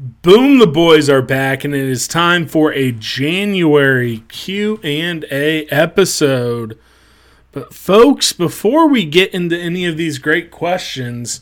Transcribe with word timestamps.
Boom, 0.00 0.60
the 0.60 0.66
boys 0.68 1.10
are 1.10 1.20
back 1.20 1.64
and 1.64 1.74
it 1.74 1.80
is 1.80 2.06
time 2.06 2.46
for 2.46 2.72
a 2.72 2.92
January 2.92 4.22
Q&A 4.28 5.66
episode. 5.66 6.78
But 7.50 7.74
folks, 7.74 8.32
before 8.32 8.86
we 8.86 9.04
get 9.04 9.34
into 9.34 9.58
any 9.58 9.86
of 9.86 9.96
these 9.96 10.18
great 10.18 10.52
questions, 10.52 11.40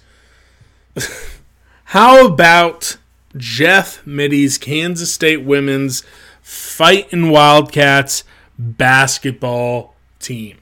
how 1.85 2.27
about 2.27 2.97
Jeff 3.37 4.01
Mittie's 4.07 4.57
Kansas 4.57 5.13
State 5.13 5.45
women's 5.45 6.03
Fighting 6.41 7.29
Wildcats 7.29 8.25
basketball 8.59 9.95
team? 10.19 10.57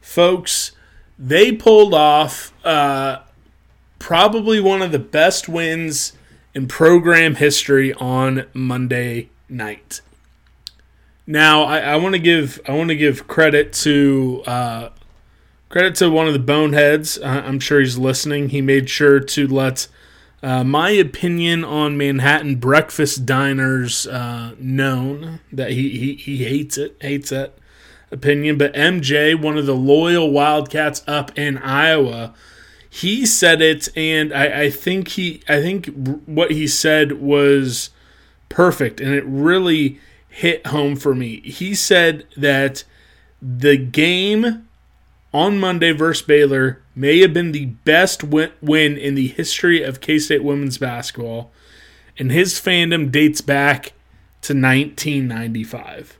Folks, 0.00 0.72
they 1.16 1.52
pulled 1.52 1.94
off 1.94 2.52
uh, 2.66 3.20
probably 4.00 4.58
one 4.58 4.82
of 4.82 4.90
the 4.90 4.98
best 4.98 5.48
wins 5.48 6.12
in 6.56 6.66
program 6.66 7.34
history 7.34 7.92
on 7.92 8.46
Monday 8.54 9.28
night. 9.46 10.00
Now, 11.26 11.64
I, 11.64 11.80
I 11.80 11.96
want 11.96 12.14
to 12.14 12.18
give 12.18 12.58
I 12.66 12.72
want 12.72 12.88
to 12.88 12.96
give 12.96 13.28
credit 13.28 13.74
to 13.74 14.42
uh, 14.46 14.88
credit 15.68 15.96
to 15.96 16.08
one 16.08 16.26
of 16.26 16.32
the 16.32 16.38
boneheads. 16.38 17.18
Uh, 17.18 17.42
I'm 17.44 17.60
sure 17.60 17.80
he's 17.80 17.98
listening. 17.98 18.48
He 18.48 18.62
made 18.62 18.88
sure 18.88 19.20
to 19.20 19.46
let 19.46 19.86
uh, 20.42 20.64
my 20.64 20.88
opinion 20.90 21.62
on 21.62 21.98
Manhattan 21.98 22.56
breakfast 22.56 23.26
diners 23.26 24.06
uh, 24.06 24.54
known 24.58 25.40
that 25.52 25.72
he, 25.72 25.90
he 25.90 26.14
he 26.14 26.44
hates 26.44 26.78
it, 26.78 26.96
hates 27.02 27.28
that 27.28 27.52
opinion. 28.10 28.56
But 28.56 28.72
MJ, 28.72 29.38
one 29.38 29.58
of 29.58 29.66
the 29.66 29.74
loyal 29.74 30.30
Wildcats 30.30 31.02
up 31.06 31.38
in 31.38 31.58
Iowa 31.58 32.32
he 32.96 33.26
said 33.26 33.60
it, 33.60 33.90
and 33.94 34.32
I, 34.32 34.62
I 34.62 34.70
think 34.70 35.08
he, 35.08 35.42
I 35.46 35.60
think 35.60 35.86
what 36.24 36.50
he 36.50 36.66
said 36.66 37.20
was 37.20 37.90
perfect, 38.48 39.02
and 39.02 39.12
it 39.12 39.22
really 39.26 40.00
hit 40.30 40.68
home 40.68 40.96
for 40.96 41.14
me. 41.14 41.40
He 41.42 41.74
said 41.74 42.24
that 42.38 42.84
the 43.42 43.76
game 43.76 44.66
on 45.34 45.58
Monday 45.58 45.92
versus 45.92 46.24
Baylor 46.26 46.80
may 46.94 47.18
have 47.18 47.34
been 47.34 47.52
the 47.52 47.66
best 47.66 48.24
win, 48.24 48.52
in 48.62 49.14
the 49.14 49.28
history 49.28 49.82
of 49.82 50.00
K 50.00 50.18
State 50.18 50.42
women's 50.42 50.78
basketball, 50.78 51.52
and 52.18 52.32
his 52.32 52.54
fandom 52.54 53.12
dates 53.12 53.42
back 53.42 53.92
to 54.40 54.54
1995. 54.54 56.18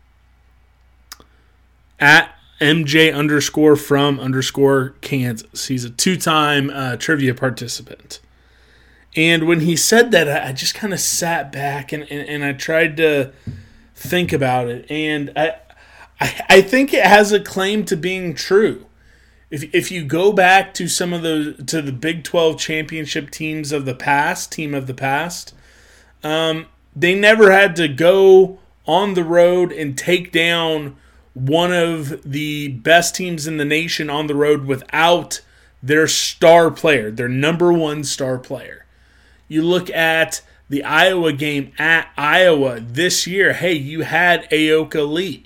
At 1.99 2.36
MJ 2.61 3.15
underscore 3.15 3.77
from 3.77 4.19
underscore 4.19 4.95
Kansas. 5.01 5.67
He's 5.67 5.85
a 5.85 5.91
two 5.91 6.17
time 6.17 6.71
uh, 6.71 6.97
trivia 6.97 7.35
participant. 7.35 8.21
And 9.15 9.47
when 9.47 9.61
he 9.61 9.77
said 9.77 10.11
that, 10.11 10.29
I 10.29 10.53
just 10.53 10.75
kind 10.75 10.93
of 10.93 11.01
sat 11.01 11.51
back 11.51 11.93
and, 11.93 12.03
and, 12.11 12.29
and, 12.29 12.45
I 12.45 12.53
tried 12.53 12.99
to 12.99 13.33
think 13.95 14.31
about 14.31 14.69
it. 14.69 14.91
And 14.91 15.33
I, 15.35 15.55
I, 16.21 16.45
I 16.51 16.61
think 16.61 16.93
it 16.93 17.05
has 17.05 17.33
a 17.33 17.41
claim 17.41 17.87
to 17.87 17.97
being 17.97 18.35
true. 18.35 18.85
If, 19.51 19.75
if 19.75 19.91
you 19.91 20.05
go 20.05 20.33
back 20.33 20.75
to 20.75 20.87
some 20.87 21.15
of 21.15 21.23
the 21.23 21.55
to 21.67 21.81
the 21.81 21.93
Big 21.93 22.25
12 22.25 22.59
championship 22.59 23.31
teams 23.31 23.73
of 23.73 23.87
the 23.87 23.95
past, 23.95 24.53
team 24.53 24.75
of 24.75 24.87
the 24.87 24.95
past, 24.95 25.55
um, 26.23 26.67
they 26.95 27.15
never 27.15 27.51
had 27.53 27.77
to 27.77 27.89
go 27.89 28.59
on 28.87 29.15
the 29.15 29.25
road 29.25 29.73
and 29.73 29.97
take 29.97 30.31
down 30.33 30.97
one 31.37 31.71
of 31.71 32.23
the 32.23 32.69
best 32.69 33.15
teams 33.15 33.47
in 33.47 33.59
the 33.59 33.65
nation 33.65 34.09
on 34.09 34.27
the 34.27 34.35
road 34.35 34.65
without 34.65 35.43
their 35.83 36.09
star 36.09 36.71
player, 36.71 37.11
their 37.11 37.29
number 37.29 37.71
one 37.71 38.03
star 38.05 38.39
player. 38.39 38.87
You 39.47 39.61
look 39.61 39.91
at 39.91 40.41
the 40.71 40.83
Iowa 40.83 41.35
game 41.35 41.73
at 41.79 42.09
Iowa 42.17 42.81
this 42.81 43.27
year. 43.27 43.53
Hey, 43.53 43.75
you 43.75 44.01
had 44.01 44.49
Ayoka 44.49 45.07
Lee. 45.07 45.45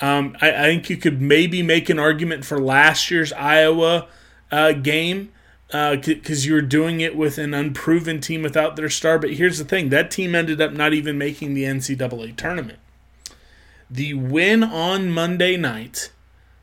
Um, 0.00 0.36
I, 0.40 0.50
I, 0.50 0.62
think 0.62 0.90
you 0.90 0.96
could 0.96 1.20
maybe 1.20 1.62
make 1.62 1.88
an 1.88 2.00
argument 2.00 2.44
for 2.44 2.58
last 2.58 3.12
year's 3.12 3.32
Iowa 3.34 4.08
uh, 4.50 4.72
game 4.72 5.30
because 5.68 6.44
uh, 6.44 6.48
you 6.48 6.54
were 6.54 6.62
doing 6.62 7.00
it 7.00 7.14
with 7.14 7.38
an 7.38 7.54
unproven 7.54 8.20
team 8.20 8.42
without 8.42 8.74
their 8.74 8.90
star. 8.90 9.20
But 9.20 9.34
here's 9.34 9.58
the 9.58 9.64
thing 9.64 9.90
that 9.90 10.10
team 10.10 10.34
ended 10.34 10.60
up 10.60 10.72
not 10.72 10.94
even 10.94 11.16
making 11.16 11.54
the 11.54 11.62
NCAA 11.62 12.34
tournament 12.34 12.80
the 13.90 14.14
win 14.14 14.62
on 14.62 15.10
Monday 15.10 15.56
night 15.56 16.10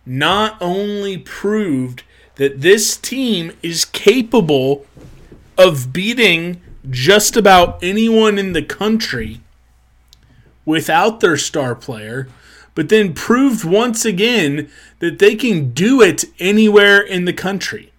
not 0.05 0.57
only 0.61 1.17
proved 1.17 2.03
that 2.35 2.61
this 2.61 2.95
team 2.95 3.51
is 3.61 3.83
capable 3.83 4.85
of 5.57 5.91
beating 5.91 6.61
just 6.89 7.35
about 7.35 7.83
anyone 7.83 8.37
in 8.37 8.53
the 8.53 8.63
country 8.63 9.41
without 10.63 11.19
their 11.19 11.35
star 11.35 11.75
player, 11.75 12.29
but 12.75 12.89
then 12.89 13.13
proved 13.13 13.65
once 13.65 14.05
again 14.05 14.69
that 14.99 15.19
they 15.19 15.35
can 15.35 15.71
do 15.71 16.01
it 16.01 16.25
anywhere 16.39 17.01
in 17.01 17.25
the 17.25 17.33
country. 17.33 17.91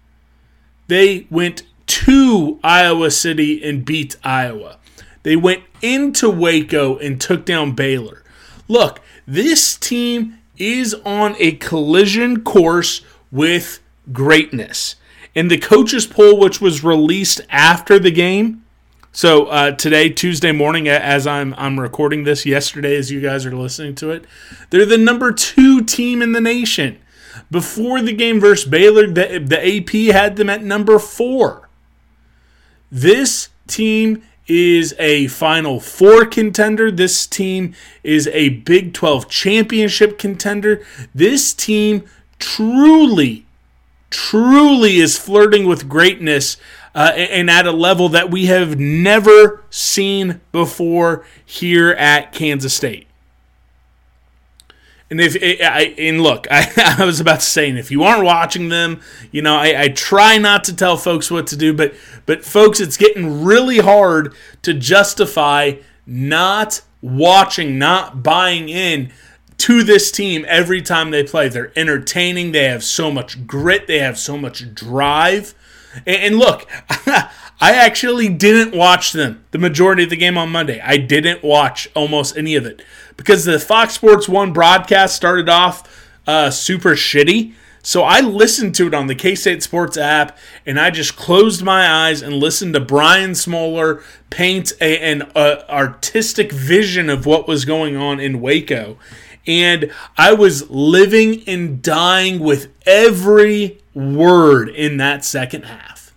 They 0.87 1.27
went 1.31 1.65
to 1.87 2.61
Iowa 2.63 3.11
City 3.11 3.63
and 3.63 3.85
beat 3.85 4.17
Iowa. 4.23 4.79
They 5.25 5.37
went 5.37 5.65
into 5.83 6.31
Waco 6.31 6.97
and 6.99 7.21
took 7.21 7.45
down 7.45 7.73
Baylor. 7.73 8.23
Look, 8.69 9.01
this 9.29 9.77
team 9.77 10.39
is 10.57 10.95
on 11.05 11.37
a 11.39 11.53
collision 11.53 12.43
course 12.43 13.03
with 13.31 13.81
greatness. 14.11 14.97
And 15.37 15.51
the 15.51 15.59
coaches 15.59 16.07
poll, 16.07 16.41
which 16.41 16.61
was 16.61 16.83
released 16.83 17.43
after 17.51 17.99
the 17.99 18.11
game, 18.11 18.65
so 19.13 19.47
uh, 19.47 19.73
today, 19.73 20.11
Tuesday 20.11 20.53
morning, 20.53 20.87
as 20.87 21.27
I'm 21.27 21.55
I'm 21.59 21.81
recording 21.81 22.25
this, 22.25 22.47
yesterday 22.47 22.95
as 22.97 23.11
you 23.11 23.21
guys 23.21 23.45
are 23.47 23.57
listening 23.57 23.95
to 23.97 24.11
it, 24.11 24.25
they're 24.71 24.87
the 24.87 24.99
number 24.99 25.33
two 25.33 25.83
team 25.83 26.23
in 26.23 26.33
the 26.33 26.41
nation. 26.41 26.99
Before 27.51 28.01
the 28.01 28.13
game 28.13 28.39
versus 28.39 28.69
Baylor, 28.69 29.07
the, 29.07 29.43
the 29.45 29.79
AP 29.79 30.15
had 30.15 30.37
them 30.37 30.49
at 30.49 30.63
number 30.63 30.99
four. 30.99 31.69
This 32.93 33.49
team 33.67 34.23
is 34.49 34.95
a 34.99 35.27
Final 35.29 35.79
Four 35.79 36.25
contender. 36.25 36.91
This 36.91 37.27
team 37.27 37.75
is 38.03 38.27
a 38.29 38.49
Big 38.49 38.95
12 38.95 39.29
championship 39.29 40.19
contender. 40.19 40.85
This 41.15 41.53
team 41.53 42.05
truly, 42.39 43.45
truly 44.11 44.97
is 44.97 45.19
flirting 45.19 45.67
with 45.67 45.89
greatness 45.89 46.57
uh, 46.95 47.13
and 47.15 47.51
at 47.51 47.67
a 47.67 47.73
level 47.73 48.09
that 48.09 48.31
we 48.31 48.47
have 48.47 48.79
never 48.79 49.63
seen 49.71 50.41
before 50.53 51.25
here 51.45 51.91
at 51.91 52.33
Kansas 52.33 52.75
State. 52.75 53.08
And 55.11 55.21
if 55.21 55.37
eh, 55.41 55.57
I 55.67 55.95
and 55.99 56.21
look, 56.21 56.47
I, 56.51 56.97
I 56.99 57.05
was 57.05 57.21
about 57.21 57.41
to 57.41 57.47
say, 57.47 57.69
and 57.69 57.79
if 57.79 57.91
you 57.91 58.03
aren't 58.03 58.25
watching 58.25 58.69
them, 58.69 59.01
you 59.31 59.43
know, 59.43 59.57
I, 59.57 59.83
I 59.83 59.89
try 59.89 60.39
not 60.39 60.65
to 60.65 60.77
tell 60.77 60.97
folks 60.97 61.31
what 61.31 61.47
to 61.49 61.57
do, 61.57 61.73
but 61.73 61.95
but 62.27 62.45
folks, 62.45 62.81
it's 62.81 62.97
getting 62.97 63.45
really 63.45 63.79
hard 63.79 64.35
to 64.63 64.75
justify 64.75 65.75
not 66.07 66.83
watching, 67.01 67.79
not 67.79 68.23
buying 68.23 68.69
in 68.69 69.13
to 69.59 69.83
this 69.83 70.11
team 70.11 70.45
every 70.49 70.81
time 70.81 71.11
they 71.11 71.25
play. 71.25 71.49
They're 71.49 71.73
entertaining. 71.77 72.53
They 72.53 72.65
have 72.65 72.85
so 72.85 73.11
much 73.11 73.47
grit. 73.47 73.87
They 73.87 73.99
have 73.99 74.19
so 74.19 74.37
much 74.37 74.75
drive. 74.75 75.55
And 76.07 76.39
look, 76.39 76.69
I 77.61 77.75
actually 77.75 78.29
didn't 78.29 78.77
watch 78.77 79.13
them 79.13 79.45
the 79.51 79.59
majority 79.59 80.05
of 80.05 80.11
the 80.11 80.17
game 80.17 80.39
on 80.39 80.51
Monday. 80.51 80.81
I 80.81 80.97
didn't 80.97 81.43
watch 81.43 81.89
almost 81.95 82.37
any 82.37 82.55
of 82.55 82.65
it 82.65 82.83
because 83.19 83.45
the 83.45 83.59
Fox 83.59 83.93
Sports 83.95 84.29
1 84.29 84.55
broadcast 84.55 85.15
started 85.15 85.51
off 85.51 86.07
uh, 86.27 86.51
super 86.51 86.93
shitty. 86.93 87.53
So 87.83 88.03
I 88.03 88.21
listened 88.21 88.75
to 88.77 88.87
it 88.87 88.95
on 88.95 89.09
the 89.09 89.15
K 89.15 89.35
State 89.35 89.63
Sports 89.63 89.97
app 89.97 90.39
and 90.65 90.79
I 90.79 90.91
just 90.91 91.17
closed 91.17 91.63
my 91.63 91.87
eyes 91.87 92.23
and 92.23 92.35
listened 92.35 92.75
to 92.75 92.81
Brian 92.81 93.35
Smoller 93.35 94.03
paint 94.31 94.73
a, 94.81 94.99
an 95.01 95.23
uh, 95.35 95.65
artistic 95.69 96.53
vision 96.53 97.11
of 97.11 97.27
what 97.27 97.49
was 97.49 97.65
going 97.65 97.97
on 97.97 98.21
in 98.21 98.41
Waco. 98.41 98.99
And 99.47 99.93
I 100.17 100.33
was 100.33 100.71
living 100.71 101.43
and 101.47 101.83
dying 101.83 102.39
with 102.39 102.73
every 102.87 103.81
word 103.95 104.69
in 104.69 104.99
that 104.99 105.25
second 105.25 105.65
half. 105.65 106.15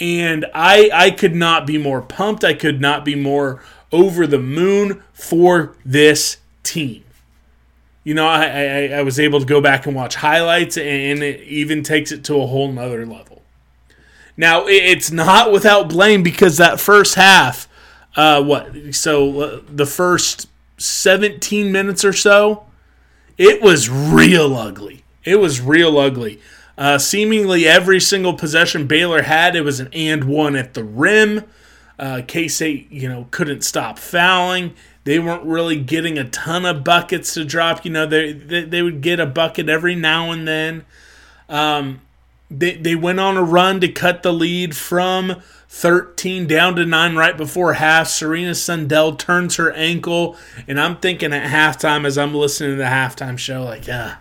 And 0.00 0.46
I 0.54 0.90
I 0.92 1.10
could 1.12 1.36
not 1.36 1.66
be 1.66 1.78
more 1.78 2.02
pumped. 2.02 2.42
I 2.42 2.54
could 2.54 2.80
not 2.80 3.04
be 3.04 3.14
more 3.14 3.62
over 3.94 4.26
the 4.26 4.38
moon 4.38 5.02
for 5.12 5.76
this 5.84 6.38
team. 6.64 7.04
You 8.02 8.12
know, 8.12 8.26
I, 8.26 8.44
I, 8.44 8.86
I 8.98 9.02
was 9.02 9.18
able 9.18 9.40
to 9.40 9.46
go 9.46 9.60
back 9.60 9.86
and 9.86 9.94
watch 9.94 10.16
highlights, 10.16 10.76
and 10.76 11.22
it 11.22 11.40
even 11.42 11.82
takes 11.82 12.12
it 12.12 12.24
to 12.24 12.34
a 12.34 12.46
whole 12.46 12.70
nother 12.70 13.06
level. 13.06 13.40
Now, 14.36 14.66
it's 14.66 15.12
not 15.12 15.52
without 15.52 15.88
blame 15.88 16.22
because 16.24 16.56
that 16.56 16.80
first 16.80 17.14
half, 17.14 17.68
uh, 18.16 18.42
what? 18.42 18.94
So 18.94 19.40
uh, 19.40 19.60
the 19.68 19.86
first 19.86 20.48
17 20.76 21.70
minutes 21.70 22.04
or 22.04 22.12
so, 22.12 22.66
it 23.38 23.62
was 23.62 23.88
real 23.88 24.56
ugly. 24.56 25.04
It 25.22 25.36
was 25.36 25.60
real 25.60 25.96
ugly. 25.98 26.40
Uh, 26.76 26.98
seemingly 26.98 27.66
every 27.66 28.00
single 28.00 28.34
possession 28.34 28.88
Baylor 28.88 29.22
had, 29.22 29.54
it 29.54 29.62
was 29.62 29.78
an 29.78 29.88
and 29.92 30.24
one 30.24 30.56
at 30.56 30.74
the 30.74 30.82
rim. 30.82 31.44
Uh, 31.98 32.22
K 32.26 32.48
State, 32.48 32.90
you 32.90 33.08
know, 33.08 33.28
couldn't 33.30 33.62
stop 33.62 33.98
fouling. 33.98 34.74
They 35.04 35.18
weren't 35.18 35.44
really 35.44 35.78
getting 35.78 36.18
a 36.18 36.28
ton 36.28 36.64
of 36.64 36.82
buckets 36.82 37.34
to 37.34 37.44
drop. 37.44 37.84
You 37.84 37.92
know, 37.92 38.06
they 38.06 38.32
they, 38.32 38.64
they 38.64 38.82
would 38.82 39.00
get 39.00 39.20
a 39.20 39.26
bucket 39.26 39.68
every 39.68 39.94
now 39.94 40.30
and 40.30 40.48
then. 40.48 40.84
Um, 41.48 42.00
they 42.50 42.76
they 42.76 42.94
went 42.94 43.20
on 43.20 43.36
a 43.36 43.42
run 43.42 43.80
to 43.80 43.88
cut 43.88 44.22
the 44.22 44.32
lead 44.32 44.76
from 44.76 45.42
13 45.68 46.46
down 46.46 46.76
to 46.76 46.86
9 46.86 47.16
right 47.16 47.36
before 47.36 47.74
half. 47.74 48.06
Serena 48.06 48.54
Sundell 48.54 49.18
turns 49.18 49.56
her 49.56 49.72
ankle, 49.72 50.36
and 50.68 50.80
I'm 50.80 50.96
thinking 50.98 51.32
at 51.32 51.50
halftime 51.50 52.06
as 52.06 52.16
I'm 52.16 52.32
listening 52.32 52.70
to 52.70 52.76
the 52.76 52.84
halftime 52.84 53.36
show, 53.36 53.64
like, 53.64 53.84
ah. 53.90 54.20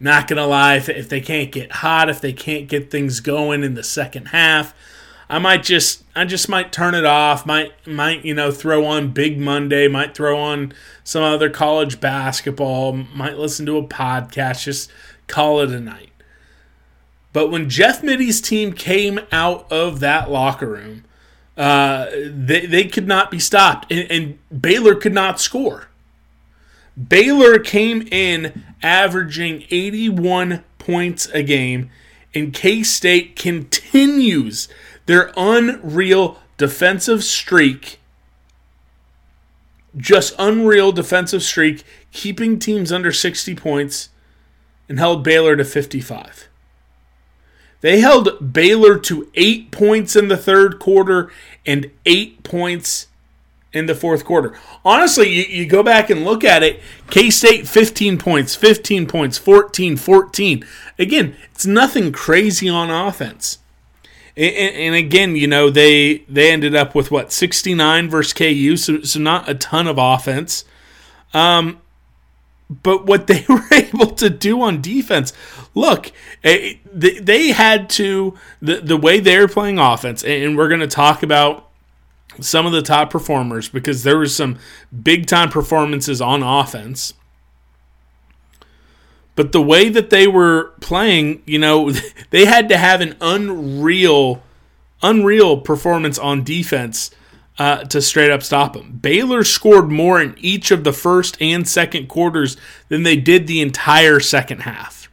Not 0.00 0.26
gonna 0.26 0.48
lie, 0.48 0.74
if, 0.74 0.88
if 0.88 1.08
they 1.08 1.20
can't 1.20 1.52
get 1.52 1.70
hot, 1.70 2.10
if 2.10 2.20
they 2.20 2.32
can't 2.32 2.66
get 2.66 2.90
things 2.90 3.20
going 3.20 3.62
in 3.62 3.74
the 3.74 3.84
second 3.84 4.26
half, 4.26 4.74
I 5.32 5.38
might 5.38 5.62
just 5.62 6.04
I 6.14 6.26
just 6.26 6.46
might 6.50 6.72
turn 6.72 6.94
it 6.94 7.06
off. 7.06 7.46
Might 7.46 7.86
might 7.86 8.22
you 8.22 8.34
know 8.34 8.50
throw 8.50 8.84
on 8.84 9.12
Big 9.12 9.40
Monday. 9.40 9.88
Might 9.88 10.14
throw 10.14 10.38
on 10.38 10.74
some 11.04 11.22
other 11.22 11.48
college 11.48 12.00
basketball. 12.00 12.92
Might 12.92 13.38
listen 13.38 13.64
to 13.64 13.78
a 13.78 13.82
podcast. 13.82 14.64
Just 14.64 14.90
call 15.28 15.60
it 15.60 15.70
a 15.70 15.80
night. 15.80 16.10
But 17.32 17.48
when 17.48 17.70
Jeff 17.70 18.02
Mittie's 18.02 18.42
team 18.42 18.74
came 18.74 19.20
out 19.32 19.72
of 19.72 20.00
that 20.00 20.30
locker 20.30 20.68
room, 20.68 21.04
uh, 21.56 22.10
they, 22.26 22.66
they 22.66 22.84
could 22.84 23.08
not 23.08 23.30
be 23.30 23.38
stopped, 23.38 23.90
and, 23.90 24.10
and 24.10 24.62
Baylor 24.62 24.94
could 24.94 25.14
not 25.14 25.40
score. 25.40 25.88
Baylor 27.08 27.58
came 27.58 28.06
in 28.10 28.64
averaging 28.82 29.64
81 29.70 30.62
points 30.78 31.26
a 31.32 31.42
game, 31.42 31.88
and 32.34 32.52
K 32.52 32.82
State 32.82 33.34
continues 33.34 34.68
their 35.06 35.32
unreal 35.36 36.38
defensive 36.56 37.24
streak. 37.24 37.98
Just 39.96 40.34
unreal 40.38 40.92
defensive 40.92 41.42
streak, 41.42 41.84
keeping 42.12 42.58
teams 42.58 42.92
under 42.92 43.12
60 43.12 43.54
points, 43.54 44.08
and 44.88 44.98
held 44.98 45.22
Baylor 45.22 45.56
to 45.56 45.64
55. 45.64 46.48
They 47.82 48.00
held 48.00 48.52
Baylor 48.52 48.96
to 49.00 49.28
eight 49.34 49.70
points 49.70 50.14
in 50.14 50.28
the 50.28 50.36
third 50.36 50.78
quarter 50.78 51.30
and 51.66 51.90
eight 52.06 52.42
points 52.44 53.08
in 53.72 53.86
the 53.86 53.94
fourth 53.94 54.24
quarter. 54.24 54.56
Honestly, 54.84 55.28
you, 55.28 55.42
you 55.44 55.66
go 55.66 55.82
back 55.82 56.08
and 56.08 56.24
look 56.24 56.44
at 56.44 56.62
it 56.62 56.80
K 57.10 57.28
State 57.30 57.66
15 57.66 58.18
points, 58.18 58.54
15 58.54 59.06
points, 59.06 59.36
14, 59.36 59.96
14. 59.96 60.64
Again, 60.98 61.36
it's 61.50 61.66
nothing 61.66 62.12
crazy 62.12 62.68
on 62.68 62.90
offense. 62.90 63.58
And, 64.34 64.94
again, 64.94 65.36
you 65.36 65.46
know, 65.46 65.68
they 65.68 66.24
they 66.28 66.50
ended 66.50 66.74
up 66.74 66.94
with 66.94 67.10
what 67.10 67.32
69 67.32 68.08
versus 68.08 68.32
KU, 68.32 68.76
so, 68.76 69.02
so 69.02 69.20
not 69.20 69.48
a 69.48 69.54
ton 69.54 69.86
of 69.86 69.98
offense. 69.98 70.64
Um, 71.34 71.80
but 72.82 73.04
what 73.04 73.26
they 73.26 73.44
were 73.48 73.62
able 73.72 74.06
to 74.12 74.30
do 74.30 74.62
on 74.62 74.80
defense, 74.80 75.32
look, 75.74 76.12
eh, 76.44 76.74
they 76.92 77.48
had 77.48 77.90
to 77.90 78.38
the 78.60 78.76
the 78.76 78.96
way 78.96 79.20
they're 79.20 79.48
playing 79.48 79.78
offense, 79.78 80.24
and 80.24 80.56
we're 80.56 80.68
going 80.68 80.80
to 80.80 80.86
talk 80.86 81.22
about 81.22 81.68
some 82.40 82.64
of 82.64 82.72
the 82.72 82.82
top 82.82 83.10
performers 83.10 83.68
because 83.68 84.02
there 84.02 84.18
was 84.18 84.34
some 84.34 84.58
big 85.02 85.26
time 85.26 85.50
performances 85.50 86.20
on 86.20 86.42
offense. 86.42 87.14
But 89.34 89.52
the 89.52 89.62
way 89.62 89.88
that 89.88 90.10
they 90.10 90.26
were 90.26 90.72
playing, 90.80 91.42
you 91.46 91.58
know, 91.58 91.90
they 92.30 92.44
had 92.44 92.68
to 92.68 92.76
have 92.76 93.00
an 93.00 93.16
unreal, 93.20 94.42
unreal 95.02 95.58
performance 95.58 96.18
on 96.18 96.44
defense 96.44 97.10
uh, 97.58 97.84
to 97.84 98.00
straight 98.00 98.30
up 98.30 98.42
stop 98.42 98.74
them. 98.74 98.98
Baylor 99.00 99.44
scored 99.44 99.90
more 99.90 100.20
in 100.20 100.34
each 100.38 100.70
of 100.70 100.84
the 100.84 100.92
first 100.92 101.40
and 101.40 101.68
second 101.68 102.08
quarters 102.08 102.56
than 102.88 103.02
they 103.02 103.16
did 103.16 103.46
the 103.46 103.60
entire 103.60 104.20
second 104.20 104.60
half. 104.60 105.10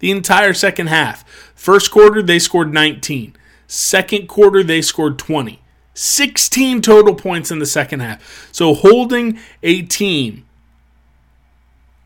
The 0.00 0.10
entire 0.10 0.54
second 0.54 0.88
half. 0.88 1.24
First 1.54 1.90
quarter, 1.90 2.22
they 2.22 2.38
scored 2.38 2.72
19. 2.72 3.36
Second 3.66 4.28
quarter, 4.28 4.62
they 4.62 4.82
scored 4.82 5.18
20. 5.18 5.60
16 5.94 6.82
total 6.82 7.14
points 7.14 7.50
in 7.50 7.58
the 7.58 7.66
second 7.66 8.00
half. 8.00 8.48
So 8.52 8.74
holding 8.74 9.38
a 9.62 9.82
team 9.82 10.44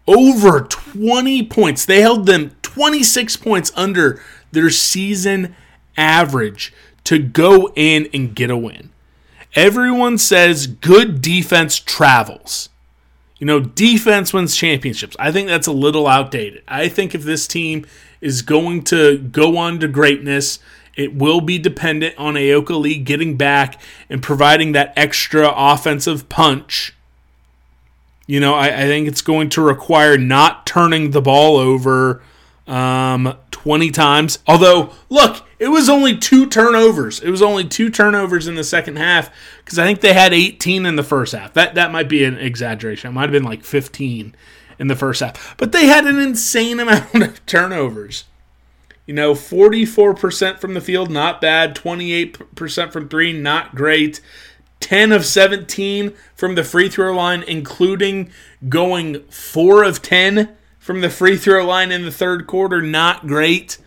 over 0.08 0.62
20 0.62 1.44
points, 1.46 1.84
they 1.84 2.00
held 2.00 2.26
them 2.26 2.56
26 2.62 3.36
points 3.36 3.70
under 3.76 4.20
their 4.50 4.70
season 4.70 5.54
average 5.96 6.72
to 7.04 7.18
go 7.18 7.70
in 7.76 8.08
and 8.12 8.34
get 8.34 8.50
a 8.50 8.56
win. 8.56 8.90
Everyone 9.54 10.18
says 10.18 10.66
good 10.66 11.20
defense 11.20 11.78
travels. 11.78 12.70
You 13.38 13.46
know, 13.46 13.60
defense 13.60 14.32
wins 14.32 14.56
championships. 14.56 15.16
I 15.18 15.30
think 15.30 15.46
that's 15.48 15.66
a 15.66 15.72
little 15.72 16.08
outdated. 16.08 16.64
I 16.66 16.88
think 16.88 17.14
if 17.14 17.22
this 17.22 17.46
team 17.46 17.86
is 18.20 18.42
going 18.42 18.82
to 18.84 19.18
go 19.18 19.56
on 19.56 19.78
to 19.78 19.88
greatness, 19.88 20.58
it 20.96 21.14
will 21.14 21.40
be 21.40 21.58
dependent 21.58 22.16
on 22.18 22.34
Ayoka 22.34 22.78
Lee 22.78 22.98
getting 22.98 23.36
back 23.36 23.80
and 24.10 24.22
providing 24.22 24.72
that 24.72 24.92
extra 24.96 25.52
offensive 25.54 26.28
punch. 26.28 26.94
You 28.28 28.40
know, 28.40 28.54
I, 28.54 28.66
I 28.66 28.82
think 28.82 29.08
it's 29.08 29.22
going 29.22 29.48
to 29.50 29.62
require 29.62 30.18
not 30.18 30.66
turning 30.66 31.12
the 31.12 31.22
ball 31.22 31.56
over 31.56 32.22
um, 32.66 33.34
20 33.50 33.90
times. 33.90 34.38
Although, 34.46 34.92
look, 35.08 35.46
it 35.58 35.68
was 35.68 35.88
only 35.88 36.14
two 36.14 36.46
turnovers. 36.46 37.20
It 37.20 37.30
was 37.30 37.40
only 37.40 37.64
two 37.64 37.88
turnovers 37.88 38.46
in 38.46 38.54
the 38.54 38.62
second 38.62 38.96
half 38.96 39.30
because 39.64 39.78
I 39.78 39.86
think 39.86 40.02
they 40.02 40.12
had 40.12 40.34
18 40.34 40.84
in 40.84 40.96
the 40.96 41.02
first 41.02 41.34
half. 41.34 41.54
That 41.54 41.74
that 41.76 41.90
might 41.90 42.10
be 42.10 42.22
an 42.22 42.36
exaggeration. 42.36 43.08
It 43.08 43.14
might 43.14 43.22
have 43.22 43.32
been 43.32 43.44
like 43.44 43.64
15 43.64 44.36
in 44.78 44.86
the 44.88 44.94
first 44.94 45.20
half. 45.20 45.56
But 45.56 45.72
they 45.72 45.86
had 45.86 46.04
an 46.04 46.20
insane 46.20 46.78
amount 46.80 47.14
of 47.14 47.44
turnovers. 47.46 48.24
You 49.06 49.14
know, 49.14 49.32
44% 49.32 50.58
from 50.58 50.74
the 50.74 50.82
field, 50.82 51.10
not 51.10 51.40
bad. 51.40 51.74
28% 51.74 52.92
from 52.92 53.08
three, 53.08 53.32
not 53.32 53.74
great. 53.74 54.20
10 54.80 55.12
of 55.12 55.24
17 55.26 56.14
from 56.34 56.54
the 56.54 56.64
free 56.64 56.88
throw 56.88 57.14
line, 57.14 57.42
including 57.46 58.30
going 58.68 59.22
4 59.28 59.82
of 59.84 60.02
10 60.02 60.56
from 60.78 61.00
the 61.00 61.10
free 61.10 61.36
throw 61.36 61.64
line 61.66 61.92
in 61.92 62.04
the 62.04 62.10
third 62.10 62.46
quarter, 62.46 62.80
not 62.80 63.26
great. 63.26 63.78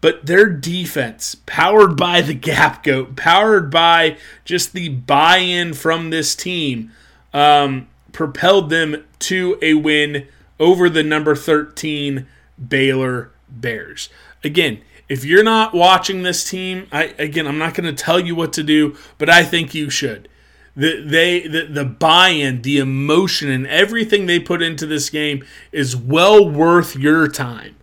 but 0.00 0.24
their 0.26 0.46
defense, 0.48 1.36
powered 1.46 1.96
by 1.96 2.20
the 2.20 2.34
gap 2.34 2.82
goat, 2.82 3.16
powered 3.16 3.70
by 3.70 4.16
just 4.44 4.72
the 4.72 4.88
buy 4.88 5.38
in 5.38 5.74
from 5.74 6.10
this 6.10 6.34
team, 6.34 6.90
um, 7.34 7.86
propelled 8.12 8.70
them 8.70 9.04
to 9.18 9.58
a 9.60 9.74
win 9.74 10.26
over 10.58 10.88
the 10.88 11.02
number 11.02 11.36
13 11.36 12.26
Baylor 12.68 13.30
Bears. 13.48 14.08
Again, 14.42 14.80
if 15.10 15.24
you're 15.24 15.42
not 15.42 15.74
watching 15.74 16.22
this 16.22 16.48
team, 16.48 16.86
I 16.92 17.14
again 17.18 17.46
I'm 17.46 17.58
not 17.58 17.74
going 17.74 17.94
to 17.94 18.04
tell 18.04 18.20
you 18.20 18.34
what 18.34 18.52
to 18.54 18.62
do, 18.62 18.96
but 19.18 19.28
I 19.28 19.42
think 19.44 19.74
you 19.74 19.90
should. 19.90 20.28
The 20.76 21.02
they 21.04 21.46
the, 21.48 21.66
the 21.66 21.84
buy-in, 21.84 22.62
the 22.62 22.78
emotion 22.78 23.50
and 23.50 23.66
everything 23.66 24.26
they 24.26 24.38
put 24.38 24.62
into 24.62 24.86
this 24.86 25.10
game 25.10 25.44
is 25.72 25.96
well 25.96 26.48
worth 26.48 26.94
your 26.94 27.26
time. 27.26 27.74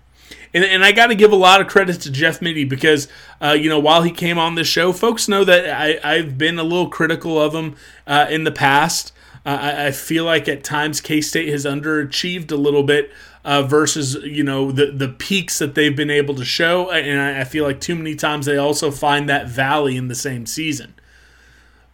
And, 0.54 0.64
and 0.64 0.86
I 0.86 0.94
got 0.94 1.08
to 1.08 1.16
give 1.16 1.34
a 1.34 1.36
lot 1.36 1.60
of 1.60 1.68
credit 1.68 2.00
to 2.02 2.12
Jeff 2.12 2.42
Mittie 2.42 2.64
because, 2.64 3.10
uh, 3.42 3.52
you 3.52 3.70
know, 3.70 3.80
while 3.80 4.04
he 4.04 4.12
came 4.12 4.40
on 4.40 4.56
this 4.56 4.68
show, 4.68 4.94
folks 4.94 5.28
know 5.28 5.44
that 5.44 5.70
I, 5.70 6.00
I've 6.02 6.38
been 6.38 6.58
a 6.58 6.64
little 6.64 6.90
critical 6.90 7.40
of 7.40 7.54
him 7.54 7.76
uh, 8.08 8.28
in 8.30 8.46
the 8.46 8.52
past. 8.54 9.12
Uh, 9.46 9.50
I, 9.50 9.86
I, 9.88 9.92
feel 9.92 10.24
like 10.24 10.48
at 10.48 10.64
times 10.64 11.00
K 11.00 11.22
State 11.22 11.50
has 11.50 11.66
underachieved 11.66 12.52
a 12.52 12.56
little 12.56 12.84
bit 12.84 13.12
uh, 13.48 13.62
versus 13.62 14.16
you 14.16 14.44
know 14.44 14.74
the 14.74 14.92
the 14.92 15.08
peaks 15.08 15.58
that 15.60 15.74
they've 15.74 15.96
been 15.96 16.10
able 16.10 16.36
to 16.36 16.44
show, 16.44 16.92
and 16.92 17.20
I, 17.20 17.42
I 17.42 17.44
feel 17.46 17.64
like 17.64 17.80
too 17.80 17.96
many 17.96 18.14
times 18.14 18.46
they 18.46 18.58
also 18.58 18.92
find 18.92 19.30
that 19.30 19.48
valley 19.48 19.96
in 19.96 20.10
the 20.10 20.16
same 20.16 20.46
season. 20.46 20.94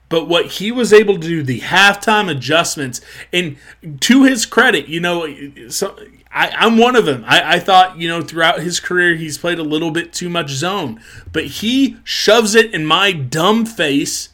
But 0.10 0.28
what 0.28 0.54
he 0.54 0.72
was 0.72 0.92
able 0.92 1.14
to 1.14 1.20
do, 1.28 1.44
the 1.44 1.60
halftime 1.60 2.28
adjustments, 2.30 3.02
and 3.32 3.58
to 4.02 4.24
his 4.24 4.48
credit, 4.48 4.88
you 4.88 5.00
know, 5.00 5.28
so 5.70 5.96
I, 6.32 6.66
am 6.66 6.80
one 6.80 6.96
of 6.96 7.06
them. 7.06 7.24
I, 7.28 7.56
I, 7.56 7.60
thought, 7.60 7.98
you 8.00 8.08
know, 8.08 8.22
throughout 8.22 8.60
his 8.60 8.80
career, 8.80 9.16
he's 9.16 9.38
played 9.38 9.60
a 9.60 9.64
little 9.64 9.92
bit 9.92 10.12
too 10.12 10.30
much 10.30 10.50
zone, 10.50 11.00
but 11.32 11.46
he 11.46 11.98
shoves 12.04 12.56
it 12.56 12.74
in 12.74 12.86
my 12.86 13.12
dumb 13.12 13.66
face, 13.66 14.30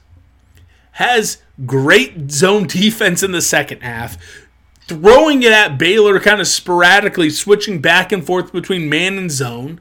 has 0.94 1.40
great 1.66 2.32
zone 2.32 2.68
defense 2.68 3.24
in 3.24 3.34
the 3.34 3.42
second 3.42 3.82
half, 3.82 4.18
throwing 4.90 5.44
it 5.44 5.52
at 5.52 5.78
Baylor 5.78 6.20
kind 6.20 6.42
of 6.42 6.48
sporadically, 6.48 7.30
switching 7.30 7.80
back 7.80 8.12
and 8.12 8.26
forth 8.26 8.52
between 8.52 8.90
man 8.90 9.18
and 9.18 9.32
zone, 9.32 9.80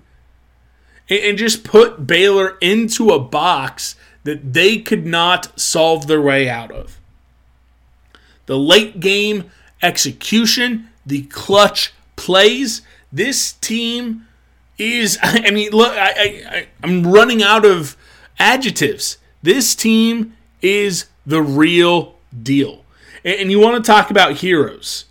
and, 1.08 1.18
and 1.20 1.38
just 1.38 1.64
put 1.64 2.06
Baylor 2.06 2.58
into 2.60 3.08
a 3.10 3.18
box 3.18 3.96
that 4.24 4.52
they 4.52 4.78
could 4.78 5.06
not 5.06 5.58
solve 5.58 6.06
their 6.06 6.20
way 6.20 6.48
out 6.48 6.70
of. 6.70 7.00
The 8.46 8.58
late 8.58 9.00
game 9.00 9.50
execution, 9.82 10.90
the 11.06 11.22
clutch 11.22 11.94
plays, 12.16 12.82
this 13.10 13.52
team 13.52 14.26
is, 14.76 15.18
I 15.22 15.50
mean, 15.50 15.70
look, 15.70 15.96
I, 15.96 16.44
I, 16.48 16.68
I'm 16.82 17.06
running 17.06 17.42
out 17.42 17.64
of 17.64 17.96
adjectives. 18.38 19.16
This 19.42 19.74
team 19.74 20.36
is 20.60 21.06
the 21.24 21.42
real 21.42 22.16
deal. 22.42 22.84
And 23.24 23.50
you 23.50 23.58
want 23.58 23.82
to 23.82 23.90
talk 23.90 24.10
about 24.10 24.36
heroes. 24.36 25.06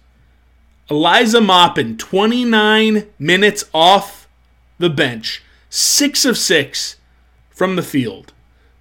Eliza 0.90 1.42
Maupin, 1.42 1.98
29 1.98 3.08
minutes 3.20 3.66
off 3.74 4.28
the 4.78 4.90
bench, 4.90 5.44
6 5.70 6.26
of 6.26 6.38
6 6.38 6.98
from 7.50 7.76
the 7.76 7.82
field, 7.82 8.32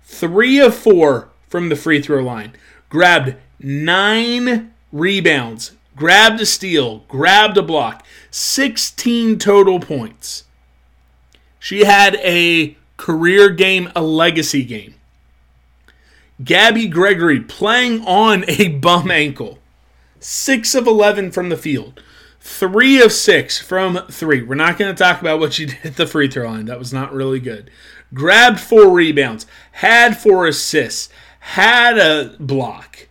3 0.05 0.61
of 0.61 0.75
4 0.75 1.29
from 1.49 1.69
the 1.69 1.77
free 1.77 2.01
throw 2.01 2.23
line, 2.23 2.53
grabbed 2.89 3.35
9 3.59 4.73
rebounds, 4.93 5.73
grabbed 5.97 6.41
a 6.41 6.47
steal, 6.47 6.99
grabbed 7.09 7.57
a 7.57 7.63
block, 7.63 8.05
16 8.31 9.39
total 9.39 9.81
points. 9.81 10.45
She 11.59 11.85
had 11.85 12.17
a 12.17 12.77
career 12.97 13.49
game, 13.49 13.91
a 13.97 14.03
legacy 14.03 14.63
game. 14.63 14.96
Gabby 16.45 16.87
Gregory 16.87 17.41
playing 17.41 18.05
on 18.07 18.45
a 18.49 18.69
bum 18.69 19.11
ankle. 19.11 19.59
6 20.21 20.75
of 20.75 20.87
11 20.87 21.31
from 21.31 21.49
the 21.49 21.57
field. 21.57 22.03
3 22.41 23.03
of 23.03 23.13
6 23.13 23.59
from 23.61 23.99
3. 24.11 24.43
We're 24.43 24.55
not 24.55 24.79
going 24.79 24.95
to 24.95 25.03
talk 25.03 25.21
about 25.21 25.41
what 25.41 25.55
she 25.55 25.67
did 25.67 25.79
at 25.85 25.97
the 25.97 26.07
free 26.07 26.29
throw 26.29 26.49
line. 26.49 26.67
That 26.67 26.79
was 26.79 26.93
not 26.93 27.13
really 27.13 27.41
good. 27.41 27.71
Grabbed 28.15 28.61
4 28.61 28.91
rebounds. 28.91 29.47
Had 29.73 30.17
4 30.17 30.47
assists. 30.47 31.09
Had 31.41 31.99
a 31.99 32.37
block. 32.39 33.09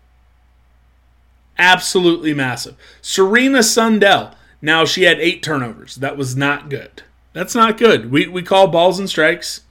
Absolutely 1.58 2.34
massive. 2.34 2.76
Serena 3.02 3.60
Sundell. 3.64 4.36
Now 4.62 4.86
she 4.86 5.04
had 5.04 5.20
8 5.20 5.42
turnovers. 5.42 5.96
That 5.96 6.18
was 6.18 6.36
not 6.36 6.70
good. 6.70 7.04
That's 7.34 7.56
not 7.56 7.78
good. 7.78 8.12
We, 8.12 8.28
we 8.28 8.42
call 8.42 8.68
balls 8.68 9.00
and 9.00 9.10
strikes. 9.10 9.62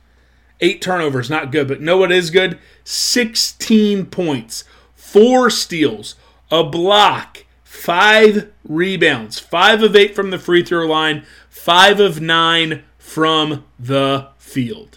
Eight 0.64 0.80
turnovers, 0.80 1.28
not 1.28 1.52
good. 1.52 1.68
But 1.68 1.82
know 1.82 1.98
what 1.98 2.10
is 2.10 2.30
good? 2.30 2.58
16 2.84 4.06
points, 4.06 4.64
four 4.94 5.50
steals, 5.50 6.14
a 6.50 6.64
block, 6.64 7.44
five 7.62 8.50
rebounds, 8.66 9.38
five 9.38 9.82
of 9.82 9.94
eight 9.94 10.14
from 10.14 10.30
the 10.30 10.38
free 10.38 10.64
throw 10.64 10.86
line, 10.86 11.26
five 11.50 12.00
of 12.00 12.22
nine 12.22 12.82
from 12.96 13.66
the 13.78 14.28
field. 14.38 14.96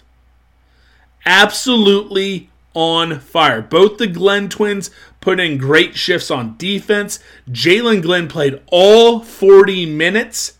Absolutely 1.26 2.48
on 2.72 3.20
fire. 3.20 3.60
Both 3.60 3.98
the 3.98 4.06
Glenn 4.06 4.48
twins 4.48 4.90
put 5.20 5.38
in 5.38 5.58
great 5.58 5.96
shifts 5.96 6.30
on 6.30 6.56
defense. 6.56 7.18
Jaelyn 7.50 8.00
Glenn 8.00 8.26
played 8.26 8.62
all 8.68 9.20
40 9.20 9.84
minutes 9.84 10.57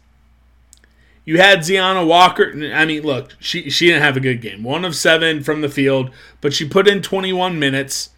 you 1.28 1.37
had 1.37 1.58
Zyanna 1.58 2.06
Walker. 2.06 2.54
I 2.73 2.87
mean, 2.87 3.02
look, 3.02 3.37
she 3.38 3.68
she 3.68 3.88
didn't 3.88 4.00
have 4.00 4.16
a 4.16 4.20
good 4.20 4.40
game. 4.40 4.62
One 4.62 4.82
of 4.87 4.97
seven 4.97 5.42
from 5.42 5.61
the 5.61 5.68
field, 5.68 6.11
but 6.40 6.54
she 6.54 6.66
put 6.66 6.88
in 6.88 7.02
21 7.02 7.58
minutes. 7.58 8.08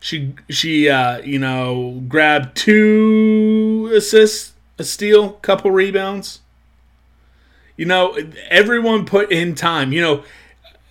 She 0.00 0.34
she 0.48 0.88
uh, 0.88 1.18
you 1.18 1.38
know 1.38 2.02
grabbed 2.08 2.56
two 2.56 3.92
assists, 3.94 4.54
a 4.78 4.82
steal, 4.82 5.34
couple 5.34 5.70
rebounds. 5.70 6.40
You 7.76 7.86
know, 7.86 8.18
everyone 8.48 9.06
put 9.06 9.30
in 9.30 9.54
time. 9.54 9.92
You 9.92 10.00
know, 10.00 10.24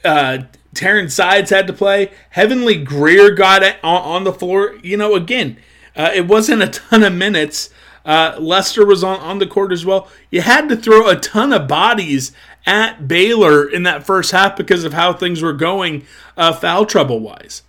uh, 0.06 0.38
Taryn 0.74 1.12
Sides 1.12 1.50
had 1.50 1.68
to 1.68 1.74
play. 1.74 2.10
Heavenly 2.30 2.82
Greer 2.82 3.32
got 3.32 3.64
it 3.64 3.76
on, 3.84 4.02
on 4.02 4.24
the 4.24 4.32
floor. 4.32 4.76
You 4.82 4.96
know, 4.96 5.14
again, 5.14 5.58
uh, 5.94 6.12
it 6.16 6.26
wasn't 6.26 6.62
a 6.62 6.68
ton 6.68 7.04
of 7.04 7.12
minutes 7.12 7.70
uh, 8.10 8.36
Lester 8.40 8.88
was 8.88 9.04
on, 9.04 9.20
on 9.20 9.38
the 9.38 9.46
court 9.46 9.72
as 9.72 9.86
well. 9.86 10.08
You 10.32 10.42
had 10.42 10.68
to 10.70 10.76
throw 10.76 11.08
a 11.08 11.16
ton 11.16 11.54
of 11.54 11.68
bodies 11.68 12.32
at 12.66 13.08
Baylor 13.08 13.70
in 13.70 13.84
that 13.84 14.04
first 14.04 14.32
half 14.32 14.58
because 14.58 14.84
of 14.84 14.94
how 14.94 15.14
things 15.14 15.44
were 15.44 15.54
going 15.54 16.08
uh, 16.36 16.54
foul 16.54 16.88
trouble 16.88 17.20
wise. 17.20 17.62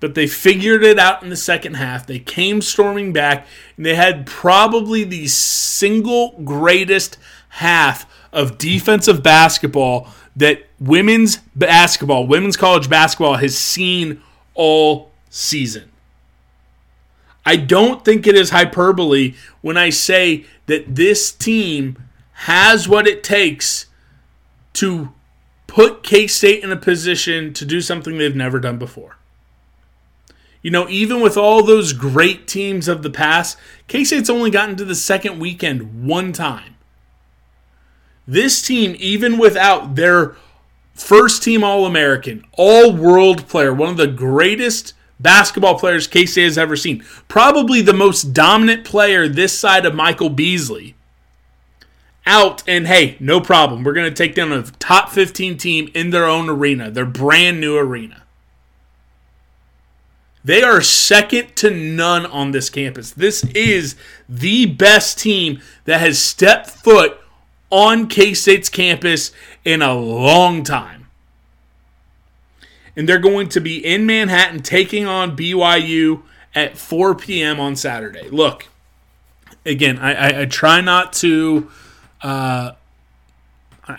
But 0.00 0.14
they 0.14 0.26
figured 0.26 0.82
it 0.84 0.98
out 0.98 1.22
in 1.22 1.28
the 1.28 1.36
second 1.36 1.74
half. 1.74 2.06
They 2.06 2.18
came 2.18 2.62
storming 2.62 3.12
back, 3.12 3.46
and 3.76 3.84
they 3.84 3.94
had 3.94 4.24
probably 4.24 5.04
the 5.04 5.26
single 5.26 6.30
greatest 6.44 7.18
half 7.50 8.10
of 8.32 8.56
defensive 8.56 9.22
basketball 9.22 10.08
that 10.34 10.62
women's 10.80 11.40
basketball, 11.54 12.26
women's 12.26 12.56
college 12.56 12.88
basketball, 12.88 13.34
has 13.36 13.58
seen 13.58 14.22
all 14.54 15.10
season. 15.28 15.90
I 17.48 17.56
don't 17.56 18.04
think 18.04 18.26
it 18.26 18.34
is 18.34 18.50
hyperbole 18.50 19.32
when 19.62 19.78
I 19.78 19.88
say 19.88 20.44
that 20.66 20.96
this 20.96 21.32
team 21.32 21.96
has 22.32 22.86
what 22.86 23.06
it 23.06 23.24
takes 23.24 23.86
to 24.74 25.14
put 25.66 26.02
K 26.02 26.26
State 26.26 26.62
in 26.62 26.70
a 26.70 26.76
position 26.76 27.54
to 27.54 27.64
do 27.64 27.80
something 27.80 28.18
they've 28.18 28.36
never 28.36 28.60
done 28.60 28.76
before. 28.76 29.16
You 30.60 30.70
know, 30.70 30.90
even 30.90 31.22
with 31.22 31.38
all 31.38 31.62
those 31.62 31.94
great 31.94 32.46
teams 32.46 32.86
of 32.86 33.02
the 33.02 33.08
past, 33.08 33.56
K 33.86 34.04
State's 34.04 34.28
only 34.28 34.50
gotten 34.50 34.76
to 34.76 34.84
the 34.84 34.94
second 34.94 35.38
weekend 35.38 36.06
one 36.06 36.34
time. 36.34 36.76
This 38.26 38.60
team, 38.60 38.94
even 38.98 39.38
without 39.38 39.94
their 39.94 40.36
first 40.92 41.42
team 41.42 41.64
All 41.64 41.86
American, 41.86 42.44
all 42.52 42.92
world 42.92 43.48
player, 43.48 43.72
one 43.72 43.88
of 43.88 43.96
the 43.96 44.06
greatest 44.06 44.92
basketball 45.20 45.78
players 45.78 46.06
K 46.06 46.26
State 46.26 46.44
has 46.44 46.58
ever 46.58 46.76
seen. 46.76 47.04
Probably 47.28 47.80
the 47.80 47.92
most 47.92 48.32
dominant 48.32 48.84
player 48.84 49.28
this 49.28 49.58
side 49.58 49.86
of 49.86 49.94
Michael 49.94 50.30
Beasley. 50.30 50.94
Out 52.26 52.62
and 52.68 52.86
hey, 52.86 53.16
no 53.20 53.40
problem. 53.40 53.82
We're 53.82 53.94
going 53.94 54.10
to 54.10 54.14
take 54.14 54.34
down 54.34 54.52
a 54.52 54.62
top 54.62 55.10
15 55.10 55.56
team 55.56 55.90
in 55.94 56.10
their 56.10 56.26
own 56.26 56.48
arena, 56.50 56.90
their 56.90 57.06
brand 57.06 57.60
new 57.60 57.76
arena. 57.76 58.22
They 60.44 60.62
are 60.62 60.80
second 60.80 61.56
to 61.56 61.70
none 61.70 62.24
on 62.26 62.52
this 62.52 62.70
campus. 62.70 63.10
This 63.10 63.44
is 63.54 63.96
the 64.28 64.66
best 64.66 65.18
team 65.18 65.60
that 65.84 66.00
has 66.00 66.18
stepped 66.18 66.70
foot 66.70 67.18
on 67.70 68.08
K 68.08 68.34
State's 68.34 68.68
campus 68.68 69.32
in 69.64 69.82
a 69.82 69.94
long 69.94 70.62
time 70.64 70.97
and 72.98 73.08
they're 73.08 73.20
going 73.20 73.48
to 73.48 73.60
be 73.60 73.78
in 73.78 74.04
Manhattan 74.04 74.60
taking 74.60 75.06
on 75.06 75.36
BYU 75.36 76.22
at 76.52 76.76
4 76.76 77.14
p.m. 77.14 77.60
on 77.60 77.76
Saturday. 77.76 78.28
Look, 78.28 78.66
again, 79.64 79.98
I, 80.00 80.14
I, 80.14 80.40
I 80.40 80.44
try 80.46 80.80
not 80.82 81.12
to. 81.14 81.70
Uh, 82.20 82.72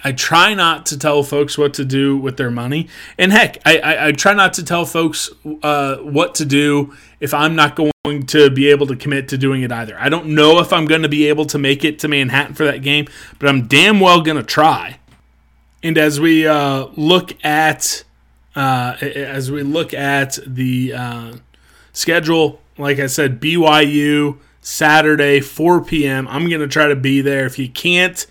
I 0.03 0.11
try 0.11 0.53
not 0.53 0.85
to 0.87 0.99
tell 0.99 1.23
folks 1.23 1.57
what 1.57 1.73
to 1.75 1.85
do 1.85 2.15
with 2.15 2.37
their 2.37 2.51
money, 2.51 2.89
and 3.17 3.31
heck, 3.31 3.57
I, 3.65 3.79
I, 3.79 4.07
I 4.07 4.11
try 4.11 4.35
not 4.35 4.53
to 4.53 4.63
tell 4.63 4.85
folks 4.85 5.31
uh, 5.63 5.95
what 5.95 6.35
to 6.35 6.45
do 6.45 6.93
if 7.19 7.33
I'm 7.33 7.55
not 7.55 7.75
going 7.75 8.27
to 8.27 8.51
be 8.51 8.67
able 8.67 8.85
to 8.85 8.95
commit 8.95 9.29
to 9.29 9.37
doing 9.39 9.63
it 9.63 9.71
either. 9.71 9.97
I 9.97 10.09
don't 10.09 10.27
know 10.35 10.59
if 10.59 10.71
I'm 10.71 10.85
going 10.85 11.01
to 11.01 11.09
be 11.09 11.25
able 11.27 11.45
to 11.45 11.57
make 11.57 11.83
it 11.83 11.97
to 11.99 12.07
Manhattan 12.07 12.53
for 12.53 12.65
that 12.65 12.83
game, 12.83 13.07
but 13.39 13.49
I'm 13.49 13.65
damn 13.65 13.99
well 13.99 14.21
going 14.21 14.37
to 14.37 14.43
try. 14.43 14.99
And 15.81 15.97
as 15.97 16.19
we 16.19 16.45
uh, 16.45 16.89
look 16.95 17.43
at 17.43 18.03
uh, 18.59 18.97
as 19.01 19.51
we 19.51 19.63
look 19.63 19.93
at 19.93 20.37
the 20.45 20.93
uh, 20.93 21.33
schedule, 21.93 22.61
like 22.77 22.99
I 22.99 23.07
said, 23.07 23.39
BYU 23.39 24.37
Saturday 24.61 25.39
4 25.39 25.83
p.m. 25.83 26.27
I'm 26.27 26.49
going 26.49 26.61
to 26.61 26.67
try 26.67 26.87
to 26.87 26.95
be 26.95 27.21
there. 27.21 27.45
If 27.45 27.57
you 27.57 27.69
can't 27.69 28.25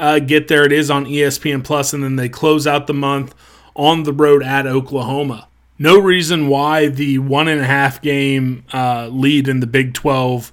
uh, 0.00 0.18
get 0.18 0.48
there. 0.48 0.64
It 0.64 0.72
is 0.72 0.90
on 0.90 1.04
ESPN 1.04 1.62
Plus, 1.62 1.92
and 1.92 2.02
then 2.02 2.16
they 2.16 2.28
close 2.28 2.66
out 2.66 2.86
the 2.86 2.94
month 2.94 3.34
on 3.76 4.02
the 4.02 4.12
road 4.12 4.42
at 4.42 4.66
Oklahoma. 4.66 5.46
No 5.78 5.98
reason 5.98 6.48
why 6.48 6.88
the 6.88 7.18
one 7.18 7.48
and 7.48 7.60
a 7.60 7.66
half 7.66 8.02
game 8.02 8.64
uh, 8.72 9.08
lead 9.08 9.46
in 9.46 9.60
the 9.60 9.66
Big 9.66 9.94
12 9.94 10.52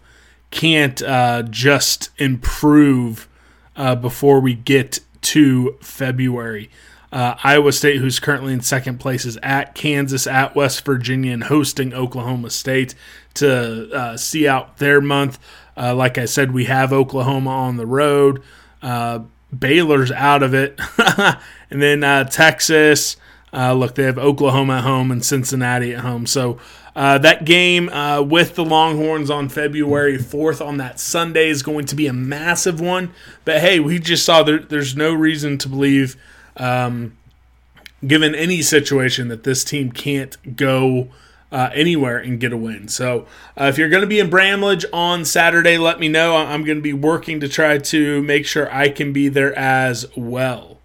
can't 0.51 1.01
uh, 1.01 1.43
just 1.43 2.09
improve 2.17 3.27
uh, 3.75 3.95
before 3.95 4.39
we 4.39 4.53
get 4.53 4.99
to 5.21 5.77
February. 5.81 6.69
Uh, 7.11 7.35
Iowa 7.43 7.71
State, 7.71 7.97
who's 7.97 8.19
currently 8.19 8.53
in 8.53 8.61
second 8.61 8.99
place, 8.99 9.25
is 9.25 9.37
at 9.41 9.75
Kansas, 9.75 10.27
at 10.27 10.55
West 10.55 10.85
Virginia, 10.85 11.33
and 11.33 11.45
hosting 11.45 11.93
Oklahoma 11.93 12.49
State 12.49 12.95
to 13.35 13.89
uh, 13.93 14.17
see 14.17 14.47
out 14.47 14.77
their 14.77 14.99
month. 14.99 15.39
like 15.75 16.17
I 16.17 16.25
said, 16.25 16.51
we 16.51 16.65
have 16.65 16.91
Oklahoma 16.91 17.49
on 17.49 17.77
the 17.77 17.85
road. 17.85 18.41
Uh, 18.81 19.19
Baylor's 19.57 20.11
out 20.11 20.43
of 20.43 20.53
it. 20.53 20.79
and 21.69 21.81
then 21.81 22.03
uh, 22.03 22.25
Texas, 22.25 23.17
uh, 23.53 23.73
look, 23.73 23.95
they 23.95 24.03
have 24.03 24.17
Oklahoma 24.17 24.77
at 24.77 24.83
home 24.83 25.11
and 25.11 25.23
Cincinnati 25.23 25.93
at 25.93 26.01
home. 26.01 26.25
So 26.25 26.59
uh, 26.95 27.17
that 27.19 27.45
game 27.45 27.89
uh, 27.89 28.21
with 28.21 28.55
the 28.55 28.65
Longhorns 28.65 29.29
on 29.29 29.49
February 29.49 30.17
4th 30.17 30.65
on 30.65 30.77
that 30.77 30.99
Sunday 30.99 31.49
is 31.49 31.63
going 31.63 31.85
to 31.85 31.95
be 31.95 32.07
a 32.07 32.13
massive 32.13 32.81
one. 32.81 33.13
But 33.45 33.61
hey, 33.61 33.79
we 33.79 33.99
just 33.99 34.25
saw 34.25 34.43
there, 34.43 34.59
there's 34.59 34.95
no 34.95 35.13
reason 35.13 35.57
to 35.59 35.69
believe, 35.69 36.17
um, 36.57 37.17
given 38.05 38.35
any 38.35 38.61
situation, 38.61 39.27
that 39.29 39.43
this 39.43 39.63
team 39.63 39.91
can't 39.91 40.55
go 40.55 41.09
uh, 41.51 41.69
anywhere 41.73 42.17
and 42.17 42.39
get 42.39 42.51
a 42.51 42.57
win. 42.57 42.87
So 42.87 43.25
uh, 43.59 43.65
if 43.65 43.77
you're 43.77 43.89
going 43.89 44.01
to 44.01 44.07
be 44.07 44.19
in 44.19 44.29
Bramlage 44.29 44.85
on 44.91 45.23
Saturday, 45.25 45.77
let 45.77 45.99
me 45.99 46.07
know. 46.09 46.35
I'm 46.35 46.63
going 46.63 46.77
to 46.77 46.81
be 46.81 46.93
working 46.93 47.39
to 47.39 47.47
try 47.47 47.77
to 47.77 48.21
make 48.23 48.45
sure 48.45 48.71
I 48.73 48.89
can 48.89 49.13
be 49.13 49.29
there 49.29 49.57
as 49.57 50.05
well. 50.15 50.79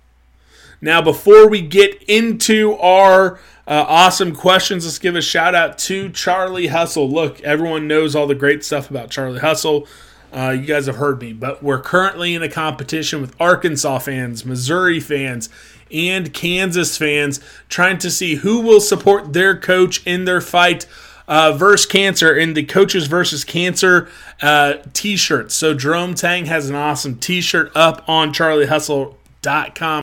Now, 0.80 1.00
before 1.00 1.48
we 1.48 1.60
get 1.60 2.02
into 2.04 2.74
our 2.74 3.38
uh, 3.66 3.84
awesome 3.86 4.34
questions, 4.34 4.84
let's 4.84 4.98
give 4.98 5.14
a 5.14 5.22
shout 5.22 5.54
out 5.54 5.78
to 5.78 6.10
Charlie 6.10 6.68
Hustle. 6.68 7.08
Look, 7.08 7.40
everyone 7.42 7.86
knows 7.86 8.16
all 8.16 8.26
the 8.26 8.34
great 8.34 8.64
stuff 8.64 8.90
about 8.90 9.10
Charlie 9.10 9.38
Hustle. 9.38 9.86
Uh, 10.32 10.50
you 10.50 10.64
guys 10.64 10.86
have 10.86 10.96
heard 10.96 11.20
me, 11.20 11.32
but 11.32 11.62
we're 11.62 11.80
currently 11.80 12.34
in 12.34 12.42
a 12.42 12.48
competition 12.48 13.20
with 13.20 13.38
Arkansas 13.38 13.98
fans, 13.98 14.44
Missouri 14.46 14.98
fans, 14.98 15.50
and 15.90 16.32
Kansas 16.32 16.96
fans 16.96 17.38
trying 17.68 17.98
to 17.98 18.10
see 18.10 18.36
who 18.36 18.60
will 18.60 18.80
support 18.80 19.34
their 19.34 19.56
coach 19.56 20.04
in 20.06 20.24
their 20.24 20.40
fight 20.40 20.86
uh, 21.28 21.52
versus 21.52 21.86
cancer 21.86 22.34
in 22.34 22.54
the 22.54 22.64
coaches 22.64 23.06
versus 23.06 23.44
cancer 23.44 24.08
uh, 24.40 24.74
t-shirts. 24.92 25.54
So 25.54 25.74
Jerome 25.74 26.14
Tang 26.14 26.46
has 26.46 26.68
an 26.68 26.76
awesome 26.76 27.18
t-shirt 27.18 27.70
up 27.74 28.02
on 28.08 28.32
charliehustle.com 28.32 30.02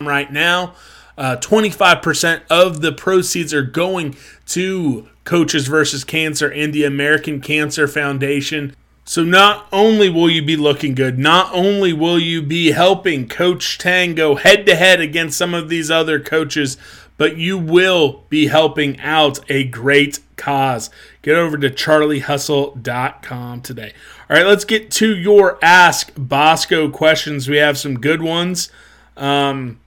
right 0.00 0.32
now. 0.32 0.74
Uh, 1.18 1.36
25% 1.36 2.42
of 2.48 2.80
the 2.80 2.92
proceeds 2.92 3.52
are 3.52 3.62
going 3.62 4.16
to 4.46 5.06
Coaches 5.24 5.66
versus 5.66 6.02
Cancer 6.02 6.50
and 6.50 6.72
the 6.72 6.84
American 6.84 7.40
Cancer 7.40 7.86
Foundation. 7.86 8.74
So 9.10 9.24
not 9.24 9.66
only 9.72 10.08
will 10.08 10.30
you 10.30 10.40
be 10.40 10.56
looking 10.56 10.94
good, 10.94 11.18
not 11.18 11.52
only 11.52 11.92
will 11.92 12.16
you 12.16 12.40
be 12.40 12.70
helping 12.70 13.26
Coach 13.26 13.76
Tang 13.76 14.14
go 14.14 14.36
head 14.36 14.64
to 14.66 14.76
head 14.76 15.00
against 15.00 15.36
some 15.36 15.52
of 15.52 15.68
these 15.68 15.90
other 15.90 16.20
coaches, 16.20 16.76
but 17.16 17.36
you 17.36 17.58
will 17.58 18.22
be 18.28 18.46
helping 18.46 19.00
out 19.00 19.40
a 19.50 19.64
great 19.64 20.20
cause. 20.36 20.90
Get 21.22 21.34
over 21.34 21.58
to 21.58 21.70
charliehustle.com 21.70 23.62
today. 23.62 23.92
All 24.30 24.36
right, 24.36 24.46
let's 24.46 24.64
get 24.64 24.92
to 24.92 25.16
your 25.16 25.58
Ask 25.60 26.12
Bosco 26.16 26.88
questions. 26.88 27.48
We 27.48 27.56
have 27.56 27.78
some 27.78 27.98
good 27.98 28.22
ones. 28.22 28.70
Um, 29.16 29.80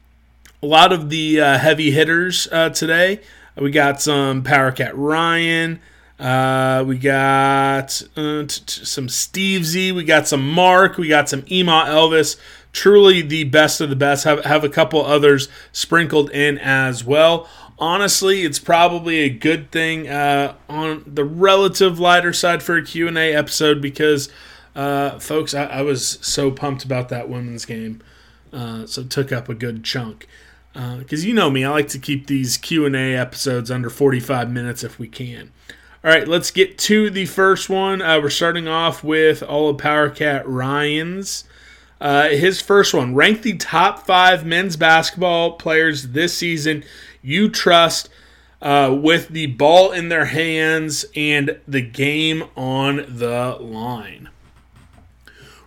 a 0.62 0.66
lot 0.66 0.92
of 0.92 1.10
the 1.10 1.40
uh, 1.40 1.58
heavy 1.60 1.92
hitters 1.92 2.50
uh, 2.52 2.72
today. 2.72 3.22
We 3.56 3.72
got 3.72 4.02
some 4.02 4.44
Power 4.44 4.74
Cat 4.74 4.98
Ryan. 4.98 5.80
Uh, 6.24 6.86
we 6.88 6.98
got 6.98 8.02
uh, 8.16 8.44
t- 8.44 8.64
t- 8.66 8.86
some 8.86 9.10
Steve 9.10 9.66
Z. 9.66 9.92
We 9.92 10.06
got 10.06 10.26
some 10.26 10.50
Mark. 10.50 10.98
We 10.98 11.10
got 11.10 11.28
some 11.28 11.44
Ema 11.52 11.84
Elvis. 11.90 12.38
Truly 12.72 13.22
the 13.22 13.44
best 13.44 13.82
of 13.82 13.90
the 13.90 13.98
best. 13.98 14.24
Have, 14.24 14.46
have 14.46 14.64
a 14.64 14.70
couple 14.70 15.06
others 15.06 15.50
sprinkled 15.74 16.32
in 16.32 16.58
as 16.60 17.04
well. 17.04 17.50
Honestly, 17.78 18.44
it's 18.44 18.58
probably 18.58 19.20
a 19.20 19.30
good 19.30 19.70
thing 19.70 20.08
uh, 20.08 20.56
on 20.70 21.04
the 21.06 21.26
relative 21.26 22.00
lighter 22.00 22.32
side 22.32 22.64
for 22.64 22.78
a 22.78 22.86
Q&A 22.86 23.36
episode 23.36 23.82
because, 23.82 24.30
uh, 24.78 25.20
folks, 25.20 25.54
I, 25.54 25.66
I, 25.66 25.82
was 25.82 26.20
so 26.22 26.52
pumped 26.52 26.86
about 26.86 27.10
that 27.10 27.28
women's 27.28 27.66
game. 27.66 28.02
Uh, 28.54 28.86
so 28.86 29.04
took 29.04 29.34
up 29.34 29.50
a 29.50 29.54
good 29.54 29.84
chunk. 29.84 30.30
Because 30.72 31.26
uh, 31.26 31.28
you 31.28 31.34
know 31.34 31.50
me, 31.50 31.66
I 31.66 31.70
like 31.70 31.90
to 31.90 32.00
keep 32.00 32.28
these 32.28 32.56
Q&A 32.58 33.14
episodes 33.14 33.70
under 33.70 33.90
45 33.90 34.50
minutes 34.50 34.86
if 34.86 34.98
we 34.98 35.10
can. 35.10 35.52
All 36.06 36.12
right, 36.12 36.28
let's 36.28 36.52
get 36.52 36.78
to 36.80 37.10
the 37.10 37.26
first 37.28 37.70
one. 37.70 38.02
Uh, 38.02 38.20
we're 38.20 38.30
starting 38.30 38.68
off 38.68 39.06
with 39.06 39.42
all 39.42 39.70
of 39.70 39.78
Power 39.78 40.10
Cat 40.10 40.46
Ryan's. 40.46 41.46
Uh, 42.02 42.28
his 42.28 42.60
first 42.60 42.94
one 42.94 43.16
rank 43.16 43.42
the 43.42 43.56
top 43.56 44.06
five 44.06 44.46
men's 44.46 44.76
basketball 44.76 45.54
players 45.54 46.10
this 46.10 46.38
season 46.38 46.84
you 47.22 47.50
trust 47.50 48.10
uh, 48.62 48.94
with 49.02 49.30
the 49.30 49.46
ball 49.46 49.94
in 49.94 50.10
their 50.10 50.26
hands 50.26 51.06
and 51.16 51.58
the 51.66 51.80
game 51.80 52.44
on 52.58 53.06
the 53.08 53.58
line. 53.62 54.28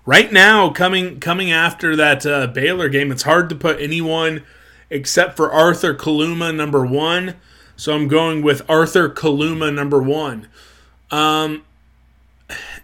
Right 0.04 0.30
now, 0.30 0.68
coming 0.68 1.18
coming 1.18 1.50
after 1.50 1.96
that 1.96 2.26
uh, 2.26 2.46
Baylor 2.48 2.90
game, 2.90 3.10
it's 3.10 3.22
hard 3.22 3.48
to 3.48 3.54
put 3.54 3.80
anyone 3.80 4.42
except 4.90 5.34
for 5.34 5.50
Arthur 5.50 5.94
Kaluma 5.94 6.54
number 6.54 6.84
one. 6.84 7.36
So 7.76 7.94
I'm 7.94 8.08
going 8.08 8.42
with 8.42 8.68
Arthur 8.68 9.08
Kaluma 9.08 9.72
number 9.72 10.02
one. 10.02 10.48
Um, 11.10 11.62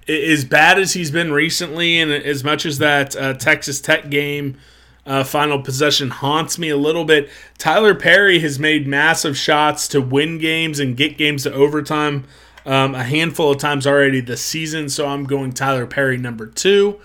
as 0.09 0.45
bad 0.45 0.79
as 0.79 0.93
he's 0.93 1.11
been 1.11 1.33
recently, 1.33 2.01
and 2.01 2.11
as 2.11 2.45
much 2.45 2.67
as 2.67 2.79
that 2.79 3.17
uh, 3.17 3.35
Texas 3.35 3.81
Tech 3.81 4.11
game 4.11 4.59
uh, 5.07 5.25
final 5.25 5.61
possession 5.61 6.11
haunts 6.11 6.59
me 6.59 6.69
a 6.69 6.77
little 6.77 7.05
bit, 7.05 7.29
Tylor 7.59 7.95
Perry 7.95 8.41
has 8.41 8.59
made 8.59 8.87
massive 8.87 9.37
shots 9.37 9.89
to 9.89 10.01
win 10.01 10.39
games 10.39 10.79
and 10.79 10.97
get 10.97 11.17
games 11.17 11.45
to 11.45 11.53
overtime 11.53 12.25
um, 12.65 12.95
a 12.95 13.03
handful 13.03 13.51
of 13.51 13.59
times 13.59 13.87
already 13.87 14.21
this 14.21 14.45
season. 14.45 14.89
So 14.89 15.09
I'm 15.09 15.25
going 15.25 15.53
Tylor 15.53 15.87
Perry 15.87 16.19
number 16.19 16.47
two. 16.47 17.01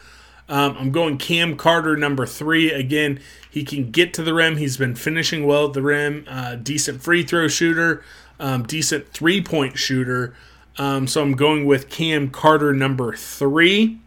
Um, 0.50 0.78
I'm 0.80 0.92
going 0.92 1.18
Cam 1.18 1.58
Carter 1.58 1.98
number 1.98 2.26
three. 2.26 2.72
Again, 2.72 3.20
he 3.50 3.64
can 3.64 3.92
get 3.92 4.14
to 4.16 4.24
the 4.24 4.34
rim. 4.34 4.58
He's 4.58 4.78
been 4.78 4.96
finishing 4.96 5.46
well 5.46 5.68
at 5.68 5.74
the 5.74 5.82
rim. 5.82 6.26
Uh, 6.28 6.56
decent 6.56 7.02
free 7.02 7.24
throw 7.24 7.48
shooter, 7.48 8.04
um, 8.40 8.64
decent 8.64 9.10
three 9.10 9.44
point 9.44 9.78
shooter. 9.78 10.34
Um, 10.78 11.08
so 11.08 11.22
I'm 11.22 11.34
going 11.34 11.66
with 11.66 11.90
Cam 11.90 12.30
Carter 12.30 12.74
number 12.74 13.16
three. 13.16 14.00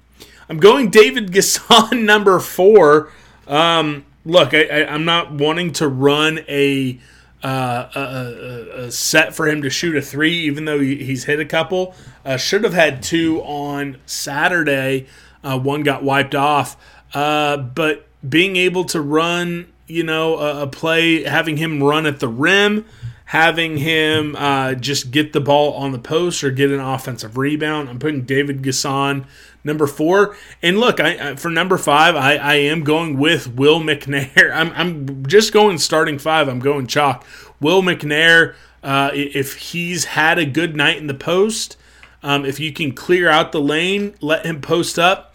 I'm 0.48 0.58
going 0.58 0.90
David 0.90 1.26
N'Guessan 1.32 2.04
number 2.04 2.38
four. 2.40 3.12
Um, 3.46 4.04
look, 4.24 4.54
I, 4.54 4.82
am 4.82 5.04
not 5.04 5.32
wanting 5.32 5.72
to 5.74 5.88
run 5.88 6.40
a, 6.48 6.98
uh, 7.42 7.88
a, 7.94 8.84
a, 8.84 8.90
set 8.92 9.34
for 9.34 9.48
him 9.48 9.62
to 9.62 9.70
shoot 9.70 9.96
a 9.96 10.02
three, 10.02 10.38
even 10.40 10.64
though 10.64 10.78
he's 10.78 11.24
hit 11.24 11.40
a 11.40 11.44
couple. 11.44 11.94
Uh, 12.24 12.36
should 12.36 12.64
have 12.64 12.74
had 12.74 13.02
two 13.02 13.40
on 13.42 13.96
Saturday. 14.06 15.06
Uh, 15.42 15.58
one 15.58 15.82
got 15.82 16.02
wiped 16.02 16.34
off. 16.34 16.76
Uh, 17.14 17.56
but 17.56 18.06
being 18.28 18.56
able 18.56 18.84
to 18.84 19.00
run, 19.00 19.72
you 19.86 20.02
know, 20.02 20.38
a, 20.38 20.62
a, 20.62 20.66
play, 20.66 21.24
having 21.24 21.56
him 21.56 21.82
run 21.82 22.06
at 22.06 22.20
the 22.20 22.28
rim, 22.28 22.84
having 23.26 23.78
him 23.78 24.36
uh, 24.36 24.74
just 24.74 25.10
get 25.10 25.32
the 25.32 25.40
ball 25.40 25.72
on 25.74 25.92
the 25.92 25.98
post 25.98 26.44
or 26.44 26.50
get 26.50 26.70
an 26.70 26.80
offensive 26.80 27.36
rebound. 27.36 27.88
I'm 27.88 27.98
putting 27.98 28.22
David 28.22 28.62
N'Guessan 28.62 29.24
number 29.64 29.86
four. 29.86 30.36
And 30.62 30.78
look, 30.78 31.00
I, 31.00 31.30
I, 31.30 31.36
for 31.36 31.50
number 31.50 31.78
five, 31.78 32.16
I, 32.16 32.36
I 32.36 32.54
am 32.54 32.84
going 32.84 33.18
with 33.18 33.54
Will 33.54 33.80
McNair. 33.80 34.50
I'm, 34.54 34.72
I'm 34.72 35.26
just 35.26 35.52
going 35.52 35.78
starting 35.78 36.18
five. 36.18 36.48
I'm 36.48 36.60
going 36.60 36.86
chalk. 36.86 37.24
Will 37.60 37.82
McNair, 37.82 38.54
uh, 38.82 39.10
if 39.12 39.56
he's 39.56 40.04
had 40.06 40.38
a 40.38 40.46
good 40.46 40.76
night 40.76 40.96
in 40.96 41.06
the 41.06 41.14
post, 41.14 41.76
um, 42.22 42.44
if 42.44 42.60
you 42.60 42.72
can 42.72 42.92
clear 42.92 43.28
out 43.28 43.52
the 43.52 43.60
lane, 43.60 44.14
let 44.20 44.44
him 44.44 44.60
post 44.60 44.98
up 44.98 45.29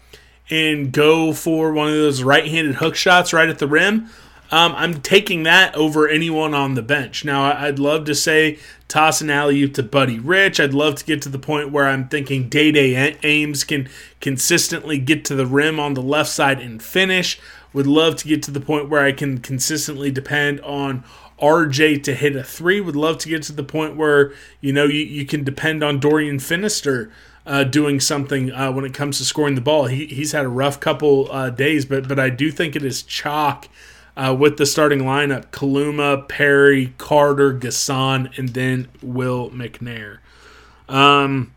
and 0.50 0.92
go 0.92 1.32
for 1.32 1.72
one 1.72 1.88
of 1.88 1.94
those 1.94 2.22
right-handed 2.22 2.76
hook 2.76 2.94
shots 2.94 3.32
right 3.32 3.48
at 3.48 3.58
the 3.58 3.66
rim, 3.66 4.08
um, 4.50 4.74
I'm 4.76 5.00
taking 5.00 5.42
that 5.42 5.74
over 5.74 6.08
anyone 6.08 6.54
on 6.54 6.74
the 6.74 6.82
bench. 6.82 7.24
Now, 7.24 7.52
I'd 7.52 7.78
love 7.78 8.04
to 8.04 8.14
say 8.14 8.58
toss 8.86 9.20
an 9.20 9.30
alley 9.30 9.60
oop 9.62 9.74
to 9.74 9.82
Buddy 9.82 10.20
Rich. 10.20 10.60
I'd 10.60 10.74
love 10.74 10.94
to 10.96 11.04
get 11.04 11.20
to 11.22 11.28
the 11.28 11.38
point 11.38 11.72
where 11.72 11.86
I'm 11.86 12.08
thinking 12.08 12.48
Dai 12.48 12.70
Dai 12.70 13.16
Ames 13.24 13.64
can 13.64 13.88
consistently 14.20 14.98
get 14.98 15.24
to 15.24 15.34
the 15.34 15.46
rim 15.46 15.80
on 15.80 15.94
the 15.94 16.02
left 16.02 16.30
side 16.30 16.60
and 16.60 16.80
finish. 16.80 17.40
Would 17.72 17.88
love 17.88 18.16
to 18.16 18.28
get 18.28 18.42
to 18.44 18.52
the 18.52 18.60
point 18.60 18.88
where 18.88 19.04
I 19.04 19.12
can 19.12 19.38
consistently 19.38 20.12
depend 20.12 20.60
on 20.60 21.02
RJ 21.40 22.02
to 22.04 22.14
hit 22.14 22.36
a 22.36 22.44
three. 22.44 22.80
Would 22.80 22.96
love 22.96 23.18
to 23.18 23.28
get 23.28 23.42
to 23.44 23.52
the 23.52 23.64
point 23.64 23.96
where 23.96 24.32
you 24.60 24.72
know 24.72 24.84
you, 24.84 25.00
you 25.00 25.26
can 25.26 25.44
depend 25.44 25.82
on 25.82 26.00
Dorian 26.00 26.38
Finister 26.38 27.10
uh, 27.46 27.64
doing 27.64 28.00
something 28.00 28.52
uh, 28.52 28.72
when 28.72 28.84
it 28.84 28.92
comes 28.92 29.18
to 29.18 29.24
scoring 29.24 29.54
the 29.54 29.60
ball. 29.60 29.86
He, 29.86 30.06
he's 30.06 30.32
had 30.32 30.44
a 30.44 30.48
rough 30.48 30.80
couple 30.80 31.30
uh, 31.30 31.50
days, 31.50 31.84
but 31.84 32.08
but 32.08 32.18
I 32.18 32.28
do 32.28 32.50
think 32.50 32.74
it 32.74 32.84
is 32.84 33.02
chalk 33.02 33.68
uh, 34.16 34.34
with 34.38 34.56
the 34.56 34.66
starting 34.66 35.00
lineup 35.00 35.46
Kaluma, 35.46 36.28
Perry, 36.28 36.94
Carter, 36.98 37.54
N'Guessan, 37.54 38.36
and 38.36 38.50
then 38.50 38.88
Will 39.02 39.50
McNair. 39.50 40.18
Um, 40.88 41.54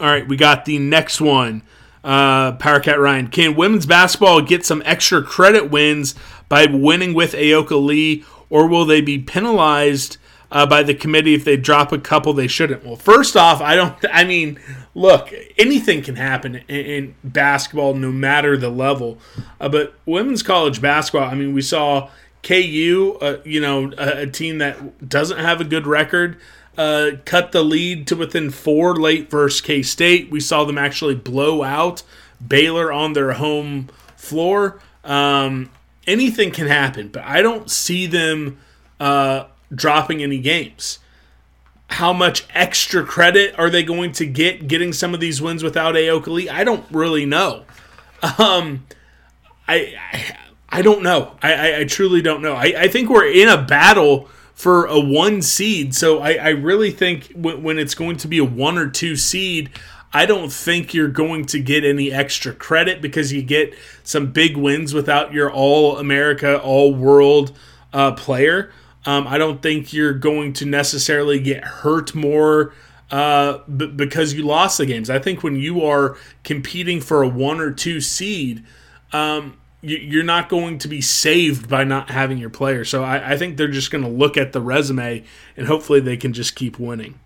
all 0.00 0.08
right, 0.08 0.26
we 0.26 0.36
got 0.36 0.64
the 0.64 0.78
next 0.78 1.20
one. 1.20 1.62
Uh, 2.02 2.52
Powercat 2.58 2.98
Ryan. 2.98 3.28
Can 3.28 3.54
women's 3.54 3.86
basketball 3.86 4.42
get 4.42 4.66
some 4.66 4.82
extra 4.84 5.22
credit 5.22 5.70
wins 5.70 6.14
by 6.50 6.66
winning 6.66 7.14
with 7.14 7.32
Ayoka 7.32 7.82
Lee, 7.82 8.24
or 8.50 8.66
will 8.66 8.84
they 8.84 9.00
be 9.00 9.18
penalized 9.18 10.18
uh, 10.50 10.66
by 10.66 10.82
the 10.82 10.94
committee 10.94 11.34
if 11.34 11.44
they 11.44 11.56
drop 11.56 11.92
a 11.92 11.98
couple 11.98 12.32
they 12.32 12.46
shouldn't. 12.46 12.84
Well, 12.84 12.96
first 12.96 13.36
off, 13.36 13.60
I 13.60 13.74
don't. 13.74 13.94
I 14.12 14.24
mean, 14.24 14.58
look, 14.94 15.32
anything 15.58 16.02
can 16.02 16.16
happen 16.16 16.56
in, 16.56 16.64
in 16.68 17.14
basketball, 17.24 17.94
no 17.94 18.12
matter 18.12 18.56
the 18.56 18.70
level. 18.70 19.18
Uh, 19.60 19.68
but 19.68 19.94
women's 20.06 20.42
college 20.42 20.80
basketball, 20.80 21.28
I 21.28 21.34
mean, 21.34 21.54
we 21.54 21.62
saw 21.62 22.10
KU, 22.42 23.18
uh, 23.20 23.36
you 23.44 23.60
know, 23.60 23.92
a, 23.98 24.22
a, 24.22 24.26
team 24.26 24.58
that 24.58 25.08
doesn't 25.08 25.38
have 25.38 25.60
a 25.60 25.64
good 25.64 25.86
record. 25.86 26.36
Uh, 26.76 27.12
cut 27.24 27.52
the 27.52 27.62
lead 27.62 28.06
to 28.08 28.16
within 28.16 28.50
four 28.50 28.96
late 28.96 29.30
versus 29.30 29.60
K 29.60 29.82
State. 29.82 30.30
We 30.30 30.40
saw 30.40 30.64
them 30.64 30.76
actually 30.76 31.14
blow 31.14 31.62
out 31.62 32.02
Baylor 32.46 32.92
on 32.92 33.12
their 33.12 33.32
home 33.32 33.88
floor. 34.16 34.80
Um, 35.04 35.70
anything 36.06 36.50
can 36.50 36.66
happen, 36.66 37.08
but 37.08 37.22
I 37.22 37.42
don't 37.42 37.70
see 37.70 38.06
them 38.06 38.58
uh, 39.00 39.44
dropping 39.74 40.22
any 40.22 40.38
games. 40.38 40.98
How 41.88 42.12
much 42.12 42.46
extra 42.54 43.04
credit 43.04 43.58
are 43.58 43.70
they 43.70 43.82
going 43.82 44.12
to 44.12 44.26
get 44.26 44.66
getting 44.66 44.92
some 44.92 45.14
of 45.14 45.20
these 45.20 45.40
wins 45.40 45.62
without 45.62 45.94
Ayoka 45.94 46.28
Lee? 46.28 46.48
I 46.48 46.64
don't 46.64 46.84
really 46.90 47.26
know. 47.26 47.64
Um, 48.38 48.86
I, 49.68 49.94
I, 50.12 50.36
I 50.70 50.82
don't 50.82 51.02
know. 51.02 51.36
I, 51.42 51.52
I, 51.52 51.78
I 51.80 51.84
truly 51.84 52.22
don't 52.22 52.42
know. 52.42 52.54
I, 52.54 52.74
I 52.76 52.88
think 52.88 53.10
we're 53.10 53.30
in 53.30 53.48
a 53.48 53.62
battle 53.62 54.28
for 54.54 54.86
a 54.86 54.98
one 54.98 55.42
seed. 55.42 55.94
So 55.94 56.20
I, 56.20 56.34
I 56.34 56.48
really 56.50 56.90
think 56.90 57.32
when, 57.34 57.62
when 57.62 57.78
it's 57.78 57.94
going 57.94 58.16
to 58.18 58.28
be 58.28 58.38
a 58.38 58.44
one 58.44 58.78
or 58.78 58.88
two 58.88 59.14
seed, 59.14 59.70
I 60.12 60.26
don't 60.26 60.52
think 60.52 60.94
you're 60.94 61.08
going 61.08 61.44
to 61.46 61.58
get 61.58 61.84
any 61.84 62.12
extra 62.12 62.52
credit 62.52 63.02
because 63.02 63.32
you 63.32 63.42
get 63.42 63.74
some 64.04 64.30
big 64.30 64.56
wins 64.56 64.94
without 64.94 65.32
your 65.32 65.50
All 65.52 65.98
America, 65.98 66.60
All 66.60 66.94
World 66.94 67.56
uh, 67.92 68.12
player. 68.12 68.72
Um, 69.06 69.26
I 69.26 69.38
don't 69.38 69.60
think 69.60 69.92
you're 69.92 70.14
going 70.14 70.52
to 70.54 70.64
necessarily 70.64 71.38
get 71.38 71.62
hurt 71.64 72.14
more 72.14 72.72
uh, 73.10 73.58
b- 73.68 73.86
because 73.88 74.32
you 74.32 74.44
lost 74.44 74.78
the 74.78 74.86
games. 74.86 75.10
I 75.10 75.18
think 75.18 75.42
when 75.42 75.56
you 75.56 75.84
are 75.84 76.16
competing 76.42 77.00
for 77.00 77.22
a 77.22 77.28
one 77.28 77.60
or 77.60 77.70
two 77.70 78.00
seed, 78.00 78.64
um, 79.12 79.58
you, 79.82 80.20
are 80.20 80.24
not 80.24 80.48
going 80.48 80.78
to 80.78 80.88
be 80.88 81.00
saved 81.00 81.68
by 81.68 81.84
not 81.84 82.10
having 82.10 82.38
your 82.38 82.50
player. 82.50 82.84
So 82.84 83.04
I, 83.04 83.32
I 83.32 83.36
think 83.36 83.56
they're 83.56 83.68
just 83.68 83.90
going 83.90 84.04
to 84.04 84.10
look 84.10 84.36
at 84.36 84.52
the 84.52 84.60
resume 84.60 85.22
and 85.56 85.66
hopefully 85.66 86.00
they 86.00 86.16
can 86.16 86.32
just 86.32 86.56
keep 86.56 86.78
winning. 86.78 87.20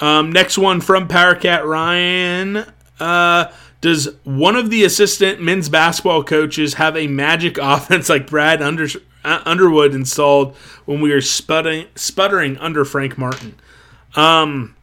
Um, 0.00 0.32
next 0.32 0.56
one 0.56 0.80
from 0.80 1.08
Powercat 1.08 1.64
Ryan. 1.64 2.64
Uh, 2.98 3.52
does 3.80 4.14
one 4.24 4.56
of 4.56 4.70
the 4.70 4.84
assistant 4.84 5.40
men's 5.40 5.68
basketball 5.68 6.22
coaches 6.22 6.74
have 6.74 6.96
a 6.96 7.06
magic 7.06 7.58
offense 7.62 8.08
like 8.08 8.28
Brad 8.28 8.62
Under- 8.62 8.88
Underwood 9.24 9.94
installed 9.94 10.56
when 10.84 11.00
we 11.00 11.10
were 11.12 11.20
sputtering, 11.20 11.86
sputtering 11.94 12.56
under 12.58 12.84
Frank 12.84 13.18
Martin? 13.18 13.56
Um, 14.14 14.76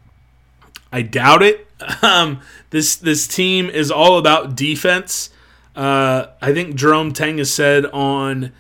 I 0.92 1.02
doubt 1.02 1.44
it. 1.44 1.66
Um, 2.02 2.42
this 2.72 2.96
this 2.96 3.28
team 3.28 3.70
is 3.70 3.92
all 3.92 4.18
about 4.18 4.56
defense. 4.56 5.30
Uh, 5.76 6.26
I 6.42 6.52
think 6.52 6.74
Jerome 6.74 7.14
Tang 7.14 7.38
has 7.38 7.54
said 7.54 7.86
on 7.86 8.52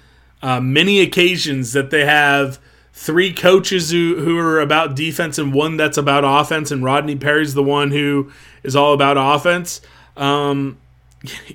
uh, 0.43 0.61
many 0.61 0.99
occasions 1.01 1.73
that 1.73 1.89
they 1.89 2.05
have 2.05 2.59
three 2.93 3.33
coaches 3.33 3.91
who, 3.91 4.17
who 4.19 4.37
are 4.37 4.59
about 4.59 4.95
defense 4.95 5.37
and 5.37 5.53
one 5.53 5.77
that's 5.77 5.97
about 5.97 6.23
offense, 6.23 6.71
and 6.71 6.83
Rodney 6.83 7.15
Perry's 7.15 7.53
the 7.53 7.63
one 7.63 7.91
who 7.91 8.31
is 8.63 8.75
all 8.75 8.93
about 8.93 9.17
offense. 9.17 9.81
Um, 10.15 10.77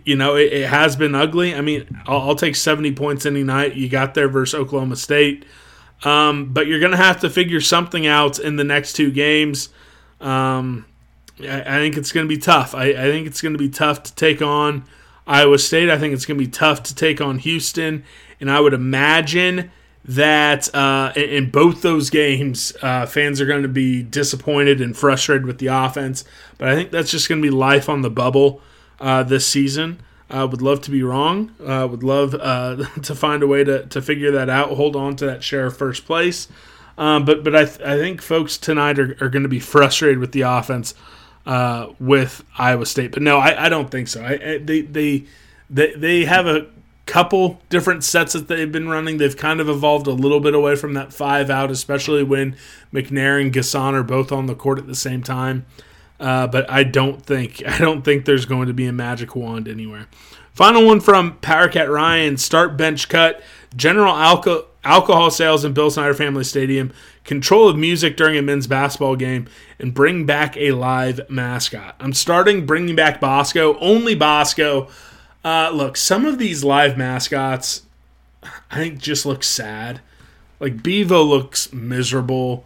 you 0.04 0.16
know, 0.16 0.36
it, 0.36 0.52
it, 0.52 0.68
has 0.68 0.96
been 0.96 1.14
ugly. 1.14 1.54
I 1.54 1.60
mean, 1.60 1.86
I'll, 2.06 2.20
I'll, 2.20 2.36
take 2.36 2.56
70 2.56 2.92
points 2.92 3.26
any 3.26 3.42
night. 3.42 3.74
You 3.74 3.88
got 3.88 4.14
there 4.14 4.28
versus 4.28 4.54
Oklahoma 4.54 4.96
State. 4.96 5.44
Um, 6.04 6.52
but 6.52 6.66
you're 6.66 6.80
going 6.80 6.92
to 6.92 6.98
have 6.98 7.20
to 7.20 7.30
figure 7.30 7.60
something 7.60 8.06
out 8.06 8.38
in 8.38 8.56
the 8.56 8.64
next 8.64 8.94
two 8.94 9.10
games. 9.10 9.68
Um, 10.20 10.86
I, 11.40 11.60
I, 11.60 11.76
think 11.78 11.96
it's 11.96 12.12
going 12.12 12.26
to 12.26 12.28
be 12.28 12.40
tough. 12.40 12.74
I, 12.74 12.86
I 12.90 13.04
think 13.04 13.26
it's 13.26 13.40
going 13.40 13.52
to 13.52 13.58
be 13.58 13.68
tough 13.68 14.02
to 14.04 14.14
take 14.14 14.42
on 14.42 14.84
Iowa 15.26 15.58
State. 15.58 15.90
I 15.90 15.98
think 15.98 16.14
it's 16.14 16.26
going 16.26 16.38
to 16.38 16.44
be 16.44 16.50
tough 16.50 16.82
to 16.84 16.94
take 16.94 17.20
on 17.20 17.38
Houston. 17.38 18.04
And 18.40 18.50
I 18.50 18.60
would 18.60 18.74
imagine 18.74 19.70
that 20.04 20.74
uh, 20.74 21.12
in 21.14 21.50
both 21.50 21.82
those 21.82 22.10
games, 22.10 22.72
uh, 22.82 23.06
fans 23.06 23.40
are 23.40 23.46
going 23.46 23.62
to 23.62 23.68
be 23.68 24.02
disappointed 24.02 24.80
and 24.80 24.96
frustrated 24.96 25.46
with 25.46 25.58
the 25.58 25.68
offense. 25.68 26.24
But 26.58 26.68
I 26.68 26.74
think 26.74 26.90
that's 26.90 27.10
just 27.10 27.28
going 27.28 27.40
to 27.40 27.46
be 27.46 27.54
life 27.54 27.88
on 27.88 28.02
the 28.02 28.10
bubble 28.10 28.60
uh, 29.02 29.22
this 29.22 29.46
season. 29.46 30.00
I 30.30 30.44
would 30.44 30.62
love 30.62 30.80
to 30.82 30.90
be 30.90 31.02
wrong. 31.02 31.52
Uh, 31.62 31.86
would 31.90 32.02
love 32.02 32.34
uh, 32.34 32.76
to 33.02 33.14
find 33.14 33.42
a 33.42 33.46
way 33.46 33.64
to, 33.64 33.84
to 33.86 34.00
figure 34.00 34.30
that 34.30 34.48
out. 34.48 34.70
Hold 34.70 34.96
on 34.96 35.16
to 35.16 35.26
that 35.26 35.42
share 35.42 35.66
of 35.66 35.76
first 35.76 36.06
place. 36.06 36.48
Um, 36.96 37.24
but 37.24 37.42
but 37.42 37.54
I, 37.54 37.64
th- 37.64 37.80
I 37.80 37.98
think 37.98 38.22
folks 38.22 38.56
tonight 38.56 38.98
are, 38.98 39.16
are 39.20 39.28
going 39.28 39.42
to 39.42 39.48
be 39.48 39.60
frustrated 39.60 40.18
with 40.18 40.32
the 40.32 40.42
offense 40.42 40.94
uh, 41.46 41.88
with 41.98 42.44
Iowa 42.56 42.86
State. 42.86 43.12
But 43.12 43.22
no, 43.22 43.38
I, 43.38 43.66
I 43.66 43.68
don't 43.68 43.90
think 43.90 44.08
so. 44.08 44.22
I, 44.22 44.32
I, 44.32 44.58
they, 44.58 44.82
they 44.82 45.24
they 45.68 45.94
they 45.94 46.24
have 46.24 46.46
a 46.46 46.66
couple 47.06 47.60
different 47.68 48.04
sets 48.04 48.34
that 48.34 48.46
they've 48.46 48.70
been 48.70 48.88
running. 48.88 49.16
They've 49.16 49.36
kind 49.36 49.60
of 49.60 49.68
evolved 49.68 50.06
a 50.06 50.12
little 50.12 50.40
bit 50.40 50.54
away 50.54 50.76
from 50.76 50.94
that 50.94 51.12
five 51.12 51.50
out, 51.50 51.70
especially 51.70 52.22
when 52.22 52.56
McNair 52.92 53.40
and 53.40 53.52
N'Guessan 53.52 53.94
are 53.94 54.02
both 54.02 54.30
on 54.30 54.46
the 54.46 54.54
court 54.54 54.78
at 54.78 54.86
the 54.86 54.94
same 54.94 55.22
time. 55.22 55.66
Uh, 56.22 56.46
but 56.46 56.70
I 56.70 56.84
don't 56.84 57.20
think 57.26 57.62
I 57.66 57.78
don't 57.78 58.02
think 58.02 58.24
there's 58.24 58.46
going 58.46 58.68
to 58.68 58.72
be 58.72 58.86
a 58.86 58.92
magic 58.92 59.34
wand 59.34 59.68
anywhere. 59.68 60.06
Final 60.52 60.86
one 60.86 61.00
from 61.00 61.38
Powercat 61.38 61.92
Ryan: 61.92 62.36
Start 62.36 62.76
bench 62.76 63.08
cut, 63.08 63.42
general 63.74 64.14
alcohol 64.14 64.68
alcohol 64.84 65.30
sales 65.30 65.64
in 65.64 65.72
Bill 65.72 65.90
Snyder 65.90 66.14
Family 66.14 66.44
Stadium, 66.44 66.92
control 67.24 67.68
of 67.68 67.76
music 67.76 68.16
during 68.16 68.36
a 68.36 68.42
men's 68.42 68.66
basketball 68.66 69.16
game, 69.16 69.48
and 69.78 69.94
bring 69.94 70.26
back 70.26 70.56
a 70.56 70.72
live 70.72 71.20
mascot. 71.28 71.96
I'm 72.00 72.12
starting 72.12 72.66
bringing 72.66 72.96
back 72.96 73.20
Bosco, 73.20 73.78
only 73.78 74.14
Bosco. 74.14 74.88
Uh, 75.44 75.70
look, 75.72 75.96
some 75.96 76.24
of 76.24 76.38
these 76.38 76.62
live 76.62 76.96
mascots, 76.96 77.82
I 78.70 78.76
think, 78.76 78.98
just 78.98 79.26
look 79.26 79.42
sad. 79.42 80.00
Like 80.60 80.82
Bevo 80.82 81.22
looks 81.22 81.72
miserable. 81.72 82.64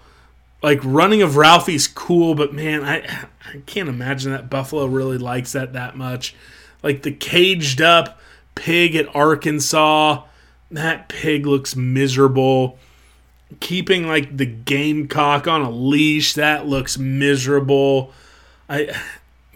Like 0.63 0.81
running 0.83 1.23
of 1.23 1.37
Ralphie's 1.37 1.87
cool, 1.87 2.35
but 2.35 2.53
man, 2.53 2.83
I 2.83 3.27
I 3.47 3.59
can't 3.67 3.89
imagine 3.89 4.33
that 4.33 4.51
Buffalo 4.51 4.87
really 4.87 5.19
likes 5.19 5.53
that 5.53 5.75
that 5.75 5.97
much. 5.97 6.35
Like 6.83 7.03
the 7.03 7.13
caged 7.13 7.81
up 7.81 8.21
pig 8.55 8.95
at 8.97 9.15
Arkansas, 9.15 10.25
that 10.71 11.09
pig 11.09 11.47
looks 11.47 11.77
miserable. 11.77 12.79
Keeping 13.61 14.09
like 14.09 14.37
the 14.37 14.47
gamecock 14.47 15.47
on 15.47 15.61
a 15.61 15.71
leash, 15.71 16.33
that 16.35 16.67
looks 16.67 16.99
miserable. 16.99 18.13
I 18.69 18.91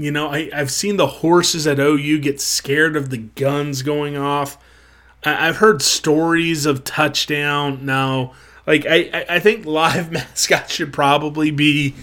you 0.00 0.10
know, 0.10 0.28
I, 0.28 0.48
I've 0.54 0.70
seen 0.70 0.96
the 0.96 1.06
horses 1.06 1.66
at 1.66 1.78
OU 1.78 2.20
get 2.20 2.40
scared 2.40 2.96
of 2.96 3.10
the 3.10 3.18
guns 3.18 3.82
going 3.82 4.16
off. 4.16 4.56
I, 5.22 5.46
have 5.46 5.58
heard 5.58 5.82
stories 5.82 6.64
of 6.64 6.84
touchdown. 6.84 7.84
No, 7.84 8.32
like 8.70 8.86
I, 8.88 9.26
I 9.28 9.40
think 9.40 9.66
live 9.66 10.12
mascots 10.12 10.72
should 10.72 10.92
probably 10.92 11.50
be 11.50 11.96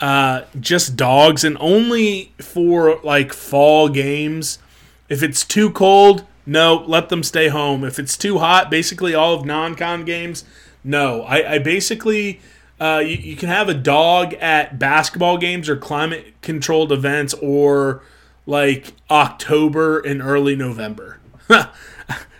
uh, 0.00 0.42
just 0.60 0.94
dogs 0.94 1.42
and 1.42 1.56
only 1.58 2.32
for 2.38 3.00
like 3.02 3.32
fall 3.32 3.88
games. 3.88 4.60
If 5.08 5.24
it's 5.24 5.44
too 5.44 5.70
cold, 5.70 6.24
no, 6.46 6.84
let 6.86 7.08
them 7.08 7.24
stay 7.24 7.48
home. 7.48 7.82
If 7.82 7.98
it's 7.98 8.16
too 8.16 8.38
hot, 8.38 8.70
basically 8.70 9.14
all 9.16 9.34
of 9.34 9.44
non-con 9.44 10.04
games, 10.04 10.44
no. 10.84 11.22
I, 11.22 11.54
I 11.54 11.58
basically 11.58 12.40
uh, 12.80 13.02
you, 13.04 13.16
you, 13.16 13.36
can 13.36 13.48
have 13.48 13.68
a 13.68 13.74
dog 13.74 14.34
at 14.34 14.78
basketball 14.78 15.38
games 15.38 15.68
or 15.68 15.76
climate 15.76 16.34
controlled 16.40 16.92
events 16.92 17.34
or 17.34 18.04
like 18.46 18.92
October 19.10 19.98
and 19.98 20.22
early 20.22 20.54
November. 20.54 21.18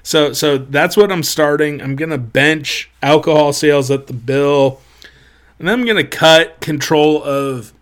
so 0.03 0.33
so 0.33 0.59
that's 0.59 0.97
what 0.97 1.13
I'm 1.13 1.23
starting. 1.23 1.81
I'm 1.81 1.97
gonna 1.97 2.19
bench 2.19 2.91
alcohol 3.03 3.53
sales 3.53 3.91
at 3.91 4.07
the 4.07 4.13
bill, 4.13 4.81
and 5.59 5.69
then 5.69 5.81
I'm 5.81 5.87
gonna 5.87 6.05
cut 6.05 6.61
control 6.61 7.23
of 7.23 7.73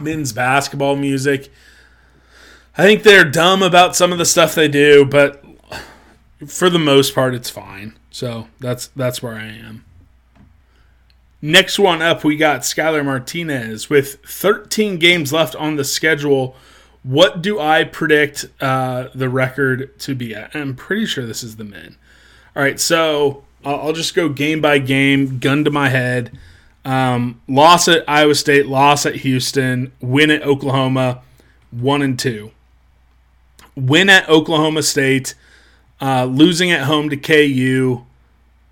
men's 0.00 0.32
basketball 0.32 0.96
music. 0.96 1.50
I 2.76 2.82
think 2.82 3.02
they're 3.04 3.24
dumb 3.24 3.62
about 3.62 3.94
some 3.94 4.10
of 4.10 4.18
the 4.18 4.24
stuff 4.24 4.54
they 4.54 4.68
do, 4.68 5.04
but 5.04 5.44
for 6.46 6.68
the 6.68 6.78
most 6.78 7.14
part, 7.14 7.34
it's 7.34 7.50
fine. 7.50 7.96
So 8.10 8.48
that's 8.60 8.88
that's 8.88 9.22
where 9.22 9.34
I 9.34 9.46
am. 9.46 9.84
Next 11.40 11.78
one 11.78 12.00
up, 12.00 12.24
we 12.24 12.36
got 12.36 12.62
Skylar 12.62 13.04
Martinez 13.04 13.90
with 13.90 14.14
13 14.26 14.98
games 14.98 15.30
left 15.30 15.54
on 15.54 15.76
the 15.76 15.84
schedule. 15.84 16.56
What 17.04 17.42
do 17.42 17.60
I 17.60 17.84
predict 17.84 18.46
uh, 18.60 19.08
the 19.14 19.28
record 19.28 19.98
to 20.00 20.14
be 20.14 20.34
at? 20.34 20.56
I'm 20.56 20.74
pretty 20.74 21.04
sure 21.04 21.26
this 21.26 21.42
is 21.42 21.56
the 21.56 21.64
men. 21.64 21.96
All 22.56 22.62
right, 22.62 22.80
so 22.80 23.44
I'll, 23.62 23.80
I'll 23.80 23.92
just 23.92 24.14
go 24.14 24.30
game 24.30 24.60
by 24.60 24.78
game, 24.78 25.38
gun 25.38 25.64
to 25.64 25.70
my 25.70 25.90
head. 25.90 26.36
Um, 26.84 27.42
loss 27.46 27.88
at 27.88 28.08
Iowa 28.08 28.34
State, 28.34 28.66
loss 28.66 29.04
at 29.04 29.16
Houston, 29.16 29.92
win 30.00 30.30
at 30.30 30.42
Oklahoma, 30.42 31.22
one 31.70 32.00
and 32.00 32.18
two. 32.18 32.52
Win 33.76 34.08
at 34.08 34.28
Oklahoma 34.28 34.82
State, 34.82 35.34
uh, 36.00 36.24
losing 36.24 36.70
at 36.70 36.84
home 36.84 37.10
to 37.10 37.16
KU, 37.16 38.04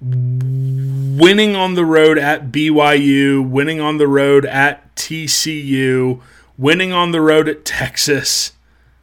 winning 0.00 1.54
on 1.54 1.74
the 1.74 1.84
road 1.84 2.18
at 2.18 2.50
BYU, 2.50 3.46
winning 3.46 3.80
on 3.80 3.98
the 3.98 4.08
road 4.08 4.46
at 4.46 4.94
TCU, 4.96 6.20
winning 6.62 6.92
on 6.92 7.10
the 7.10 7.20
road 7.20 7.48
at 7.48 7.64
Texas, 7.64 8.52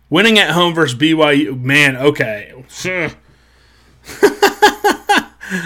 winning 0.09 0.39
at 0.39 0.51
home 0.51 0.73
versus 0.73 0.97
BYU. 0.97 1.61
Man, 1.61 1.97
okay. 1.97 2.53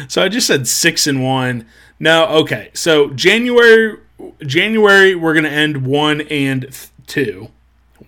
so 0.07 0.23
I 0.23 0.27
just 0.27 0.47
said 0.47 0.67
six 0.67 1.05
and 1.05 1.23
one. 1.23 1.67
No, 1.99 2.25
okay. 2.39 2.71
So 2.73 3.11
January, 3.11 3.99
January 4.41 5.13
we're 5.15 5.35
gonna 5.35 5.49
end 5.49 5.85
one 5.85 6.21
and 6.21 6.75
two, 7.05 7.49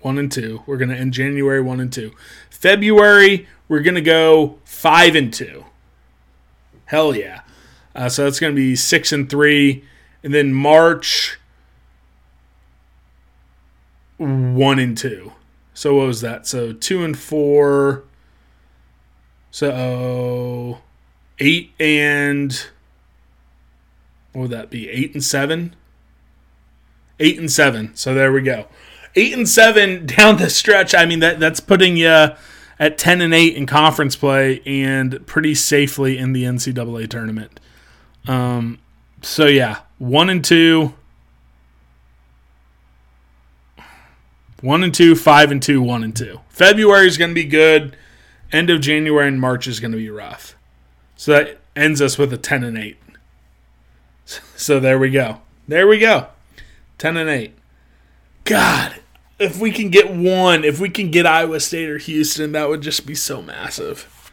one 0.02 0.18
and 0.18 0.32
two. 0.32 0.64
We're 0.66 0.78
gonna 0.78 0.96
end 0.96 1.14
January 1.14 1.62
one 1.62 1.80
and 1.80 1.94
two. 1.94 2.12
February 2.50 3.48
we're 3.68 3.82
gonna 3.82 4.02
go 4.02 4.58
five 4.66 5.16
and 5.16 5.32
two. 5.32 5.64
Hell 6.86 7.16
yeah. 7.16 7.42
Uh, 7.96 8.10
so 8.10 8.24
that's 8.24 8.40
to 8.40 8.52
be 8.52 8.76
six 8.76 9.12
and 9.12 9.30
three, 9.30 9.86
and 10.24 10.34
then 10.34 10.54
March 10.54 11.40
one 14.18 14.80
and 14.80 14.98
two. 14.98 15.34
So 15.74 15.96
what 15.96 16.08
was 16.08 16.22
that? 16.22 16.48
So 16.48 16.74
two 16.74 17.04
and 17.04 17.18
four. 17.18 18.04
So 19.52 20.80
eight 21.40 21.72
and 21.80 22.68
what 24.34 24.42
would 24.44 24.52
that 24.52 24.70
be? 24.70 24.90
Eight 24.90 25.14
and 25.14 25.24
seven. 25.24 25.76
Eight 27.20 27.40
and 27.40 27.52
seven. 27.52 27.96
So 27.96 28.14
there 28.14 28.32
we 28.32 28.42
go. 28.42 28.68
Eight 29.16 29.34
and 29.34 29.48
seven 29.48 30.06
down 30.18 30.38
the 30.38 30.50
stretch. 30.50 30.94
I 30.96 31.06
mean 31.06 31.20
that 31.20 31.40
that's 31.40 31.60
putting 31.60 31.98
you 31.98 32.30
at 32.78 32.98
10 32.98 33.22
and 33.22 33.34
8 33.34 33.56
in 33.56 33.66
conference 33.66 34.16
play 34.16 34.62
and 34.66 35.26
pretty 35.26 35.56
safely 35.56 36.18
in 36.18 36.34
the 36.34 36.44
NCAA 36.44 37.10
tournament. 37.10 37.60
Um, 38.28 38.80
so 39.22 39.46
yeah, 39.46 39.80
1 39.98 40.30
and 40.30 40.44
2 40.44 40.94
1 44.66 44.84
and 44.84 44.94
2, 44.94 45.16
5 45.16 45.52
and 45.52 45.62
2, 45.62 45.82
1 45.82 46.04
and 46.04 46.16
2. 46.16 46.40
February 46.50 47.08
is 47.08 47.18
going 47.18 47.30
to 47.30 47.36
be 47.36 47.46
good. 47.46 47.96
End 48.52 48.72
of 48.72 48.82
January 48.82 49.28
and 49.28 49.40
March 49.40 49.68
is 49.68 49.80
going 49.80 49.92
to 49.92 49.98
be 49.98 50.10
rough. 50.10 50.56
So 51.16 51.34
that 51.34 51.60
ends 51.76 52.02
us 52.02 52.18
with 52.18 52.34
a 52.34 52.38
10 52.38 52.64
and 52.64 52.78
8. 52.78 52.98
So 54.56 54.80
there 54.80 54.98
we 54.98 55.12
go. 55.12 55.42
There 55.68 55.88
we 55.88 56.00
go. 56.00 56.28
10 56.98 57.16
and 57.16 57.30
8. 57.30 57.54
God, 58.44 58.96
if 59.38 59.60
we 59.60 59.72
can 59.72 59.90
get 59.90 60.12
one, 60.12 60.64
if 60.64 60.80
we 60.80 60.90
can 60.90 61.12
get 61.12 61.28
Iowa 61.28 61.60
State 61.60 61.90
or 61.90 62.00
Houston, 62.00 62.52
that 62.54 62.68
would 62.68 62.82
just 62.82 63.06
be 63.06 63.14
so 63.14 63.44
massive. 63.44 64.32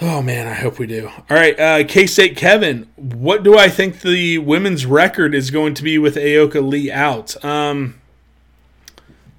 Oh 0.00 0.22
man, 0.22 0.46
I 0.46 0.54
hope 0.54 0.78
we 0.78 0.86
do. 0.86 1.08
All 1.08 1.36
right, 1.36 1.58
uh, 1.58 1.84
K 1.86 2.06
State 2.06 2.36
Kevin, 2.36 2.88
what 2.96 3.42
do 3.42 3.56
I 3.56 3.68
think 3.68 4.00
the 4.00 4.38
women's 4.38 4.86
record 4.86 5.34
is 5.34 5.50
going 5.50 5.74
to 5.74 5.82
be 5.82 5.98
with 5.98 6.16
Ayoka 6.16 6.66
Lee 6.66 6.90
out? 6.90 7.42
Um, 7.44 8.00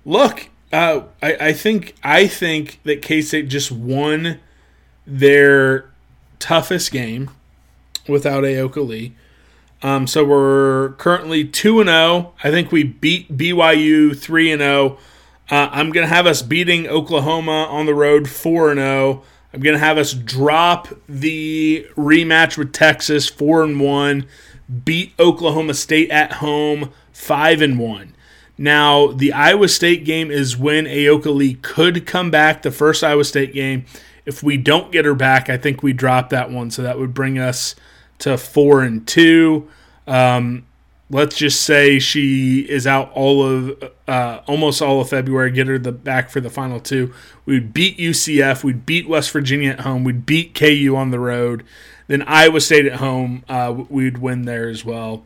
look, 0.05 0.49
uh, 0.71 1.01
I, 1.21 1.35
I 1.47 1.53
think 1.53 1.95
I 2.03 2.27
think 2.27 2.79
that 2.83 3.01
K 3.01 3.21
State 3.21 3.49
just 3.49 3.71
won 3.71 4.39
their 5.05 5.89
toughest 6.39 6.91
game 6.91 7.31
without 8.07 8.43
Ayoka 8.43 8.85
Lee. 8.87 9.15
Um, 9.81 10.07
so 10.07 10.23
we're 10.23 10.93
currently 10.93 11.43
2 11.43 11.81
and 11.81 11.89
0. 11.89 12.33
I 12.43 12.49
think 12.49 12.71
we 12.71 12.83
beat 12.83 13.35
BYU 13.37 14.17
3 14.17 14.51
and 14.51 14.61
0. 14.61 14.97
Uh, 15.49 15.69
I'm 15.71 15.91
to 15.91 16.07
have 16.07 16.25
us 16.25 16.41
beating 16.41 16.87
Oklahoma 16.87 17.65
on 17.69 17.85
the 17.85 17.93
road 17.93 18.29
4 18.29 18.71
and 18.71 18.79
0. 18.79 19.23
I'm 19.53 19.61
going 19.61 19.75
to 19.75 19.79
have 19.79 19.97
us 19.97 20.13
drop 20.13 20.89
the 21.07 21.87
rematch 21.95 22.57
with 22.57 22.73
Texas 22.73 23.29
4 23.29 23.63
and 23.63 23.79
1, 23.79 24.27
beat 24.83 25.13
Oklahoma 25.19 25.73
State 25.73 26.09
at 26.09 26.33
home 26.33 26.91
5 27.13 27.61
and 27.61 27.79
1. 27.79 28.14
Now, 28.57 29.07
the 29.07 29.33
Iowa 29.33 29.67
State 29.67 30.05
game 30.05 30.31
is 30.31 30.57
when 30.57 30.85
Ayoka 30.85 31.33
Lee 31.33 31.55
could 31.55 32.05
come 32.05 32.31
back, 32.31 32.61
the 32.61 32.71
first 32.71 33.03
Iowa 33.03 33.25
State 33.25 33.53
game. 33.53 33.85
If 34.25 34.41
we 34.41 34.57
don't 34.57 34.91
get 34.91 35.05
her 35.05 35.13
back, 35.13 35.49
I 35.49 35.57
think 35.57 35.83
we 35.83 35.93
drop 35.93 36.29
that 36.29 36.49
one. 36.49 36.71
So 36.71 36.81
that 36.81 36.97
would 36.97 37.13
bring 37.13 37.37
us 37.37 37.75
to 38.19 38.37
four 38.37 38.81
and 38.81 39.05
two. 39.05 39.69
Um, 40.07 40.65
let's 41.09 41.35
just 41.35 41.61
say 41.61 41.99
she 41.99 42.61
is 42.61 42.87
out 42.87 43.11
all 43.13 43.43
of 43.43 43.91
uh, 44.07 44.41
almost 44.47 44.81
all 44.81 45.01
of 45.01 45.09
February. 45.09 45.51
Get 45.51 45.67
her 45.67 45.77
the 45.77 45.91
back 45.91 46.29
for 46.29 46.39
the 46.39 46.49
final 46.49 46.79
two. 46.79 47.13
We'd 47.45 47.73
beat 47.73 47.97
UCF. 47.97 48.63
We'd 48.63 48.85
beat 48.85 49.07
West 49.07 49.31
Virginia 49.31 49.71
at 49.71 49.81
home. 49.81 50.03
We'd 50.03 50.25
beat 50.25 50.55
KU 50.55 50.95
on 50.95 51.11
the 51.11 51.19
road. 51.19 51.63
Then 52.07 52.21
Iowa 52.23 52.61
State 52.61 52.85
at 52.85 52.99
home. 52.99 53.43
Uh, 53.47 53.83
we'd 53.89 54.19
win 54.19 54.43
there 54.43 54.69
as 54.69 54.85
well. 54.85 55.25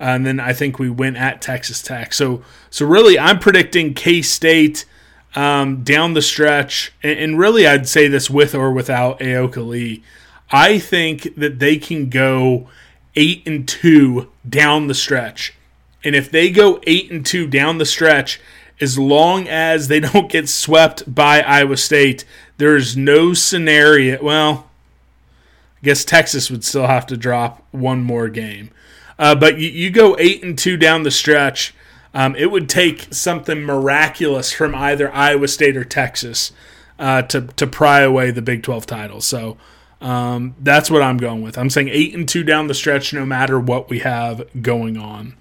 And 0.00 0.26
then 0.26 0.40
I 0.40 0.52
think 0.52 0.78
we 0.78 0.90
win 0.90 1.16
at 1.16 1.40
Texas 1.40 1.80
Tech. 1.80 2.12
So 2.12 2.42
so 2.70 2.86
really, 2.86 3.18
I'm 3.18 3.38
predicting 3.38 3.94
K 3.94 4.22
State. 4.22 4.84
Um, 5.36 5.82
down 5.82 6.14
the 6.14 6.22
stretch, 6.22 6.92
and, 7.02 7.18
and 7.18 7.38
really, 7.40 7.66
I'd 7.66 7.88
say 7.88 8.06
this 8.06 8.30
with 8.30 8.54
or 8.54 8.70
without 8.70 9.18
Ayoka 9.18 9.66
Lee. 9.66 10.04
I 10.52 10.78
think 10.78 11.34
that 11.34 11.58
they 11.58 11.76
can 11.76 12.08
go 12.08 12.68
eight 13.16 13.42
and 13.46 13.66
two 13.66 14.30
down 14.48 14.86
the 14.86 14.94
stretch. 14.94 15.54
And 16.02 16.14
if 16.14 16.30
they 16.30 16.50
go 16.50 16.80
eight 16.86 17.10
and 17.10 17.24
two 17.24 17.46
down 17.46 17.78
the 17.78 17.86
stretch, 17.86 18.40
as 18.80 18.98
long 18.98 19.48
as 19.48 19.88
they 19.88 20.00
don't 20.12 20.30
get 20.30 20.48
swept 20.48 21.12
by 21.12 21.40
Iowa 21.40 21.76
State, 21.76 22.24
there's 22.58 22.96
no 22.96 23.34
scenario. 23.34 24.22
Well, 24.22 24.70
I 25.80 25.84
guess 25.84 26.04
Texas 26.04 26.50
would 26.50 26.64
still 26.64 26.86
have 26.86 27.06
to 27.06 27.16
drop 27.16 27.64
one 27.70 28.02
more 28.02 28.28
game. 28.28 28.70
Uh, 29.18 29.34
but 29.34 29.58
you, 29.58 29.68
you, 29.68 29.90
go 29.90 30.16
eight 30.18 30.42
and 30.42 30.58
two 30.58 30.76
down 30.76 31.02
the 31.02 31.10
stretch. 31.10 31.74
Um, 32.12 32.34
it 32.36 32.50
would 32.50 32.68
take 32.68 33.12
something 33.12 33.62
miraculous 33.62 34.52
from 34.52 34.74
either 34.74 35.12
Iowa 35.12 35.48
State 35.48 35.76
or 35.76 35.84
Texas 35.84 36.52
uh, 36.98 37.22
to 37.22 37.42
to 37.42 37.66
pry 37.66 38.00
away 38.00 38.30
the 38.30 38.42
Big 38.42 38.62
Twelve 38.62 38.86
title. 38.86 39.20
So 39.20 39.56
um, 40.00 40.54
that's 40.60 40.90
what 40.90 41.02
I'm 41.02 41.16
going 41.16 41.42
with. 41.42 41.56
I'm 41.56 41.70
saying 41.70 41.88
eight 41.88 42.14
and 42.14 42.28
two 42.28 42.44
down 42.44 42.66
the 42.66 42.74
stretch, 42.74 43.12
no 43.12 43.24
matter 43.24 43.58
what 43.58 43.88
we 43.88 44.00
have 44.00 44.44
going 44.62 44.96
on. 44.96 45.34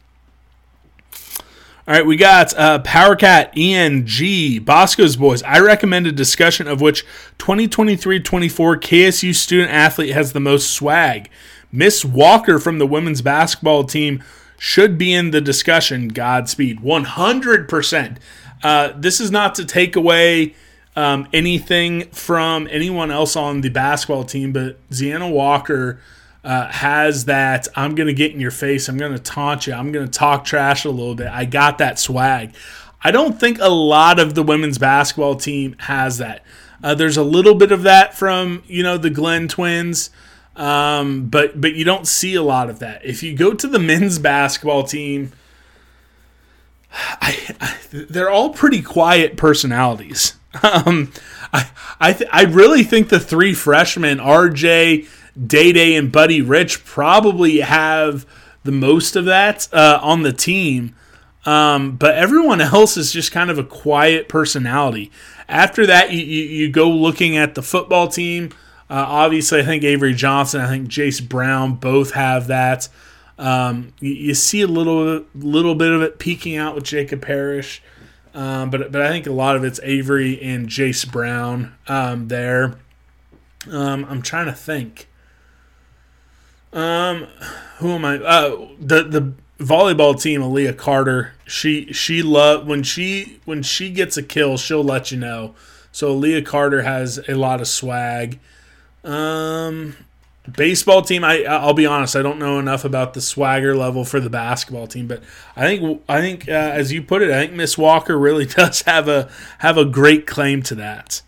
All 1.85 1.93
right, 1.93 2.05
we 2.05 2.15
got 2.15 2.57
uh, 2.57 2.81
Powercat 2.81 3.57
ENG, 3.57 4.63
Bosco's 4.63 5.17
Boys. 5.17 5.43
I 5.43 5.59
recommend 5.59 6.07
a 6.07 6.13
discussion 6.13 6.65
of 6.65 6.79
which 6.79 7.03
2023 7.39 8.21
24 8.21 8.77
KSU 8.77 9.35
student 9.35 9.69
athlete 9.69 10.13
has 10.13 10.31
the 10.31 10.39
most 10.39 10.69
swag. 10.69 11.29
Miss 11.73 12.05
Walker 12.05 12.59
from 12.59 12.77
the 12.77 12.87
women's 12.87 13.21
basketball 13.21 13.83
team 13.83 14.23
should 14.57 14.97
be 14.97 15.13
in 15.13 15.31
the 15.31 15.41
discussion. 15.41 16.07
Godspeed. 16.07 16.79
100%. 16.79 18.17
Uh, 18.63 18.93
this 18.95 19.19
is 19.19 19.31
not 19.31 19.55
to 19.55 19.65
take 19.65 19.95
away 19.95 20.55
um, 20.95 21.27
anything 21.33 22.09
from 22.11 22.67
anyone 22.71 23.11
else 23.11 23.35
on 23.35 23.61
the 23.61 23.69
basketball 23.69 24.23
team, 24.23 24.53
but 24.53 24.77
Zyanna 24.93 25.29
Walker 25.29 25.99
uh, 26.43 26.71
has 26.71 27.25
that. 27.25 27.67
I'm 27.75 27.95
going 27.95 28.07
to 28.07 28.13
get 28.13 28.31
in 28.31 28.39
your 28.39 28.51
face. 28.51 28.87
I'm 28.87 28.97
going 28.97 29.13
to 29.13 29.19
taunt 29.19 29.67
you. 29.67 29.73
I'm 29.73 29.91
going 29.91 30.05
to 30.05 30.11
talk 30.11 30.45
trash 30.45 30.85
a 30.85 30.91
little 30.91 31.15
bit. 31.15 31.27
I 31.27 31.45
got 31.45 31.79
that 31.79 31.99
swag. 31.99 32.53
I 33.03 33.11
don't 33.11 33.39
think 33.39 33.57
a 33.59 33.69
lot 33.69 34.19
of 34.19 34.33
the 34.35 34.43
women's 34.43 34.77
basketball 34.77 35.35
team 35.35 35.75
has 35.79 36.19
that. 36.19 36.43
Uh, 36.81 36.93
there's 36.93 37.17
a 37.17 37.23
little 37.23 37.55
bit 37.55 37.71
of 37.71 37.83
that 37.83 38.13
from 38.13 38.63
you 38.67 38.83
know 38.83 38.97
the 38.97 39.09
Glenn 39.09 39.47
twins, 39.47 40.09
um, 40.55 41.27
but 41.27 41.59
but 41.59 41.73
you 41.73 41.83
don't 41.83 42.07
see 42.07 42.35
a 42.35 42.43
lot 42.43 42.69
of 42.69 42.79
that. 42.79 43.03
If 43.05 43.23
you 43.23 43.35
go 43.35 43.53
to 43.53 43.67
the 43.67 43.79
men's 43.79 44.19
basketball 44.19 44.83
team, 44.83 45.31
I, 46.91 47.55
I, 47.59 47.77
they're 47.91 48.29
all 48.29 48.51
pretty 48.51 48.81
quiet 48.81 49.37
personalities. 49.37 50.35
Um, 50.61 51.11
I 51.51 51.67
I, 51.99 52.13
th- 52.13 52.29
I 52.31 52.43
really 52.43 52.83
think 52.83 53.09
the 53.09 53.19
three 53.19 53.55
freshmen, 53.55 54.19
RJ, 54.19 55.07
Dai 55.35 55.71
Dai, 55.71 55.95
and 55.97 56.11
Buddy 56.11 56.43
Rich, 56.43 56.85
probably 56.85 57.61
have 57.61 58.27
the 58.63 58.71
most 58.71 59.15
of 59.15 59.25
that 59.25 59.67
uh, 59.73 59.99
on 60.03 60.21
the 60.21 60.31
team. 60.31 60.95
Um, 61.45 61.95
but 61.95 62.15
everyone 62.15 62.61
else 62.61 62.97
is 62.97 63.11
just 63.11 63.31
kind 63.31 63.49
of 63.49 63.57
a 63.57 63.63
quiet 63.63 64.29
personality. 64.29 65.11
After 65.49 65.85
that, 65.87 66.11
you, 66.11 66.23
you, 66.23 66.43
you 66.43 66.69
go 66.69 66.87
looking 66.89 67.35
at 67.35 67.55
the 67.55 67.63
football 67.63 68.07
team. 68.07 68.51
Uh, 68.89 69.05
obviously, 69.07 69.59
I 69.59 69.63
think 69.63 69.83
Avery 69.83 70.13
Johnson, 70.13 70.61
I 70.61 70.67
think 70.67 70.89
Jayce 70.89 71.27
Brown 71.27 71.75
both 71.75 72.11
have 72.11 72.47
that. 72.47 72.89
Um, 73.37 73.93
you, 73.99 74.11
you, 74.11 74.33
see 74.35 74.61
a 74.61 74.67
little 74.67 75.25
little 75.33 75.73
bit 75.73 75.91
of 75.91 76.01
it 76.01 76.19
peeking 76.19 76.55
out 76.55 76.75
with 76.75 76.83
Jacob 76.83 77.21
Parrish, 77.21 77.81
um, 78.33 78.69
but 78.69 78.91
but 78.91 79.01
I 79.01 79.09
think 79.09 79.25
a 79.25 79.31
lot 79.31 79.55
of 79.55 79.63
it's 79.63 79.79
Avery 79.81 80.39
and 80.41 80.67
Jayce 80.67 81.09
Brown 81.09 81.73
um, 81.87 82.27
there. 82.27 82.75
Um, 83.71 84.05
I'm 84.05 84.21
trying 84.21 84.45
to 84.45 84.53
think. 84.53 85.07
Um, 86.71 87.27
who 87.77 87.91
am 87.91 88.05
I? 88.05 88.17
Uh, 88.17 88.67
the 88.79 89.03
the 89.03 89.33
volleyball 89.59 90.19
team, 90.19 90.41
Aaliyah 90.41 90.77
Carter. 90.77 91.33
She 91.45 91.91
she 91.93 92.21
love 92.21 92.67
when 92.67 92.83
she 92.83 93.39
when 93.45 93.63
she 93.63 93.89
gets 93.89 94.17
a 94.17 94.23
kill, 94.23 94.57
she'll 94.57 94.83
let 94.83 95.11
you 95.11 95.17
know. 95.17 95.55
So 95.91 96.15
Aaliyah 96.15 96.45
Carter 96.45 96.81
has 96.83 97.19
a 97.27 97.35
lot 97.35 97.61
of 97.61 97.67
swag. 97.67 98.39
Um, 99.03 99.95
baseball 100.51 101.01
team 101.01 101.23
i 101.23 101.43
i'll 101.45 101.73
be 101.73 101.85
honest 101.85 102.17
i 102.17 102.21
don't 102.21 102.37
know 102.37 102.59
enough 102.59 102.83
about 102.83 103.13
the 103.13 103.21
swagger 103.21 103.75
level 103.75 104.03
for 104.03 104.19
the 104.19 104.29
basketball 104.29 104.87
team 104.87 105.07
but 105.07 105.23
i 105.55 105.65
think 105.65 106.01
i 106.09 106.19
think 106.19 106.49
uh, 106.49 106.51
as 106.51 106.91
you 106.91 107.01
put 107.01 107.21
it 107.21 107.31
i 107.31 107.39
think 107.39 107.53
miss 107.53 107.77
walker 107.77 108.17
really 108.19 108.45
does 108.47 108.81
have 108.81 109.07
a 109.07 109.29
have 109.59 109.77
a 109.77 109.85
great 109.85 110.27
claim 110.27 110.61
to 110.61 110.75
that. 110.75 111.21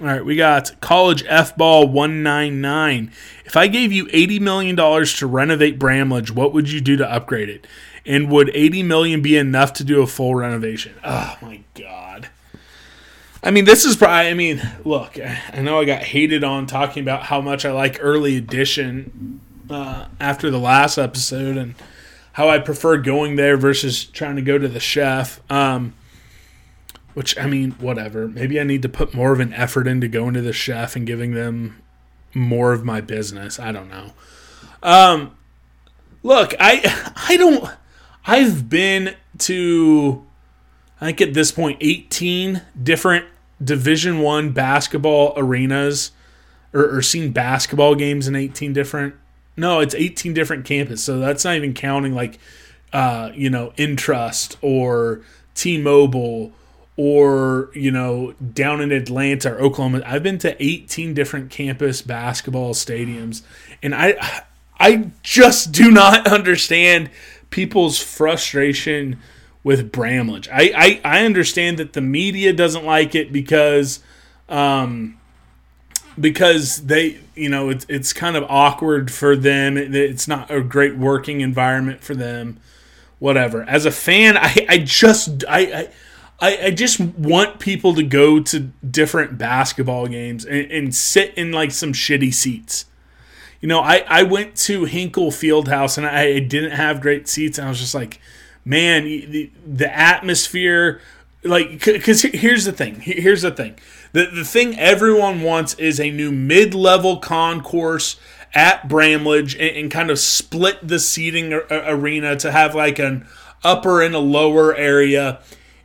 All 0.00 0.06
right 0.06 0.24
we 0.24 0.34
got 0.34 0.80
college 0.80 1.24
f-ball 1.26 1.88
199 1.88 3.12
if 3.44 3.54
i 3.54 3.66
gave 3.66 3.92
you 3.92 4.08
80 4.12 4.38
million 4.38 4.76
dollars 4.76 5.14
to 5.18 5.26
renovate 5.26 5.78
bramlage 5.78 6.30
what 6.30 6.54
would 6.54 6.70
you 6.70 6.80
do 6.80 6.96
to 6.96 7.10
upgrade 7.10 7.50
it? 7.50 7.66
And 8.06 8.30
would 8.30 8.50
80 8.54 8.84
million 8.84 9.20
be 9.20 9.36
enough 9.36 9.74
to 9.74 9.84
do 9.84 10.00
a 10.00 10.06
full 10.06 10.34
renovation? 10.34 10.94
Oh 11.04 11.36
my 11.42 11.60
god 11.74 12.07
I 13.42 13.50
mean, 13.50 13.64
this 13.64 13.84
is 13.84 13.96
probably. 13.96 14.30
I 14.30 14.34
mean, 14.34 14.60
look, 14.84 15.18
I 15.18 15.60
know 15.60 15.80
I 15.80 15.84
got 15.84 16.02
hated 16.02 16.42
on 16.42 16.66
talking 16.66 17.02
about 17.02 17.24
how 17.24 17.40
much 17.40 17.64
I 17.64 17.72
like 17.72 17.98
early 18.00 18.36
edition 18.36 19.40
uh, 19.70 20.06
after 20.18 20.50
the 20.50 20.58
last 20.58 20.98
episode 20.98 21.56
and 21.56 21.74
how 22.32 22.48
I 22.48 22.58
prefer 22.58 22.98
going 22.98 23.36
there 23.36 23.56
versus 23.56 24.04
trying 24.04 24.36
to 24.36 24.42
go 24.42 24.58
to 24.58 24.68
the 24.68 24.80
chef. 24.80 25.40
Um, 25.50 25.94
which 27.14 27.36
I 27.36 27.46
mean, 27.46 27.72
whatever. 27.72 28.28
Maybe 28.28 28.60
I 28.60 28.62
need 28.62 28.82
to 28.82 28.88
put 28.88 29.12
more 29.12 29.32
of 29.32 29.40
an 29.40 29.52
effort 29.52 29.88
into 29.88 30.06
going 30.06 30.34
to 30.34 30.40
the 30.40 30.52
chef 30.52 30.94
and 30.94 31.04
giving 31.04 31.34
them 31.34 31.82
more 32.32 32.72
of 32.72 32.84
my 32.84 33.00
business. 33.00 33.58
I 33.58 33.72
don't 33.72 33.88
know. 33.88 34.12
Um, 34.84 35.36
look, 36.22 36.54
I 36.60 37.12
I 37.28 37.36
don't. 37.36 37.68
I've 38.24 38.68
been 38.68 39.16
to 39.38 40.27
I 41.00 41.06
think 41.06 41.20
at 41.20 41.34
this 41.34 41.52
point 41.52 41.78
18 41.80 42.62
different 42.80 43.26
Division 43.62 44.20
1 44.20 44.50
basketball 44.50 45.32
arenas 45.36 46.12
or, 46.72 46.96
or 46.96 47.02
seen 47.02 47.32
basketball 47.32 47.94
games 47.94 48.28
in 48.28 48.36
18 48.36 48.72
different 48.72 49.14
No, 49.56 49.80
it's 49.80 49.94
18 49.94 50.34
different 50.34 50.64
campuses. 50.66 50.98
So 50.98 51.18
that's 51.18 51.44
not 51.44 51.56
even 51.56 51.74
counting 51.74 52.14
like 52.14 52.38
uh, 52.92 53.30
you 53.34 53.50
know, 53.50 53.72
Intrust 53.76 54.56
or 54.62 55.20
T-Mobile 55.54 56.52
or 56.96 57.70
you 57.74 57.90
know 57.90 58.32
down 58.52 58.80
in 58.80 58.90
Atlanta 58.90 59.54
or 59.54 59.60
Oklahoma. 59.60 60.02
I've 60.04 60.22
been 60.22 60.38
to 60.38 60.60
18 60.62 61.14
different 61.14 61.50
campus 61.50 62.02
basketball 62.02 62.74
stadiums 62.74 63.42
and 63.82 63.94
I 63.94 64.44
I 64.80 65.10
just 65.22 65.72
do 65.72 65.90
not 65.90 66.26
understand 66.32 67.10
people's 67.50 67.98
frustration 68.02 69.18
with 69.68 69.92
Bramlage. 69.92 70.48
I, 70.48 70.72
I, 70.74 71.18
I 71.18 71.24
understand 71.26 71.76
that 71.76 71.92
the 71.92 72.00
media 72.00 72.54
doesn't 72.54 72.86
like 72.86 73.14
it 73.14 73.30
because 73.30 74.00
um, 74.48 75.20
because 76.18 76.86
they 76.86 77.18
you 77.34 77.50
know 77.50 77.68
it's 77.68 77.84
it's 77.86 78.14
kind 78.14 78.34
of 78.34 78.44
awkward 78.48 79.10
for 79.10 79.36
them. 79.36 79.76
It's 79.76 80.26
not 80.26 80.50
a 80.50 80.62
great 80.62 80.96
working 80.96 81.42
environment 81.42 82.02
for 82.02 82.14
them. 82.14 82.58
Whatever. 83.18 83.62
As 83.64 83.84
a 83.84 83.90
fan, 83.90 84.38
I, 84.38 84.66
I 84.70 84.78
just 84.78 85.44
I, 85.46 85.90
I 86.40 86.56
I 86.64 86.70
just 86.70 86.98
want 86.98 87.58
people 87.58 87.94
to 87.94 88.02
go 88.02 88.40
to 88.40 88.60
different 88.90 89.36
basketball 89.36 90.06
games 90.06 90.46
and, 90.46 90.72
and 90.72 90.94
sit 90.94 91.34
in 91.34 91.52
like 91.52 91.72
some 91.72 91.92
shitty 91.92 92.32
seats. 92.32 92.86
You 93.60 93.68
know, 93.68 93.80
I, 93.80 94.02
I 94.08 94.22
went 94.22 94.56
to 94.56 94.86
Hinkle 94.86 95.30
Fieldhouse 95.30 95.98
and 95.98 96.06
I 96.06 96.38
didn't 96.38 96.70
have 96.70 97.02
great 97.02 97.28
seats 97.28 97.58
and 97.58 97.66
I 97.66 97.68
was 97.68 97.80
just 97.80 97.94
like, 97.94 98.18
man, 98.68 99.04
the, 99.04 99.50
the 99.66 99.96
atmosphere, 99.96 101.00
like, 101.42 101.82
because 101.84 102.22
here's 102.22 102.66
the 102.66 102.72
thing. 102.72 103.00
Here's 103.00 103.42
the 103.42 103.50
thing. 103.50 103.78
The, 104.12 104.26
the 104.26 104.44
thing 104.44 104.78
everyone 104.78 105.40
wants 105.40 105.74
is 105.74 105.98
a 105.98 106.10
new 106.10 106.30
mid 106.30 106.74
level 106.74 107.16
concourse 107.16 108.20
at 108.54 108.86
Bramlage 108.86 109.54
and, 109.54 109.76
and, 109.76 109.90
kind 109.90 110.10
of 110.10 110.18
split 110.18 110.86
the 110.86 110.98
seating 110.98 111.52
arena 111.52 112.36
to 112.36 112.50
have 112.50 112.74
like 112.74 112.98
an 112.98 113.26
upper 113.64 114.02
and 114.02 114.14
a 114.14 114.20
lower 114.20 114.74
area. 114.74 115.40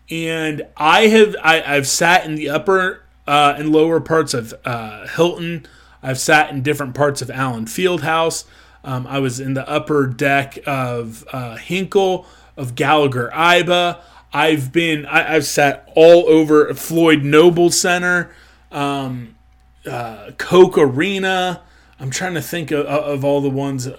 And 0.10 0.64
I 0.76 1.08
have 1.08 1.36
I, 1.42 1.60
have 1.60 1.88
sat 1.88 2.26
in 2.26 2.36
the 2.36 2.50
upper 2.50 3.04
uh, 3.26 3.56
and 3.58 3.72
lower 3.72 4.02
parts 4.02 4.34
of 4.34 4.54
uh, 4.66 5.08
Hilton. 5.08 5.66
I've 6.02 6.20
sat 6.20 6.52
in 6.52 6.62
different 6.62 6.96
parts 6.96 7.22
of 7.22 7.32
Allen 7.32 7.66
Fieldhouse. 7.66 8.46
Um, 8.84 9.08
I 9.08 9.20
was 9.20 9.40
in 9.40 9.54
the 9.54 9.68
upper 9.70 10.08
deck 10.08 10.58
of 10.66 11.26
uh, 11.32 11.56
Hinkle 11.56 12.26
of 12.58 12.76
Gallagher 12.76 13.30
Iba. 13.34 14.00
I've 14.34 14.72
been 14.72 15.06
I, 15.06 15.34
have 15.34 15.46
sat 15.46 15.90
all 15.96 16.28
over 16.28 16.74
Lloyd 16.90 17.24
Noble 17.24 17.70
Center, 17.70 18.32
um, 18.72 19.36
uh, 19.86 20.32
Koch 20.38 20.78
Arena. 20.78 21.62
I'm 22.00 22.10
trying 22.10 22.34
to 22.34 22.42
think 22.42 22.72
of, 22.72 22.86
of 22.86 23.24
all 23.24 23.42
the 23.42 23.50
ones 23.50 23.88
uh, 23.88 23.94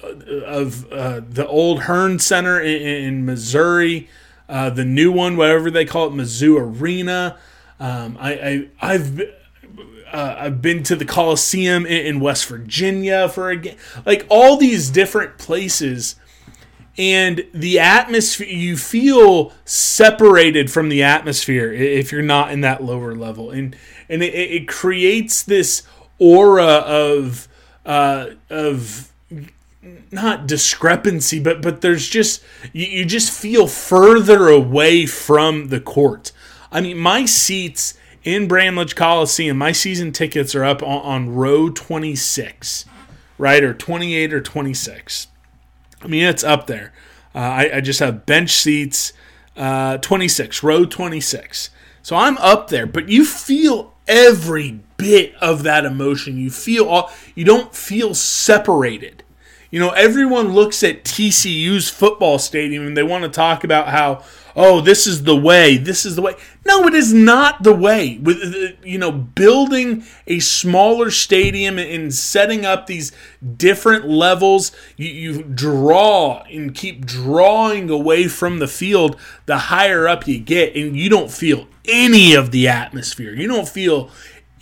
of 0.45 0.93
uh, 0.93 1.21
the 1.27 1.47
old 1.47 1.83
Hearnes 1.83 2.23
Center 2.23 2.61
in, 2.61 2.83
in 2.83 3.27
Missouri, 3.27 4.09
uh, 4.49 4.71
the 4.71 4.85
new 4.85 5.13
one, 5.13 5.37
whatever 5.37 5.71
they 5.71 5.85
call 5.85 6.09
it, 6.09 6.13
Mizzou 6.13 6.59
Arena. 6.59 7.39
Um, 7.79 8.17
I, 8.21 8.69
I 8.81 8.93
have 8.93 9.21
uh, 10.13 10.37
I've 10.39 10.63
been 10.63 10.83
to 10.85 10.97
the 10.97 11.05
Coliseum 11.05 11.87
in, 11.87 12.07
in 12.07 12.21
West 12.21 12.47
Virginia 12.47 13.29
for 13.29 13.51
a 13.51 13.57
game. 13.57 13.77
Like 14.07 14.27
all 14.29 14.57
these 14.57 14.91
different 14.91 15.39
places 15.39 16.17
and 16.97 17.45
the 17.53 17.79
atmosphere 17.79 18.47
you 18.47 18.77
feel 18.77 19.53
separated 19.65 20.71
from 20.71 20.89
the 20.89 21.03
atmosphere 21.03 21.73
if 21.73 22.13
you're 22.13 22.23
not 22.23 22.53
in 22.53 22.61
that 22.61 22.83
lower 22.83 23.15
level. 23.15 23.51
And 23.51 23.77
and 24.09 24.23
it, 24.23 24.35
it 24.35 24.69
creates 24.69 25.43
this 25.43 25.83
aura 26.19 26.65
of 26.65 27.49
uh, 27.85 28.31
of 28.49 29.13
not 30.11 30.47
discrepancy 30.47 31.41
but 31.41 31.61
but 31.61 31.81
there's 31.81 32.09
just 32.09 32.43
you, 32.73 32.87
you 32.87 33.05
just 33.05 33.31
feel 33.31 33.67
further 33.67 34.49
away 34.49 35.07
from 35.07 35.69
the 35.69 35.81
court. 35.81 36.33
I 36.71 36.81
mean 36.81 36.99
my 36.99 37.25
seats 37.25 37.95
in 38.23 38.47
bramlage 38.47 38.95
coliseum 38.95 39.59
my 39.59 39.73
season 39.73 40.13
tickets 40.13 40.55
are 40.55 40.65
up 40.65 40.83
on, 40.83 41.03
on 41.03 41.35
row 41.35 41.71
26 41.71 42.87
right? 43.37 43.65
Or 43.65 43.75
28 43.75 44.33
or 44.33 44.41
26 44.41 45.27
I 46.05 46.07
mean, 46.07 46.25
it's 46.25 46.45
up 46.45 46.67
there. 46.67 46.93
Uh, 47.35 47.39
I, 47.39 47.71
I, 47.77 47.81
just 47.81 47.99
have 47.99 48.27
bench 48.27 48.51
seats, 48.51 49.13
uh, 49.57 49.99
26, 49.99 50.63
row 50.63 50.85
26. 50.85 51.71
So 52.03 52.15
I'm 52.15 52.37
up 52.39 52.69
there, 52.69 52.87
but 52.87 53.09
you 53.09 53.25
feel 53.25 53.93
every 54.07 54.81
bit 54.99 55.35
of 55.41 55.63
that 55.65 55.85
emotion. 55.85 56.37
You 56.37 56.51
feel 56.51 56.87
all, 56.87 57.11
you 57.35 57.45
don't 57.45 57.75
feel 57.75 58.15
separated. 58.15 59.25
You 59.71 59.81
know, 59.81 59.91
everyone 59.91 60.53
looks 60.53 60.85
at 60.85 61.05
TCU's 61.05 61.89
football 61.89 62.39
stadium 62.39 62.87
and 62.87 62.97
they 62.97 63.03
want 63.03 63.25
to 63.25 63.31
talk 63.31 63.65
about 63.65 63.89
how, 63.89 64.23
oh, 64.57 64.81
this 64.81 65.07
is 65.07 65.25
the 65.25 65.37
way, 65.37 65.77
this 65.77 66.07
is 66.07 66.17
the 66.17 66.23
way. 66.23 66.35
No, 66.65 66.87
it 66.87 66.95
is 66.95 67.13
not 67.13 67.63
the 67.63 67.75
way. 67.75 68.19
With 68.19 68.43
uh, 68.43 68.77
you 68.87 68.99
know, 68.99 69.13
building 69.13 70.05
a 70.27 70.39
smaller 70.41 71.11
stadium 71.11 71.79
and 71.79 72.15
setting 72.15 72.65
up 72.65 72.87
these 72.87 73.13
different 73.57 74.09
levels, 74.09 74.73
you, 74.97 75.09
you 75.09 75.43
draw 75.43 76.43
and 76.45 76.75
keep 76.75 77.05
drawing 77.05 77.91
away 77.91 78.29
from 78.29 78.59
the 78.59 78.69
field 78.69 79.19
the 79.47 79.59
higher 79.59 80.09
up 80.09 80.27
you 80.27 80.39
get, 80.39 80.77
and 80.77 80.97
you 80.97 81.09
don't 81.09 81.31
feel 81.31 81.67
any 81.87 82.35
of 82.35 82.51
the 82.51 82.69
atmosphere. 82.69 83.35
You 83.35 83.49
don't 83.49 83.69
feel 83.69 84.11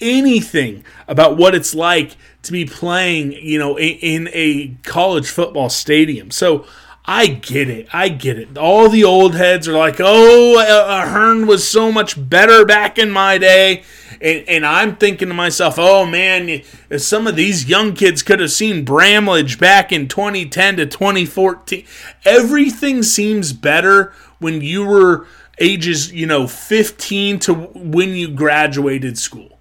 anything 0.01 0.85
about 1.07 1.37
what 1.37 1.55
it's 1.55 1.75
like 1.75 2.17
to 2.43 2.53
be 2.53 2.65
playing, 2.65 3.33
you 3.33 3.59
know, 3.59 3.79
in, 3.79 4.29
a 4.33 4.75
college 4.83 5.31
football 5.31 5.71
stadium. 5.71 6.31
So 6.31 6.67
I 7.05 7.27
get 7.27 7.69
it. 7.69 7.89
I 7.93 8.09
get 8.09 8.39
it. 8.39 8.57
All 8.57 8.89
the 8.89 9.03
old 9.03 9.35
heads 9.35 9.67
are 9.67 9.77
like, 9.77 9.97
oh, 9.99 11.05
Hearn 11.09 11.47
was 11.47 11.69
so 11.69 11.91
much 11.91 12.29
better 12.29 12.65
back 12.65 12.97
in 12.97 13.11
my 13.11 13.39
day. 13.39 13.83
And, 14.21 14.49
and 14.49 14.65
I'm 14.65 14.97
thinking 14.97 15.29
to 15.29 15.35
myself, 15.35 15.75
oh 15.79 16.07
man, 16.07 16.63
some 16.99 17.27
of 17.27 17.35
these 17.35 17.69
young 17.69 17.95
kids 17.95 18.23
could 18.23 18.39
have 18.39 18.53
seen 18.53 18.85
Bramlage 18.85 19.59
back 19.59 19.91
in 19.91 20.07
2010 20.07 20.77
to 20.77 20.87
2014. 20.87 21.85
Everything 22.25 23.03
seems 23.03 23.53
better 23.53 24.13
when 24.39 24.61
you 24.61 24.87
were 24.87 25.27
ages, 25.59 26.13
you 26.13 26.27
know, 26.27 26.47
15 26.47 27.41
to 27.41 27.55
when 27.55 28.11
you 28.11 28.29
graduated 28.29 29.19
school. 29.19 29.59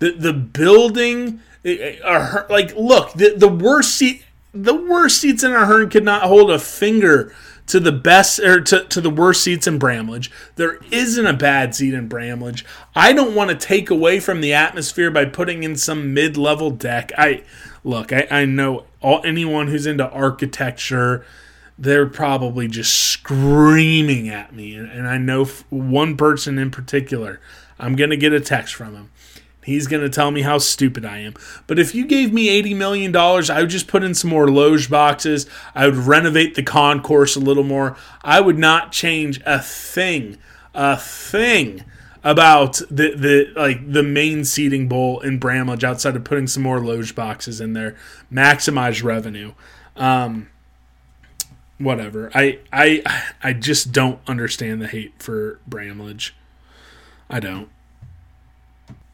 The, 0.00 0.12
the 0.12 0.32
building, 0.32 1.40
like, 1.62 2.74
look, 2.74 3.12
the, 3.12 3.34
the 3.36 3.48
worst 3.48 3.94
seat 3.94 4.24
the 4.52 4.74
worst 4.74 5.20
seats 5.20 5.44
in 5.44 5.52
our 5.52 5.64
Ahearn 5.64 5.90
could 5.90 6.04
not 6.04 6.22
hold 6.22 6.50
a 6.50 6.58
finger 6.58 7.34
to 7.66 7.78
the 7.78 7.92
best 7.92 8.40
or 8.40 8.60
to, 8.60 8.84
to 8.84 9.00
the 9.00 9.10
worst 9.10 9.44
seats 9.44 9.66
in 9.66 9.78
Bramlage. 9.78 10.30
There 10.56 10.80
isn't 10.90 11.26
a 11.26 11.32
bad 11.32 11.74
seat 11.74 11.94
in 11.94 12.08
Bramlage. 12.08 12.64
I 12.96 13.12
don't 13.12 13.34
want 13.34 13.50
to 13.50 13.56
take 13.56 13.90
away 13.90 14.18
from 14.18 14.40
the 14.40 14.52
atmosphere 14.52 15.10
by 15.10 15.26
putting 15.26 15.62
in 15.62 15.76
some 15.76 16.12
mid-level 16.12 16.72
deck. 16.72 17.12
I 17.16 17.44
look, 17.84 18.12
I, 18.12 18.26
I 18.30 18.44
know 18.44 18.86
all 19.00 19.20
anyone 19.24 19.68
who's 19.68 19.86
into 19.86 20.08
architecture, 20.10 21.24
they're 21.78 22.08
probably 22.08 22.66
just 22.66 22.94
screaming 22.94 24.28
at 24.28 24.52
me. 24.52 24.74
And, 24.74 24.90
and 24.90 25.06
I 25.06 25.18
know 25.18 25.44
one 25.70 26.16
person 26.16 26.58
in 26.58 26.72
particular. 26.72 27.40
I'm 27.78 27.94
gonna 27.94 28.16
get 28.16 28.32
a 28.32 28.40
text 28.40 28.74
from 28.74 28.94
him. 28.94 29.10
He's 29.62 29.86
going 29.86 30.02
to 30.02 30.08
tell 30.08 30.30
me 30.30 30.42
how 30.42 30.58
stupid 30.58 31.04
I 31.04 31.18
am. 31.18 31.34
But 31.66 31.78
if 31.78 31.94
you 31.94 32.06
gave 32.06 32.32
me 32.32 32.48
$80 32.62 32.76
million, 32.76 33.14
I 33.14 33.60
would 33.60 33.70
just 33.70 33.88
put 33.88 34.02
in 34.02 34.14
some 34.14 34.30
more 34.30 34.50
loge 34.50 34.88
boxes. 34.88 35.46
I 35.74 35.86
would 35.86 35.96
renovate 35.96 36.54
the 36.54 36.62
concourse 36.62 37.36
a 37.36 37.40
little 37.40 37.64
more. 37.64 37.96
I 38.22 38.40
would 38.40 38.58
not 38.58 38.90
change 38.90 39.40
a 39.44 39.60
thing, 39.60 40.38
a 40.74 40.96
thing 40.96 41.84
about 42.22 42.74
the, 42.90 43.14
the 43.14 43.52
like 43.56 43.92
the 43.92 44.02
main 44.02 44.44
seating 44.44 44.88
bowl 44.88 45.20
in 45.20 45.38
Bramlage 45.38 45.84
outside 45.84 46.16
of 46.16 46.24
putting 46.24 46.46
some 46.46 46.62
more 46.62 46.80
loge 46.80 47.14
boxes 47.14 47.60
in 47.60 47.72
there. 47.72 47.96
Maximize 48.32 49.02
revenue. 49.02 49.52
Um, 49.96 50.48
whatever. 51.78 52.30
I 52.34 52.58
I 52.72 53.02
I 53.42 53.52
just 53.52 53.92
don't 53.92 54.20
understand 54.26 54.82
the 54.82 54.86
hate 54.86 55.14
for 55.18 55.58
Bramlage. 55.66 56.34
I 57.28 57.40
don't. 57.40 57.68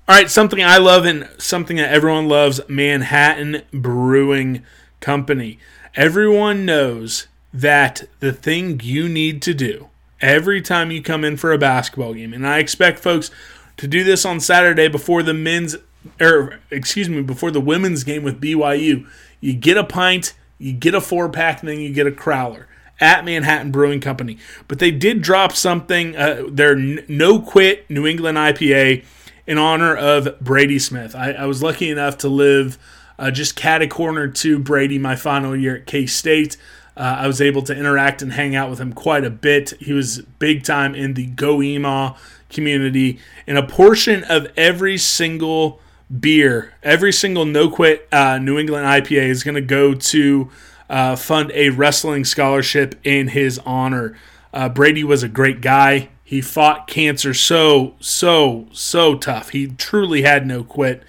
All 0.08 0.14
right, 0.14 0.30
something 0.30 0.62
I 0.62 0.78
love 0.78 1.04
and 1.04 1.28
something 1.36 1.78
that 1.78 1.90
everyone 1.92 2.28
loves 2.28 2.60
Manhattan 2.68 3.62
Brewing 3.72 4.62
Company. 5.00 5.58
Everyone 5.96 6.64
knows 6.64 7.26
that 7.52 8.04
the 8.20 8.32
thing 8.32 8.78
you 8.84 9.08
need 9.08 9.42
to 9.42 9.52
do 9.52 9.88
every 10.20 10.62
time 10.62 10.92
you 10.92 11.02
come 11.02 11.24
in 11.24 11.36
for 11.36 11.52
a 11.52 11.58
basketball 11.58 12.14
game, 12.14 12.32
and 12.32 12.46
I 12.46 12.58
expect 12.60 13.00
folks 13.00 13.32
to 13.78 13.88
do 13.88 14.04
this 14.04 14.24
on 14.24 14.38
Saturday 14.38 14.86
before 14.86 15.24
the 15.24 15.34
men's, 15.34 15.74
or 16.20 16.60
excuse 16.70 17.08
me, 17.08 17.20
before 17.22 17.50
the 17.50 17.60
women's 17.60 18.04
game 18.04 18.22
with 18.22 18.40
BYU. 18.40 19.08
You 19.40 19.54
get 19.54 19.76
a 19.76 19.82
pint, 19.82 20.34
you 20.60 20.72
get 20.72 20.94
a 20.94 21.00
four 21.00 21.28
pack, 21.28 21.62
and 21.62 21.68
then 21.68 21.80
you 21.80 21.92
get 21.92 22.06
a 22.06 22.12
crowler 22.12 22.66
at 23.00 23.24
Manhattan 23.24 23.72
Brewing 23.72 24.00
Company. 24.00 24.38
But 24.68 24.78
they 24.78 24.92
did 24.92 25.20
drop 25.20 25.50
something, 25.50 26.14
uh, 26.14 26.44
their 26.48 26.76
no 26.76 27.40
quit 27.40 27.90
New 27.90 28.06
England 28.06 28.38
IPA 28.38 29.04
in 29.46 29.58
honor 29.58 29.96
of 29.96 30.38
Brady 30.40 30.78
Smith. 30.78 31.14
I, 31.14 31.32
I 31.32 31.46
was 31.46 31.62
lucky 31.62 31.90
enough 31.90 32.18
to 32.18 32.28
live 32.28 32.78
uh, 33.18 33.30
just 33.30 33.56
catty 33.56 33.86
corner 33.86 34.28
to 34.28 34.58
Brady 34.58 34.98
my 34.98 35.16
final 35.16 35.56
year 35.56 35.76
at 35.76 35.86
K 35.86 36.06
State. 36.06 36.56
Uh, 36.96 37.18
I 37.20 37.26
was 37.26 37.40
able 37.40 37.62
to 37.62 37.76
interact 37.76 38.22
and 38.22 38.32
hang 38.32 38.56
out 38.56 38.70
with 38.70 38.80
him 38.80 38.92
quite 38.92 39.24
a 39.24 39.30
bit. 39.30 39.74
He 39.80 39.92
was 39.92 40.20
big 40.38 40.64
time 40.64 40.94
in 40.94 41.14
the 41.14 41.28
Goema 41.28 42.16
community, 42.48 43.18
and 43.46 43.58
a 43.58 43.66
portion 43.66 44.24
of 44.24 44.46
every 44.56 44.96
single 44.96 45.80
beer, 46.20 46.72
every 46.82 47.12
single 47.12 47.44
no 47.44 47.68
quit 47.68 48.08
uh, 48.12 48.38
New 48.38 48.58
England 48.58 48.86
IPA 48.86 49.28
is 49.28 49.42
going 49.42 49.56
to 49.56 49.60
go 49.60 49.94
to 49.94 50.50
uh, 50.88 51.16
fund 51.16 51.50
a 51.54 51.70
wrestling 51.70 52.24
scholarship 52.24 52.94
in 53.04 53.28
his 53.28 53.58
honor. 53.66 54.16
Uh, 54.52 54.68
Brady 54.68 55.04
was 55.04 55.22
a 55.22 55.28
great 55.28 55.60
guy. 55.60 56.08
He 56.26 56.40
fought 56.40 56.88
cancer 56.88 57.32
so, 57.32 57.94
so, 58.00 58.66
so 58.72 59.14
tough. 59.14 59.50
He 59.50 59.68
truly 59.68 60.22
had 60.22 60.44
no 60.44 60.64
quit. 60.64 61.04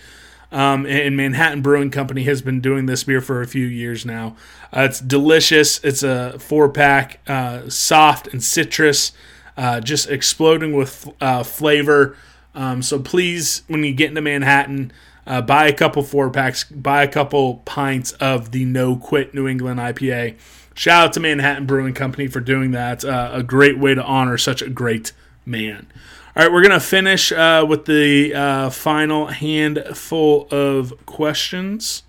Um, 0.51 0.86
and 0.86 1.18
Manhattan 1.18 1.63
Brewing 1.63 1.89
Company 1.89 2.22
has 2.26 2.43
been 2.43 2.61
doing 2.61 2.86
this 2.86 3.03
beer 3.03 3.20
for 3.20 3.41
a 3.41 3.47
few 3.47 3.65
years 3.65 4.05
now. 4.05 4.36
Uh, 4.72 4.82
it's 4.82 4.99
delicious. 4.99 5.84
It's 5.84 6.03
a 6.03 6.38
four 6.38 6.70
pack, 6.70 7.20
uh, 7.26 7.68
soft 7.68 8.28
and 8.28 8.43
citrus, 8.43 9.11
uh, 9.57 9.82
just 9.82 10.07
exploding 10.07 10.74
with 10.74 11.09
uh, 11.20 11.41
flavor. 11.41 12.15
Um, 12.53 12.84
so 12.84 12.99
please, 12.99 13.63
when 13.68 13.84
you 13.84 13.93
get 13.93 14.09
into 14.09 14.22
Manhattan, 14.22 14.91
uh, 15.26 15.41
buy 15.41 15.68
a 15.68 15.74
couple 15.74 16.03
four 16.03 16.30
packs, 16.30 16.63
buy 16.65 17.01
a 17.01 17.07
couple 17.07 17.55
pints 17.65 18.11
of 18.13 18.51
the 18.51 18.65
No 18.65 18.95
Quit 18.95 19.34
New 19.34 19.47
England 19.47 19.80
IPA. 19.80 20.36
Shout 20.78 21.05
out 21.05 21.13
to 21.13 21.19
Manhattan 21.19 21.65
Brewing 21.65 21.95
Company 21.95 22.28
for 22.28 22.39
doing 22.39 22.69
that. 22.69 23.03
Uh, 23.03 23.32
a 23.34 23.41
great 23.41 23.80
way 23.80 23.95
to 23.95 24.03
honor 24.03 24.38
such 24.38 24.61
a 24.61 24.69
great 24.69 25.11
man. 25.43 25.88
All 26.36 26.43
right, 26.43 26.53
we're 26.53 26.61
going 26.61 26.69
to 26.69 26.80
finish 26.80 27.32
uh, 27.32 27.65
with 27.67 27.86
the 27.86 28.32
uh, 28.32 28.69
final 28.69 29.25
handful 29.25 30.47
of 30.51 30.93
questions. 31.07 32.03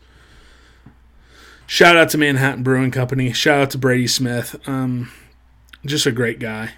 Shout 1.66 1.96
out 1.96 2.10
to 2.10 2.18
Manhattan 2.18 2.62
Brewing 2.62 2.90
Company. 2.90 3.32
Shout 3.32 3.58
out 3.58 3.70
to 3.70 3.78
Brady 3.78 4.06
Smith. 4.06 4.54
Um, 4.68 5.10
just 5.86 6.04
a 6.04 6.12
great 6.12 6.38
guy. 6.38 6.72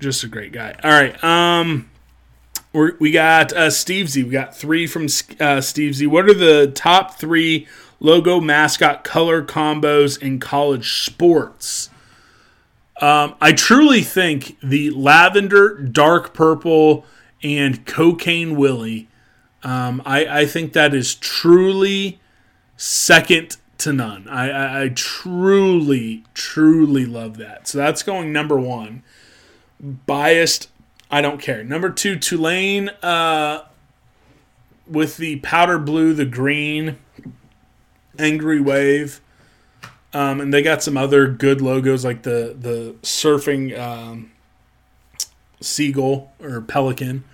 Just 0.00 0.24
a 0.24 0.28
great 0.28 0.50
guy. 0.50 0.74
All 0.82 0.90
right. 0.90 1.22
Um, 1.22 1.88
we 2.72 3.12
got 3.12 3.52
uh, 3.52 3.70
Steve 3.70 4.08
Z. 4.08 4.24
We 4.24 4.30
got 4.30 4.56
three 4.56 4.88
from 4.88 5.06
uh, 5.38 5.60
Steve 5.60 5.94
Z. 5.94 6.08
What 6.08 6.28
are 6.28 6.34
the 6.34 6.72
top 6.74 7.14
three 7.14 7.68
logo, 8.02 8.40
mascot, 8.40 9.04
color 9.04 9.42
combos 9.42 10.20
in 10.20 10.40
college 10.40 11.04
sports. 11.04 11.88
Um, 13.00 13.36
I 13.40 13.52
truly 13.52 14.02
think 14.02 14.58
the 14.60 14.90
lavender, 14.90 15.78
dark 15.78 16.34
purple, 16.34 17.06
and 17.42 17.86
cocaine 17.86 18.56
Willie. 18.56 19.08
Um, 19.62 20.02
I, 20.04 20.40
I 20.40 20.46
think 20.46 20.72
that 20.72 20.92
is 20.92 21.14
truly 21.14 22.20
second 22.76 23.56
to 23.78 23.92
none. 23.92 24.28
I, 24.28 24.50
I, 24.50 24.82
I, 24.82 24.88
truly, 24.88 26.24
truly 26.34 27.06
love 27.06 27.36
that. 27.38 27.68
So 27.68 27.78
that's 27.78 28.02
going 28.02 28.32
number 28.32 28.58
one. 28.58 29.02
Biased, 29.80 30.68
I 31.10 31.20
don't 31.20 31.40
care. 31.40 31.62
Number 31.64 31.90
two, 31.90 32.16
Tulane 32.16 32.88
uh, 33.02 33.64
with 34.88 35.16
the 35.16 35.36
powder 35.36 35.78
blue, 35.78 36.12
the 36.14 36.24
green, 36.24 36.98
Angry 38.18 38.60
Wave. 38.60 39.20
Um, 40.14 40.40
and 40.40 40.52
they 40.52 40.62
got 40.62 40.82
some 40.82 40.96
other 40.96 41.26
good 41.26 41.62
logos 41.62 42.04
like 42.04 42.22
the 42.22 42.54
the 42.58 42.94
surfing 43.02 43.78
um, 43.78 44.30
seagull 45.60 46.32
or 46.40 46.60
pelican. 46.60 47.24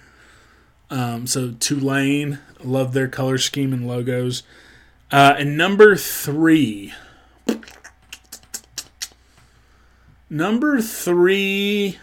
Um, 0.91 1.27
so 1.27 1.53
Tulane, 1.59 2.39
love 2.63 2.93
their 2.93 3.09
color 3.09 3.39
scheme 3.39 3.73
and 3.73 3.87
logos. 3.87 4.43
Uh, 5.11 5.35
and 5.39 5.57
number 5.57 5.97
three, 5.97 6.95
number 10.31 10.81
three. 10.81 11.99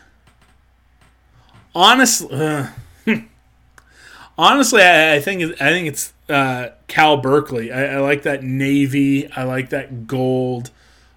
Honestly, 1.73 2.29
uh, 2.31 2.67
honestly, 4.37 4.81
I, 4.81 5.15
I, 5.15 5.19
think 5.19 5.61
I 5.61 5.69
think 5.69 5.87
it's 5.87 6.13
uh, 6.29 6.69
Cal 6.87 7.17
Berkeley. 7.17 7.71
I, 7.71 7.95
I, 7.95 7.97
like 7.97 8.23
that 8.23 8.43
navy. 8.43 9.31
I 9.31 9.43
like 9.43 9.69
that 9.69 10.07
gold. 10.07 10.71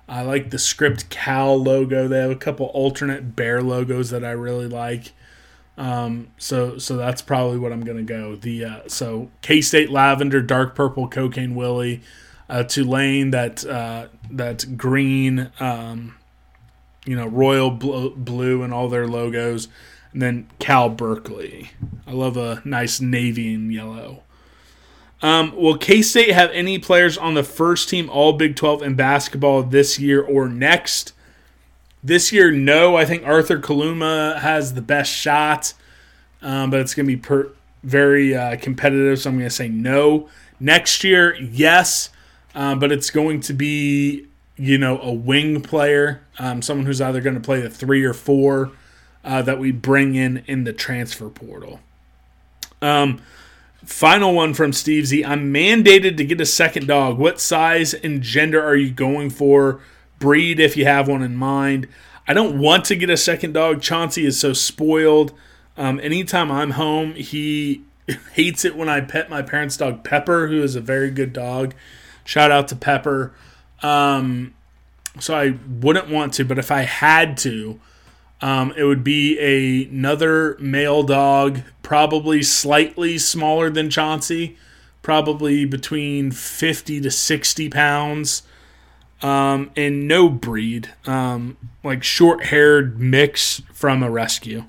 I 0.08 0.22
like 0.22 0.50
the 0.50 0.58
script 0.58 1.10
Cal 1.10 1.56
logo. 1.56 2.08
They 2.08 2.18
have 2.18 2.30
a 2.30 2.36
couple 2.36 2.66
alternate 2.66 3.36
bear 3.36 3.62
logos 3.62 4.10
that 4.10 4.24
I 4.24 4.30
really 4.30 4.68
like. 4.68 5.12
Um, 5.76 6.28
so 6.38 6.76
so 6.78 6.96
that's 6.96 7.22
probably 7.22 7.58
what 7.58 7.72
I'm 7.72 7.84
gonna 7.84 8.02
go. 8.02 8.34
The 8.34 8.64
uh, 8.64 8.80
so 8.88 9.30
K 9.42 9.60
State 9.60 9.90
lavender, 9.90 10.42
dark 10.42 10.74
purple, 10.74 11.08
cocaine 11.08 11.54
Willie, 11.54 12.02
uh, 12.48 12.64
Tulane 12.64 13.30
that 13.30 13.64
uh, 13.64 14.08
that 14.30 14.76
green, 14.76 15.52
um, 15.60 16.16
you 17.06 17.14
know, 17.14 17.28
royal 17.28 17.70
blue, 17.70 18.14
blue 18.16 18.62
and 18.64 18.74
all 18.74 18.88
their 18.88 19.06
logos, 19.06 19.68
and 20.12 20.22
then 20.22 20.48
Cal 20.58 20.88
Berkeley. 20.88 21.70
I 22.06 22.12
love 22.12 22.36
a 22.36 22.62
nice 22.64 23.00
navy 23.00 23.54
and 23.54 23.72
yellow. 23.72 24.22
Um, 25.20 25.54
will 25.56 25.76
K 25.76 26.02
State 26.02 26.32
have 26.32 26.50
any 26.52 26.78
players 26.78 27.18
on 27.18 27.34
the 27.34 27.42
first 27.42 27.88
team 27.88 28.08
All 28.08 28.32
Big 28.32 28.56
12 28.56 28.82
in 28.82 28.94
basketball 28.94 29.62
this 29.62 29.98
year 29.98 30.22
or 30.22 30.48
next? 30.48 31.12
This 32.02 32.32
year, 32.32 32.52
no. 32.52 32.96
I 32.96 33.04
think 33.04 33.26
Arthur 33.26 33.58
Kaluma 33.58 34.38
has 34.38 34.74
the 34.74 34.82
best 34.82 35.10
shot, 35.10 35.74
um, 36.40 36.70
but 36.70 36.80
it's 36.80 36.94
going 36.94 37.06
to 37.06 37.16
be 37.16 37.20
per- 37.20 37.50
very 37.82 38.36
uh, 38.36 38.56
competitive, 38.56 39.18
so 39.18 39.30
I'm 39.30 39.36
going 39.36 39.48
to 39.48 39.54
say 39.54 39.68
no. 39.68 40.28
Next 40.60 41.02
year, 41.02 41.34
yes, 41.36 42.10
um, 42.54 42.78
but 42.78 42.92
it's 42.92 43.10
going 43.10 43.40
to 43.40 43.52
be 43.52 44.28
you 44.58 44.76
know, 44.76 45.00
a 45.00 45.12
wing 45.12 45.60
player, 45.62 46.20
um, 46.38 46.60
someone 46.60 46.84
who's 46.84 47.00
either 47.00 47.20
going 47.20 47.36
to 47.36 47.40
play 47.40 47.60
the 47.60 47.70
three 47.70 48.04
or 48.04 48.12
four 48.12 48.72
uh, 49.24 49.42
that 49.42 49.58
we 49.58 49.72
bring 49.72 50.14
in 50.14 50.44
in 50.46 50.64
the 50.64 50.72
transfer 50.72 51.28
portal. 51.28 51.80
Um, 52.80 53.20
final 53.84 54.34
one 54.34 54.54
from 54.54 54.72
Steve 54.72 55.06
Z. 55.06 55.24
I'm 55.24 55.52
mandated 55.52 56.16
to 56.16 56.24
get 56.24 56.40
a 56.40 56.46
second 56.46 56.86
dog. 56.86 57.18
What 57.18 57.40
size 57.40 57.94
and 57.94 58.22
gender 58.22 58.62
are 58.62 58.76
you 58.76 58.90
going 58.90 59.30
for? 59.30 59.80
Breed, 60.18 60.58
if 60.58 60.76
you 60.76 60.84
have 60.84 61.08
one 61.08 61.22
in 61.22 61.36
mind. 61.36 61.88
I 62.26 62.34
don't 62.34 62.58
want 62.58 62.84
to 62.86 62.96
get 62.96 63.08
a 63.08 63.16
second 63.16 63.52
dog. 63.52 63.80
Chauncey 63.80 64.26
is 64.26 64.38
so 64.38 64.52
spoiled. 64.52 65.32
Um, 65.76 66.00
anytime 66.00 66.50
I'm 66.50 66.72
home, 66.72 67.14
he 67.14 67.82
hates 68.32 68.64
it 68.64 68.76
when 68.76 68.88
I 68.88 69.00
pet 69.00 69.30
my 69.30 69.42
parents' 69.42 69.76
dog 69.76 70.04
Pepper, 70.04 70.48
who 70.48 70.62
is 70.62 70.76
a 70.76 70.80
very 70.80 71.10
good 71.10 71.32
dog. 71.32 71.74
Shout 72.24 72.50
out 72.50 72.68
to 72.68 72.76
Pepper. 72.76 73.32
Um, 73.82 74.54
so 75.20 75.34
I 75.34 75.56
wouldn't 75.68 76.08
want 76.08 76.34
to, 76.34 76.44
but 76.44 76.58
if 76.58 76.70
I 76.70 76.82
had 76.82 77.36
to, 77.38 77.80
um, 78.40 78.72
it 78.76 78.84
would 78.84 79.02
be 79.02 79.38
a, 79.38 79.88
another 79.90 80.56
male 80.60 81.02
dog, 81.02 81.60
probably 81.82 82.42
slightly 82.42 83.18
smaller 83.18 83.68
than 83.70 83.90
Chauncey, 83.90 84.56
probably 85.02 85.64
between 85.64 86.30
50 86.30 87.00
to 87.00 87.10
60 87.10 87.68
pounds, 87.70 88.42
um, 89.22 89.70
and 89.76 90.06
no 90.06 90.28
breed, 90.28 90.90
um, 91.06 91.56
like 91.82 92.04
short 92.04 92.46
haired 92.46 93.00
mix 93.00 93.62
from 93.72 94.02
a 94.02 94.10
rescue. 94.10 94.64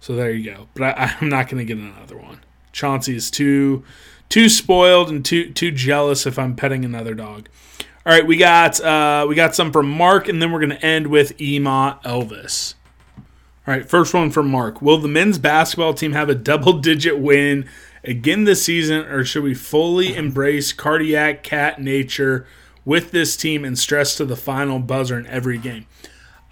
So 0.00 0.14
there 0.14 0.30
you 0.30 0.52
go. 0.52 0.68
But 0.74 0.98
I, 0.98 1.16
I'm 1.20 1.28
not 1.28 1.48
going 1.48 1.58
to 1.58 1.64
get 1.64 1.82
another 1.82 2.16
one. 2.16 2.40
Chauncey 2.72 3.16
is 3.16 3.30
too 3.30 3.84
too 4.28 4.48
spoiled 4.48 5.10
and 5.10 5.24
too 5.24 5.50
too 5.52 5.70
jealous 5.70 6.26
if 6.26 6.38
I'm 6.38 6.56
petting 6.56 6.84
another 6.84 7.14
dog. 7.14 7.48
All 8.06 8.12
right, 8.12 8.26
we 8.26 8.36
got 8.36 8.78
uh, 8.82 9.24
we 9.26 9.34
got 9.34 9.54
some 9.54 9.72
from 9.72 9.88
Mark, 9.88 10.28
and 10.28 10.42
then 10.42 10.52
we're 10.52 10.60
going 10.60 10.78
to 10.78 10.84
end 10.84 11.06
with 11.06 11.40
Ema 11.40 12.00
Elvis. 12.04 12.74
All 13.66 13.72
right, 13.74 13.88
first 13.88 14.12
one 14.12 14.30
from 14.30 14.50
Mark. 14.50 14.82
Will 14.82 14.98
the 14.98 15.08
men's 15.08 15.38
basketball 15.38 15.94
team 15.94 16.12
have 16.12 16.28
a 16.28 16.34
double-digit 16.34 17.18
win 17.18 17.66
again 18.04 18.44
this 18.44 18.62
season, 18.62 19.06
or 19.06 19.24
should 19.24 19.42
we 19.42 19.54
fully 19.54 20.14
embrace 20.14 20.70
cardiac 20.74 21.42
cat 21.42 21.80
nature 21.80 22.46
with 22.84 23.10
this 23.10 23.38
team 23.38 23.64
and 23.64 23.78
stress 23.78 24.14
to 24.16 24.26
the 24.26 24.36
final 24.36 24.80
buzzer 24.80 25.18
in 25.18 25.26
every 25.28 25.56
game? 25.56 25.86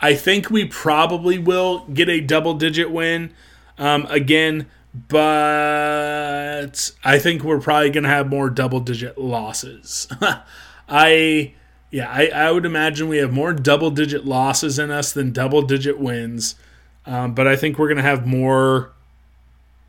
I 0.00 0.14
think 0.14 0.48
we 0.48 0.64
probably 0.64 1.38
will 1.38 1.80
get 1.92 2.08
a 2.08 2.22
double-digit 2.22 2.90
win 2.90 3.34
um, 3.76 4.06
again, 4.08 4.70
but 4.94 6.92
I 7.04 7.18
think 7.18 7.44
we're 7.44 7.60
probably 7.60 7.90
going 7.90 8.04
to 8.04 8.08
have 8.08 8.30
more 8.30 8.48
double-digit 8.48 9.18
losses. 9.18 10.08
I 10.88 11.54
yeah, 11.90 12.10
I, 12.10 12.28
I 12.28 12.50
would 12.50 12.64
imagine 12.64 13.08
we 13.08 13.18
have 13.18 13.32
more 13.32 13.52
double 13.52 13.90
digit 13.90 14.24
losses 14.24 14.78
in 14.78 14.90
us 14.90 15.12
than 15.12 15.32
double 15.32 15.62
digit 15.62 15.98
wins. 15.98 16.54
Um, 17.04 17.34
but 17.34 17.46
I 17.46 17.56
think 17.56 17.78
we're 17.78 17.88
gonna 17.88 18.02
have 18.02 18.26
more, 18.26 18.92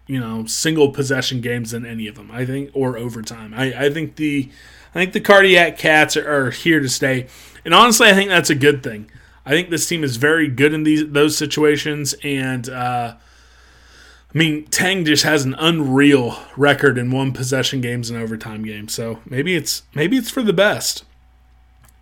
you 0.07 0.19
know, 0.19 0.45
single 0.45 0.89
possession 0.89 1.39
games 1.41 1.71
than 1.71 1.85
any 1.85 2.07
of 2.07 2.15
them. 2.15 2.29
I 2.31 2.45
think 2.45 2.71
or 2.73 2.97
overtime. 2.97 3.53
I, 3.55 3.85
I 3.85 3.89
think 3.89 4.17
the 4.17 4.49
I 4.93 4.99
think 4.99 5.13
the 5.13 5.21
cardiac 5.21 5.77
cats 5.77 6.17
are, 6.17 6.47
are 6.47 6.51
here 6.51 6.79
to 6.79 6.89
stay. 6.89 7.27
And 7.65 7.73
honestly, 7.73 8.07
I 8.07 8.13
think 8.13 8.29
that's 8.29 8.49
a 8.49 8.55
good 8.55 8.83
thing. 8.83 9.09
I 9.45 9.51
think 9.51 9.69
this 9.69 9.87
team 9.87 10.03
is 10.03 10.17
very 10.17 10.47
good 10.47 10.73
in 10.73 10.83
these 10.83 11.09
those 11.09 11.37
situations, 11.37 12.15
and 12.23 12.69
uh, 12.69 13.15
I 14.33 14.37
mean, 14.37 14.65
Tang 14.65 15.05
just 15.05 15.23
has 15.23 15.45
an 15.45 15.55
unreal 15.59 16.39
record 16.57 16.97
in 16.97 17.11
one 17.11 17.33
possession 17.33 17.81
games 17.81 18.09
and 18.09 18.19
overtime 18.19 18.63
games. 18.63 18.93
So 18.93 19.19
maybe 19.25 19.55
it's 19.55 19.83
maybe 19.93 20.17
it's 20.17 20.31
for 20.31 20.41
the 20.41 20.53
best. 20.53 21.03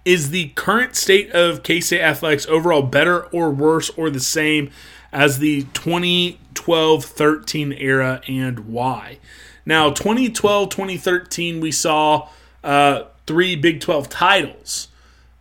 Is 0.06 0.30
the 0.30 0.50
current 0.50 0.96
state 0.96 1.30
of 1.32 1.62
K 1.62 1.82
State 1.82 2.02
athletics 2.02 2.48
overall 2.48 2.84
better 2.84 3.26
or 3.28 3.52
worse 3.52 3.90
or 3.92 4.10
the 4.10 4.22
same 4.22 4.72
as 5.12 5.40
the 5.40 5.64
2012 5.74 7.04
13 7.06 7.74
era 7.74 8.22
and 8.28 8.60
why? 8.62 9.20
Now, 9.66 9.92
2012 9.92 10.70
2013, 10.70 11.60
we 11.60 11.72
saw 11.72 12.30
uh, 12.64 13.04
three 13.28 13.56
Big 13.56 13.82
12 13.82 14.10
titles 14.10 14.88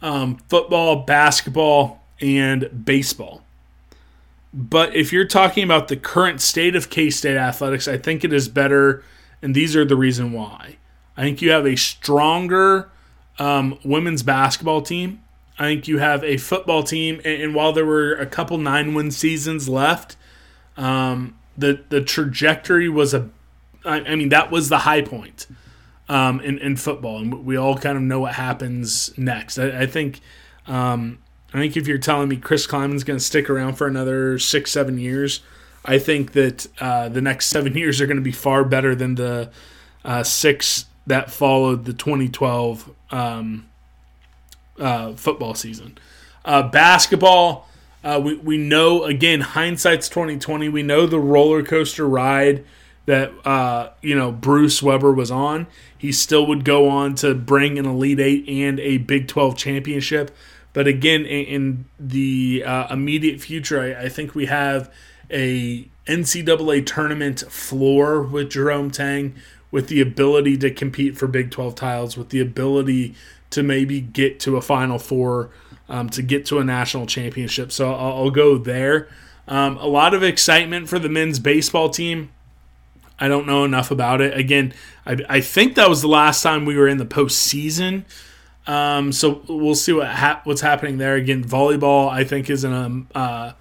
um, 0.02 0.38
football, 0.48 1.04
basketball, 1.04 2.02
and 2.20 2.84
baseball. 2.84 3.42
But 4.52 4.94
if 4.96 5.12
you're 5.12 5.26
talking 5.26 5.62
about 5.62 5.88
the 5.88 5.96
current 5.96 6.40
state 6.40 6.74
of 6.74 6.90
K 6.90 7.10
State 7.10 7.36
athletics, 7.36 7.86
I 7.86 7.98
think 7.98 8.24
it 8.24 8.32
is 8.32 8.48
better, 8.48 9.04
and 9.40 9.54
these 9.54 9.76
are 9.76 9.84
the 9.84 9.96
reason 9.96 10.32
why. 10.32 10.76
I 11.16 11.22
think 11.22 11.40
you 11.40 11.50
have 11.50 11.66
a 11.66 11.76
stronger 11.76 12.90
um, 13.38 13.78
women's 13.84 14.22
basketball 14.22 14.82
team. 14.82 15.22
I 15.58 15.64
think 15.64 15.86
you 15.86 15.98
have 15.98 16.24
a 16.24 16.36
football 16.36 16.82
team, 16.82 17.20
and, 17.24 17.42
and 17.42 17.54
while 17.54 17.72
there 17.72 17.86
were 17.86 18.14
a 18.14 18.26
couple 18.26 18.58
nine 18.58 18.94
win 18.94 19.10
seasons 19.10 19.68
left, 19.68 20.16
um, 20.76 21.38
the 21.56 21.84
the 21.88 22.00
trajectory 22.00 22.88
was 22.88 23.14
a, 23.14 23.28
I, 23.84 24.00
I 24.00 24.16
mean 24.16 24.30
that 24.30 24.50
was 24.50 24.68
the 24.68 24.78
high 24.78 25.02
point 25.02 25.46
um, 26.08 26.40
in 26.40 26.58
in 26.58 26.76
football, 26.76 27.18
and 27.18 27.44
we 27.44 27.56
all 27.56 27.76
kind 27.76 27.96
of 27.96 28.02
know 28.02 28.20
what 28.20 28.34
happens 28.34 29.16
next. 29.16 29.58
I, 29.58 29.82
I 29.82 29.86
think 29.86 30.20
um, 30.66 31.18
I 31.52 31.58
think 31.58 31.76
if 31.76 31.86
you're 31.88 31.98
telling 31.98 32.28
me 32.28 32.36
Chris 32.36 32.66
Klieman's 32.66 33.04
going 33.04 33.18
to 33.18 33.24
stick 33.24 33.50
around 33.50 33.74
for 33.74 33.86
another 33.86 34.38
six, 34.38 34.70
seven 34.70 34.98
years, 34.98 35.40
I 35.84 35.98
think 35.98 36.32
that 36.32 36.66
uh, 36.80 37.08
the 37.08 37.20
next 37.20 37.46
seven 37.50 37.76
years 37.76 38.00
are 38.00 38.06
going 38.06 38.16
to 38.16 38.22
be 38.22 38.32
far 38.32 38.64
better 38.64 38.94
than 38.94 39.16
the 39.16 39.50
uh, 40.04 40.22
six 40.22 40.86
that 41.06 41.30
followed 41.30 41.84
the 41.84 41.92
2012 41.92 42.90
um, 43.10 43.68
uh, 44.78 45.14
football 45.14 45.54
season. 45.54 45.98
Uh, 46.44 46.62
basketball, 46.62 47.68
uh, 48.02 48.20
we 48.22 48.36
we 48.36 48.56
know 48.56 49.04
again 49.04 49.40
hindsight's 49.40 50.08
2020. 50.08 50.68
We 50.68 50.82
know 50.82 51.06
the 51.06 51.20
roller 51.20 51.62
coaster 51.62 52.08
ride 52.08 52.64
that 53.04 53.32
uh, 53.46 53.90
you 54.00 54.14
know 54.14 54.32
Bruce 54.32 54.82
Weber 54.82 55.12
was 55.12 55.30
on. 55.30 55.66
He 55.96 56.12
still 56.12 56.46
would 56.46 56.64
go 56.64 56.88
on 56.88 57.14
to 57.16 57.34
bring 57.34 57.78
an 57.78 57.84
Elite 57.84 58.20
Eight 58.20 58.48
and 58.48 58.80
a 58.80 58.98
Big 58.98 59.28
12 59.28 59.56
championship. 59.56 60.34
But 60.72 60.86
again, 60.86 61.26
in, 61.26 61.44
in 61.46 61.84
the 61.98 62.64
uh, 62.64 62.92
immediate 62.92 63.40
future, 63.40 63.80
I, 63.80 64.04
I, 64.04 64.08
think 64.08 64.34
we 64.34 64.46
have 64.46 64.92
a 65.30 65.88
NCAA 66.06 66.86
tournament 66.86 67.40
floor 67.40 68.22
with 68.22 68.50
Jerome 68.50 68.90
Tang, 68.90 69.34
with 69.70 69.88
the 69.88 70.00
ability 70.00 70.56
to 70.58 70.70
compete 70.70 71.16
for 71.16 71.26
Big 71.26 71.50
12 71.50 71.74
titles, 71.74 72.16
with 72.16 72.30
the 72.30 72.40
ability 72.40 73.14
to 73.50 73.62
maybe 73.62 74.00
get 74.00 74.38
to 74.40 74.56
a 74.56 74.60
Final 74.60 74.98
Four, 74.98 75.50
um, 75.88 76.08
to 76.10 76.22
get 76.22 76.46
to 76.46 76.58
a 76.58 76.64
national 76.64 77.06
championship. 77.06 77.72
So 77.72 77.92
I'll, 77.92 78.24
I'll 78.24 78.30
go 78.30 78.56
there. 78.56 79.08
Um, 79.48 79.76
a 79.78 79.86
lot 79.86 80.14
of 80.14 80.22
excitement 80.22 80.88
for 80.88 80.98
the 81.00 81.08
men's 81.08 81.40
baseball 81.40 81.88
team. 81.90 82.30
I 83.18 83.28
don't 83.28 83.46
know 83.46 83.64
enough 83.64 83.90
about 83.90 84.20
it. 84.20 84.36
Again, 84.36 84.72
I, 85.04 85.18
I 85.28 85.40
think 85.40 85.74
that 85.74 85.88
was 85.88 86.00
the 86.00 86.08
last 86.08 86.42
time 86.42 86.64
we 86.64 86.76
were 86.76 86.88
in 86.88 86.98
the 86.98 87.04
postseason. 87.06 88.04
Um, 88.66 89.12
so 89.12 89.42
we'll 89.48 89.74
see 89.74 89.92
what 89.92 90.08
ha- 90.08 90.40
what's 90.44 90.60
happening 90.60 90.98
there. 90.98 91.14
Again, 91.14 91.42
volleyball 91.44 92.10
I 92.10 92.24
think 92.24 92.50
is 92.50 92.64
in 92.64 92.72
a 92.72 93.18
uh, 93.18 93.52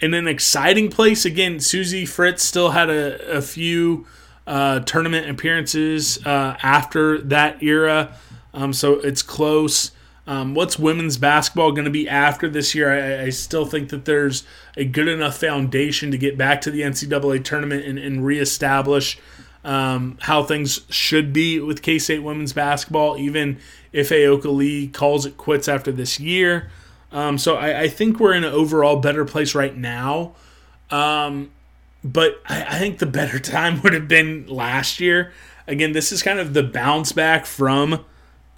in 0.00 0.14
an 0.14 0.26
exciting 0.26 0.90
place. 0.90 1.24
Again, 1.24 1.56
Suzie 1.56 2.08
Fritz 2.08 2.42
still 2.42 2.70
had 2.70 2.88
a, 2.90 3.36
a 3.36 3.42
few 3.42 4.06
uh, 4.46 4.80
tournament 4.80 5.28
appearances 5.28 6.24
uh, 6.26 6.56
after 6.62 7.20
that 7.22 7.62
era, 7.62 8.16
um, 8.54 8.72
so 8.72 8.94
it's 8.94 9.22
close. 9.22 9.92
Um, 10.26 10.54
what's 10.54 10.78
women's 10.78 11.16
basketball 11.16 11.72
going 11.72 11.86
to 11.86 11.90
be 11.90 12.06
after 12.06 12.50
this 12.50 12.74
year? 12.74 12.92
I, 12.92 13.24
I, 13.24 13.30
still 13.30 13.64
think 13.64 13.88
that 13.88 14.04
there's 14.04 14.44
a 14.76 14.84
good 14.84 15.08
enough 15.08 15.38
foundation 15.38 16.10
to 16.10 16.18
get 16.18 16.36
back 16.36 16.60
to 16.62 16.70
the 16.70 16.82
NCAA 16.82 17.42
tournament 17.42 17.86
and, 17.86 17.98
and 17.98 18.22
reestablish 18.22 19.18
um, 19.64 20.18
how 20.20 20.42
things 20.42 20.80
should 20.90 21.32
be 21.32 21.60
with 21.60 21.80
K 21.80 21.98
State 21.98 22.22
women's 22.22 22.52
basketball, 22.52 23.16
even 23.16 23.58
if 23.92 24.10
Ayoka 24.10 24.54
Lee 24.54 24.88
calls 24.88 25.26
it 25.26 25.36
quits 25.36 25.68
after 25.68 25.92
this 25.92 26.20
year. 26.20 26.70
Um, 27.10 27.38
so 27.38 27.56
I, 27.56 27.82
I, 27.82 27.88
think 27.88 28.20
we're 28.20 28.34
in 28.34 28.44
an 28.44 28.52
overall 28.52 28.96
better 28.96 29.24
place 29.24 29.54
right 29.54 29.74
now. 29.74 30.34
Um, 30.90 31.50
but 32.04 32.40
I, 32.46 32.64
I, 32.64 32.78
think 32.78 32.98
the 32.98 33.06
better 33.06 33.38
time 33.38 33.80
would 33.82 33.94
have 33.94 34.08
been 34.08 34.46
last 34.46 35.00
year. 35.00 35.32
Again, 35.66 35.92
this 35.92 36.12
is 36.12 36.22
kind 36.22 36.38
of 36.38 36.54
the 36.54 36.62
bounce 36.62 37.12
back 37.12 37.46
from. 37.46 38.04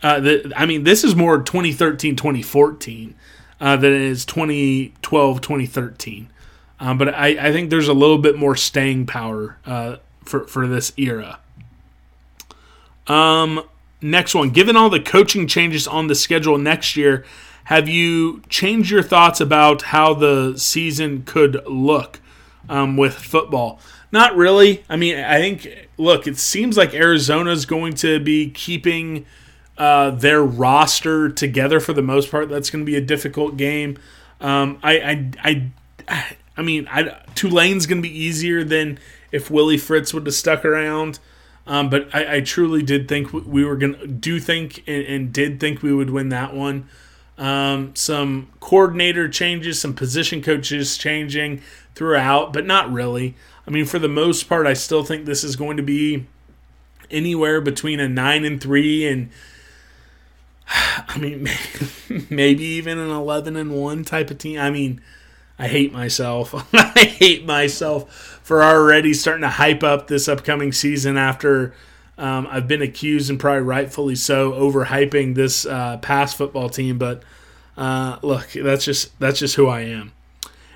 Uh, 0.02 0.20
the, 0.20 0.52
I 0.56 0.66
mean, 0.66 0.84
this 0.84 1.04
is 1.04 1.14
more 1.14 1.42
2013 1.42 2.16
2014 2.16 3.14
uh, 3.60 3.76
than 3.76 3.92
it 3.92 4.00
is 4.00 4.24
2012 4.24 5.40
2013. 5.40 6.30
Um, 6.80 6.96
but 6.96 7.14
I, 7.14 7.48
I, 7.48 7.52
think 7.52 7.68
there's 7.68 7.88
a 7.88 7.94
little 7.94 8.16
bit 8.16 8.36
more 8.36 8.56
staying 8.56 9.04
power 9.06 9.58
uh, 9.66 9.96
for, 10.24 10.46
for 10.46 10.66
this 10.66 10.94
era. 10.96 11.38
Um, 13.06 13.62
next 14.02 14.34
one. 14.34 14.50
Given 14.50 14.76
all 14.76 14.90
the 14.90 15.00
coaching 15.00 15.46
changes 15.46 15.86
on 15.86 16.06
the 16.06 16.14
schedule 16.14 16.58
next 16.58 16.96
year, 16.96 17.24
have 17.64 17.88
you 17.88 18.42
changed 18.48 18.90
your 18.90 19.02
thoughts 19.02 19.40
about 19.40 19.82
how 19.82 20.14
the 20.14 20.56
season 20.56 21.22
could 21.24 21.64
look 21.66 22.20
um, 22.68 22.96
with 22.96 23.14
football? 23.14 23.78
Not 24.12 24.34
really. 24.34 24.84
I 24.88 24.96
mean, 24.96 25.18
I 25.18 25.38
think, 25.38 25.88
look, 25.96 26.26
it 26.26 26.38
seems 26.38 26.76
like 26.76 26.94
Arizona 26.94 27.50
is 27.52 27.66
going 27.66 27.94
to 27.94 28.18
be 28.18 28.50
keeping 28.50 29.24
uh, 29.78 30.10
their 30.10 30.42
roster 30.42 31.30
together 31.30 31.80
for 31.80 31.92
the 31.92 32.02
most 32.02 32.30
part, 32.30 32.48
that's 32.48 32.68
going 32.68 32.84
to 32.84 32.86
be 32.90 32.96
a 32.96 33.00
difficult 33.00 33.56
game. 33.56 33.96
Um, 34.40 34.78
I, 34.82 35.00
I, 35.00 35.70
I, 36.08 36.36
I 36.56 36.62
mean, 36.62 36.86
I, 36.90 37.22
Tulane's 37.34 37.86
going 37.86 38.02
to 38.02 38.08
be 38.08 38.14
easier 38.14 38.62
than 38.62 38.98
if 39.32 39.50
Willie 39.50 39.78
Fritz 39.78 40.12
would 40.12 40.26
have 40.26 40.34
stuck 40.34 40.64
around. 40.64 41.18
Um, 41.70 41.88
but 41.88 42.12
I, 42.12 42.38
I, 42.38 42.40
truly 42.40 42.82
did 42.82 43.06
think 43.06 43.32
we 43.32 43.64
were 43.64 43.78
to 43.78 44.04
do 44.08 44.40
think 44.40 44.82
and, 44.88 45.04
and, 45.04 45.32
did 45.32 45.60
think 45.60 45.84
we 45.84 45.94
would 45.94 46.10
win 46.10 46.30
that 46.30 46.52
one. 46.52 46.88
Um, 47.38 47.94
some 47.94 48.50
coordinator 48.58 49.28
changes, 49.28 49.80
some 49.80 49.94
position 49.94 50.42
coaches 50.42 50.98
changing 50.98 51.62
throughout, 51.94 52.52
but 52.52 52.66
not 52.66 52.92
really. 52.92 53.36
I 53.68 53.70
mean, 53.70 53.84
for 53.84 54.00
the 54.00 54.08
most 54.08 54.48
part, 54.48 54.66
I 54.66 54.72
still 54.72 55.04
think 55.04 55.26
this 55.26 55.44
is 55.44 55.54
going 55.54 55.76
to 55.76 55.82
be 55.84 56.26
anywhere 57.08 57.60
between 57.60 58.00
a 58.00 58.08
nine 58.08 58.44
and 58.44 58.60
three 58.60 59.06
and 59.06 59.30
I 60.66 61.18
mean, 61.18 61.48
maybe 62.30 62.64
even 62.64 62.98
an 62.98 63.10
eleven 63.10 63.54
and 63.54 63.72
one 63.80 64.02
type 64.02 64.32
of 64.32 64.38
team. 64.38 64.58
I 64.58 64.70
mean, 64.70 65.00
I 65.56 65.68
hate 65.68 65.92
myself. 65.92 66.52
I 66.74 67.04
hate 67.04 67.46
myself 67.46 68.39
for 68.50 68.64
already 68.64 69.14
starting 69.14 69.42
to 69.42 69.48
hype 69.48 69.84
up 69.84 70.08
this 70.08 70.26
upcoming 70.26 70.72
season 70.72 71.16
after 71.16 71.72
um, 72.18 72.48
I've 72.50 72.66
been 72.66 72.82
accused 72.82 73.30
and 73.30 73.38
probably 73.38 73.62
rightfully 73.62 74.16
so 74.16 74.50
overhyping 74.50 75.36
this 75.36 75.64
uh, 75.64 75.98
past 75.98 76.36
football 76.36 76.68
team. 76.68 76.98
But 76.98 77.22
uh, 77.76 78.18
look, 78.22 78.48
that's 78.50 78.84
just 78.84 79.16
that's 79.20 79.38
just 79.38 79.54
who 79.54 79.68
I 79.68 79.82
am. 79.82 80.10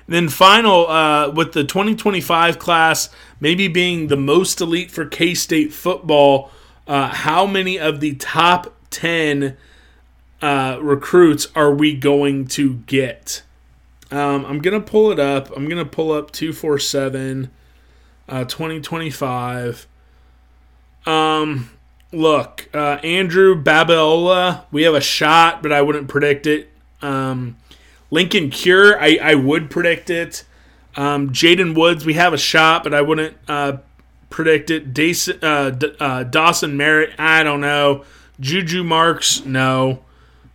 And 0.07 0.15
then 0.15 0.29
final 0.29 0.87
uh, 0.87 1.31
with 1.31 1.51
the 1.51 1.65
2025 1.65 2.59
class 2.59 3.09
maybe 3.41 3.67
being 3.67 4.07
the 4.07 4.15
most 4.15 4.61
elite 4.61 4.89
for 4.89 5.05
K 5.05 5.33
State 5.33 5.73
football. 5.73 6.51
Uh, 6.87 7.09
how 7.09 7.45
many 7.45 7.77
of 7.77 7.99
the 7.99 8.15
top 8.15 8.73
10 8.91 9.57
uh, 10.41 10.77
recruits 10.81 11.49
are 11.57 11.73
we 11.73 11.93
going 11.93 12.47
to 12.47 12.75
get? 12.75 13.43
Um, 14.11 14.45
I'm 14.45 14.59
to 14.79 14.85
pull 14.89 15.11
it 15.11 15.19
up. 15.19 15.51
I'm 15.53 15.67
to 15.83 15.83
pull 15.83 16.13
up 16.13 16.31
247 16.31 17.51
uh, 18.27 18.45
2025. 18.45 19.87
Um, 21.05 21.69
look, 22.11 22.69
uh, 22.73 22.99
Andrew 23.03 23.61
Babalola, 23.61 24.63
we 24.71 24.83
have 24.83 24.95
a 24.95 25.01
shot, 25.01 25.61
but 25.61 25.71
I 25.71 25.81
wouldn't 25.81 26.07
predict 26.07 26.47
it. 26.47 26.69
Um, 27.01 27.57
Lincoln 28.11 28.49
Cure, 28.49 28.99
I, 28.99 29.19
I 29.21 29.35
would 29.35 29.69
predict 29.69 30.09
it. 30.09 30.43
Um, 30.95 31.31
Jaden 31.31 31.75
Woods, 31.77 32.05
we 32.05 32.13
have 32.13 32.33
a 32.33 32.37
shot, 32.37 32.83
but 32.83 32.93
I 32.93 33.01
wouldn't 33.01 33.35
uh, 33.47 33.77
predict 34.29 34.69
it. 34.69 35.43
Uh, 35.43 35.69
D- 35.71 35.95
uh, 35.99 36.23
Dawson 36.23 36.77
Merritt, 36.77 37.11
I 37.19 37.43
don't 37.43 37.61
know. 37.61 38.05
Juju 38.39 38.83
Marks, 38.83 39.45
no. 39.45 39.99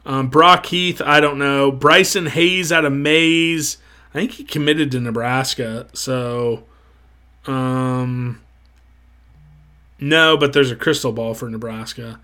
Um, 0.06 0.28
Brock 0.28 0.66
Heath, 0.66 1.00
I 1.02 1.20
don't 1.20 1.38
know. 1.38 1.70
Bryson 1.70 2.26
Hayes 2.26 2.72
out 2.72 2.84
of 2.84 2.92
Maize, 2.92 3.76
I 4.14 4.18
think 4.18 4.32
he 4.32 4.44
committed 4.44 4.90
to 4.92 5.00
Nebraska. 5.00 5.86
So, 5.92 6.64
um, 7.46 8.40
no, 9.98 10.36
but 10.36 10.52
there's 10.52 10.70
a 10.70 10.76
crystal 10.76 11.12
ball 11.12 11.34
for 11.34 11.48
Nebraska. 11.48 12.20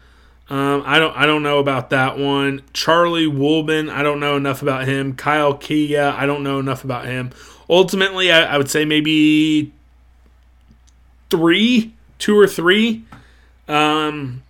Um, 0.48 0.84
I 0.86 0.98
don't 0.98 1.16
I 1.16 1.26
don't 1.26 1.42
know 1.42 1.58
about 1.58 1.90
that 1.90 2.18
one. 2.18 2.62
Charlie 2.72 3.26
Woolman, 3.26 3.90
I 3.90 4.02
don't 4.02 4.20
know 4.20 4.36
enough 4.36 4.62
about 4.62 4.86
him. 4.86 5.14
Kyle 5.14 5.54
Kia, 5.54 6.14
I 6.16 6.24
don't 6.24 6.42
know 6.42 6.60
enough 6.60 6.84
about 6.84 7.06
him. 7.06 7.30
Ultimately, 7.68 8.30
I, 8.30 8.54
I 8.54 8.58
would 8.58 8.70
say 8.70 8.84
maybe 8.84 9.72
three, 11.30 11.94
two 12.18 12.38
or 12.38 12.46
three. 12.46 13.04
Um, 13.66 14.44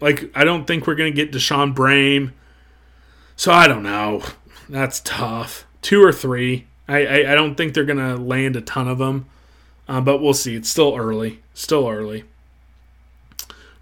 like 0.00 0.30
I 0.34 0.44
don't 0.44 0.66
think 0.66 0.86
we're 0.86 0.96
gonna 0.96 1.10
get 1.10 1.32
Deshaun 1.32 1.74
Brame. 1.74 2.32
So 3.36 3.52
I 3.52 3.66
don't 3.66 3.82
know. 3.82 4.22
That's 4.68 5.00
tough. 5.00 5.66
Two 5.80 6.04
or 6.04 6.12
three. 6.12 6.66
I, 6.86 7.06
I, 7.06 7.32
I 7.32 7.34
don't 7.34 7.54
think 7.54 7.72
they're 7.72 7.84
gonna 7.84 8.16
land 8.16 8.54
a 8.54 8.60
ton 8.60 8.86
of 8.86 8.98
them. 8.98 9.26
Uh, 9.90 10.00
but 10.00 10.22
we'll 10.22 10.32
see. 10.32 10.54
It's 10.54 10.68
still 10.68 10.96
early. 10.96 11.40
Still 11.52 11.88
early. 11.88 12.22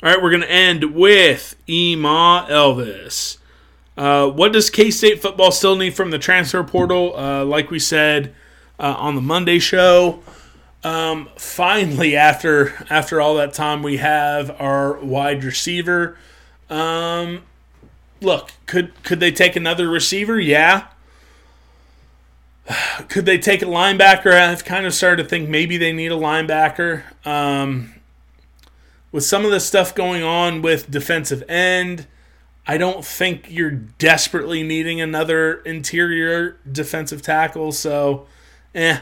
All 0.03 0.09
right, 0.11 0.23
we're 0.23 0.31
going 0.31 0.41
to 0.41 0.51
end 0.51 0.95
with 0.95 1.55
Ema 1.69 2.47
Elvis. 2.49 3.37
Uh, 3.95 4.27
what 4.31 4.55
does 4.55 4.71
K 4.71 4.91
State 4.91 5.21
football 5.21 5.53
still 5.53 5.77
need 5.77 5.95
from 5.95 6.11
the 6.11 6.19
transfer 6.19 6.65
portal? 6.65 7.15
Uh, 7.15 7.45
like 7.45 7.71
we 7.71 7.79
said 7.79 8.35
uh, 8.79 8.95
on 8.97 9.17
the 9.17 9.21
Monday 9.21 9.59
show, 9.59 10.21
um, 10.83 11.29
finally, 11.37 12.17
after 12.17 12.87
after 12.89 13.21
all 13.21 13.35
that 13.35 13.53
time, 13.53 13.83
we 13.83 13.99
have 13.99 14.59
our 14.59 14.95
wide 15.01 15.45
receiver. 15.45 16.17
Um, 16.71 17.43
look, 18.23 18.53
could 18.65 19.03
could 19.03 19.21
they 19.21 19.31
take 19.31 19.57
another 19.57 19.89
receiver? 19.91 20.41
Yeah. 20.41 20.87
Could 23.09 23.27
they 23.27 23.39
take 23.39 23.63
a 23.63 23.67
linebacker? 23.67 24.33
I've 24.33 24.65
kind 24.65 24.87
of 24.87 24.95
started 24.95 25.23
to 25.23 25.29
think 25.29 25.49
maybe 25.49 25.77
they 25.77 25.93
need 25.93 26.13
a 26.13 26.17
linebacker. 26.17 27.03
Um, 27.27 27.95
with 29.11 29.25
some 29.25 29.45
of 29.45 29.51
the 29.51 29.61
stuff 29.61 29.95
going 29.95 30.23
on 30.23 30.63
with 30.63 30.91
defensive 30.91 31.43
end, 31.49 32.07
I 32.67 32.77
don't 32.77 33.05
think 33.05 33.47
you're 33.49 33.71
desperately 33.71 34.63
needing 34.63 35.01
another 35.01 35.61
interior 35.61 36.59
defensive 36.71 37.23
tackle. 37.23 37.73
So, 37.73 38.27
eh. 38.75 39.01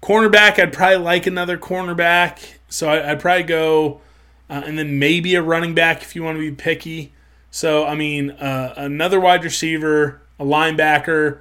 Cornerback, 0.00 0.58
I'd 0.58 0.72
probably 0.72 0.98
like 0.98 1.26
another 1.26 1.58
cornerback. 1.58 2.54
So 2.68 2.88
I, 2.88 3.12
would 3.12 3.20
probably 3.20 3.42
go, 3.42 4.00
uh, 4.48 4.62
and 4.64 4.78
then 4.78 4.98
maybe 4.98 5.34
a 5.34 5.42
running 5.42 5.74
back 5.74 6.02
if 6.02 6.14
you 6.14 6.22
want 6.22 6.36
to 6.36 6.40
be 6.40 6.52
picky. 6.52 7.12
So, 7.50 7.84
I 7.84 7.96
mean, 7.96 8.30
uh, 8.30 8.74
another 8.76 9.18
wide 9.18 9.42
receiver, 9.42 10.22
a 10.38 10.44
linebacker, 10.44 11.40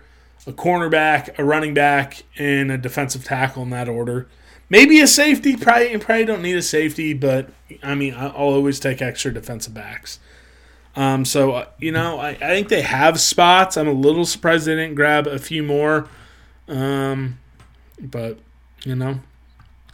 a 0.49 0.53
cornerback, 0.53 1.37
a 1.37 1.43
running 1.43 1.73
back, 1.73 2.23
and 2.37 2.71
a 2.71 2.77
defensive 2.77 3.23
tackle 3.23 3.63
in 3.63 3.69
that 3.69 3.87
order. 3.87 4.27
Maybe 4.69 4.99
a 4.99 5.07
safety. 5.07 5.55
Probably 5.55 5.97
probably 5.97 6.25
don't 6.25 6.41
need 6.41 6.57
a 6.57 6.61
safety, 6.61 7.13
but 7.13 7.49
I 7.81 7.95
mean 7.95 8.13
I'll 8.15 8.31
always 8.31 8.79
take 8.79 9.01
extra 9.01 9.33
defensive 9.33 9.73
backs. 9.73 10.19
Um, 10.95 11.23
so 11.23 11.51
uh, 11.51 11.65
you 11.79 11.91
know 11.91 12.19
I, 12.19 12.29
I 12.29 12.35
think 12.37 12.69
they 12.69 12.81
have 12.81 13.19
spots. 13.19 13.77
I'm 13.77 13.87
a 13.87 13.93
little 13.93 14.25
surprised 14.25 14.65
they 14.65 14.75
didn't 14.75 14.95
grab 14.95 15.27
a 15.27 15.39
few 15.39 15.63
more. 15.63 16.09
Um, 16.67 17.39
but 17.99 18.39
you 18.83 18.95
know, 18.95 19.19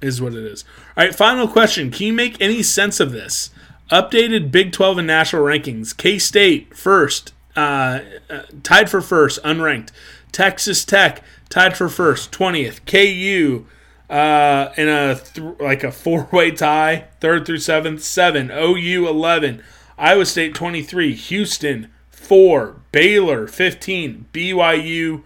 is 0.01 0.21
what 0.21 0.33
it 0.33 0.43
is. 0.43 0.63
All 0.95 1.05
right, 1.05 1.15
final 1.15 1.47
question. 1.47 1.91
Can 1.91 2.07
you 2.07 2.13
make 2.13 2.39
any 2.39 2.63
sense 2.63 2.99
of 2.99 3.11
this? 3.11 3.49
Updated 3.91 4.51
Big 4.51 4.71
12 4.71 4.99
and 4.99 5.07
national 5.07 5.43
rankings. 5.43 5.95
K 5.95 6.17
State 6.17 6.75
first, 6.75 7.33
uh, 7.55 7.99
uh, 8.29 8.41
tied 8.63 8.89
for 8.89 9.01
first, 9.01 9.41
unranked. 9.43 9.91
Texas 10.35 10.83
Tech 10.83 11.23
tied 11.47 11.77
for 11.77 11.87
first, 11.87 12.29
20th. 12.33 12.81
KU 12.85 13.65
uh, 14.09 14.73
in 14.75 14.89
a 14.89 15.15
th- 15.15 15.55
like 15.61 15.81
a 15.85 15.93
four 15.93 16.27
way 16.29 16.51
tie, 16.51 17.05
third 17.21 17.45
through 17.45 17.59
seventh, 17.59 18.03
seven. 18.03 18.51
OU 18.51 19.07
eleven, 19.07 19.63
Iowa 19.97 20.25
State 20.25 20.53
twenty 20.53 20.81
three, 20.81 21.15
Houston 21.15 21.89
four, 22.09 22.81
Baylor 22.91 23.47
fifteen, 23.47 24.25
BYU 24.33 25.23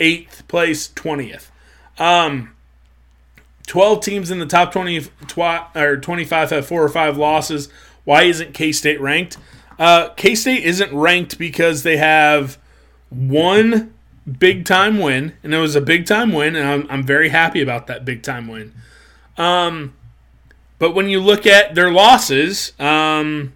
eighth 0.00 0.48
place 0.48 0.88
twentieth. 0.88 1.52
Um, 1.98 2.52
twelve 3.66 4.02
teams 4.02 4.30
in 4.30 4.38
the 4.38 4.46
top 4.46 4.72
twenty 4.72 5.02
tw- 5.28 5.76
or 5.76 5.98
twenty 5.98 6.24
five 6.24 6.48
have 6.48 6.66
four 6.66 6.82
or 6.82 6.88
five 6.88 7.18
losses. 7.18 7.68
Why 8.04 8.22
isn't 8.22 8.54
K 8.54 8.72
State 8.72 9.02
ranked? 9.02 9.36
Uh, 9.78 10.08
K 10.16 10.34
State 10.34 10.64
isn't 10.64 10.94
ranked 10.94 11.36
because 11.36 11.82
they 11.82 11.98
have 11.98 12.56
one 13.10 13.92
big 14.26 14.64
time 14.64 14.98
win, 14.98 15.34
and 15.42 15.54
it 15.54 15.58
was 15.58 15.76
a 15.76 15.80
big 15.80 16.06
time 16.06 16.32
win, 16.32 16.56
and 16.56 16.66
I'm, 16.66 16.86
I'm 16.90 17.02
very 17.04 17.28
happy 17.28 17.62
about 17.62 17.86
that 17.86 18.04
big 18.04 18.22
time 18.22 18.48
win. 18.48 18.72
Um, 19.36 19.94
but 20.78 20.94
when 20.94 21.08
you 21.08 21.20
look 21.20 21.46
at 21.46 21.74
their 21.74 21.90
losses, 21.90 22.72
um, 22.78 23.52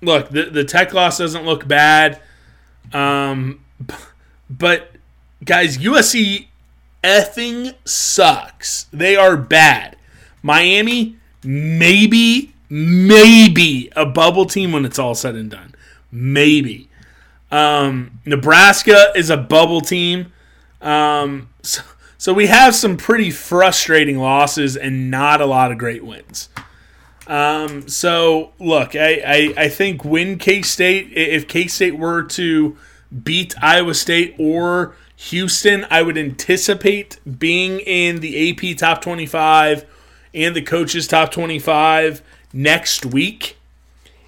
look, 0.00 0.30
the, 0.30 0.44
the 0.44 0.64
tech 0.64 0.94
loss 0.94 1.18
doesn't 1.18 1.44
look 1.44 1.66
bad. 1.66 2.20
Um, 2.92 3.64
but 4.48 4.92
guys, 5.44 5.78
USC 5.78 6.46
effing 7.02 7.74
sucks. 7.84 8.84
They 8.92 9.16
are 9.16 9.36
bad. 9.36 9.96
Miami, 10.42 11.16
maybe, 11.44 12.54
maybe 12.68 13.90
a 13.94 14.06
bubble 14.06 14.46
team 14.46 14.72
when 14.72 14.84
it's 14.84 14.98
all 14.98 15.14
said 15.14 15.34
and 15.34 15.50
done. 15.50 15.74
Maybe. 16.10 16.88
Um, 17.52 18.18
Nebraska 18.24 19.12
is 19.14 19.30
a 19.30 19.36
bubble 19.36 19.80
team. 19.80 20.32
Um, 20.80 21.50
so, 21.62 21.82
so, 22.18 22.32
we 22.32 22.46
have 22.48 22.74
some 22.74 22.96
pretty 22.96 23.30
frustrating 23.30 24.18
losses 24.18 24.76
and 24.76 25.10
not 25.10 25.40
a 25.40 25.46
lot 25.46 25.70
of 25.70 25.78
great 25.78 26.04
wins. 26.04 26.48
Um, 27.26 27.88
so 27.88 28.52
look, 28.58 28.96
I, 28.96 29.22
I, 29.24 29.54
I 29.64 29.68
think 29.68 30.04
when 30.04 30.38
K 30.38 30.62
State, 30.62 31.12
if 31.12 31.46
K 31.46 31.66
State 31.68 31.96
were 31.96 32.22
to 32.24 32.76
beat 33.22 33.54
Iowa 33.62 33.94
State 33.94 34.34
or 34.38 34.96
Houston, 35.16 35.86
I 35.90 36.02
would 36.02 36.18
anticipate 36.18 37.20
being 37.38 37.80
in 37.80 38.20
the 38.20 38.50
AP 38.50 38.76
top 38.76 39.02
25 39.02 39.84
and 40.34 40.56
the 40.56 40.62
coaches 40.62 41.06
top 41.06 41.30
25 41.30 42.22
next 42.52 43.06
week. 43.06 43.56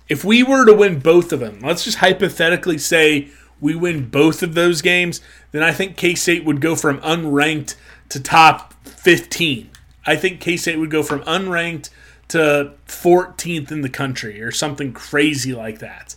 If 0.09 0.24
we 0.24 0.42
were 0.42 0.64
to 0.64 0.74
win 0.74 0.98
both 0.98 1.32
of 1.32 1.40
them, 1.40 1.61
let's 1.61 1.84
just 1.84 1.98
hypothetically 1.98 2.78
say 2.78 3.28
we 3.61 3.74
win 3.74 4.09
both 4.09 4.42
of 4.42 4.55
those 4.55 4.82
games, 4.82 5.20
then 5.52 5.62
I 5.62 5.72
think 5.72 5.96
K 5.96 6.14
State 6.14 6.44
would 6.44 6.61
go 6.61 6.76
from 6.76 7.00
unranked 7.00 7.76
to 8.11 8.20
top 8.20 8.74
15. 8.86 9.70
I 10.07 10.16
think 10.16 10.40
K 10.40 10.57
State 10.57 10.78
would 10.78 10.90
go 10.90 11.02
from 11.02 11.22
unranked 11.22 11.90
to 12.28 12.72
14th 12.86 13.70
in 13.70 13.80
the 13.82 13.88
country 13.88 14.42
or 14.42 14.50
something 14.50 14.92
crazy 14.92 15.55
like 15.55 15.78
that. 15.78 16.16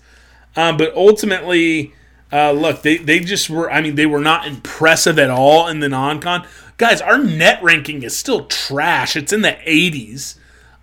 Um, 0.56 0.78
but 0.78 0.94
ultimately, 0.96 1.94
uh, 2.32 2.52
look, 2.52 2.82
they, 2.82 2.98
they 2.98 3.20
just 3.20 3.50
were, 3.50 3.72
I 3.72 3.82
mean, 3.82 3.96
they 3.96 4.06
were 4.06 4.20
not 4.20 4.48
impressive 4.48 5.20
at 5.20 5.30
all 5.30 5.68
in 5.68 5.80
the 5.80 5.90
non 5.90 6.20
con. 6.20 6.46
Guys, 6.78 7.02
our 7.02 7.18
net 7.18 7.62
ranking 7.64 8.04
is 8.04 8.18
still 8.18 8.46
trash. 8.46 9.16
It's 9.16 9.32
in 9.32 9.42
the 9.42 9.58
80s. 9.66 10.38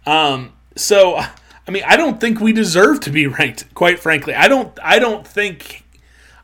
Um, 0.06 0.52
so, 0.76 1.20
I 1.66 1.70
mean, 1.70 1.82
I 1.86 1.96
don't 1.96 2.20
think 2.20 2.40
we 2.40 2.52
deserve 2.52 3.00
to 3.00 3.10
be 3.10 3.26
ranked, 3.26 3.72
quite 3.74 3.98
frankly. 3.98 4.34
I 4.34 4.48
don't, 4.48 4.78
I 4.82 4.98
don't 4.98 5.26
think. 5.26 5.82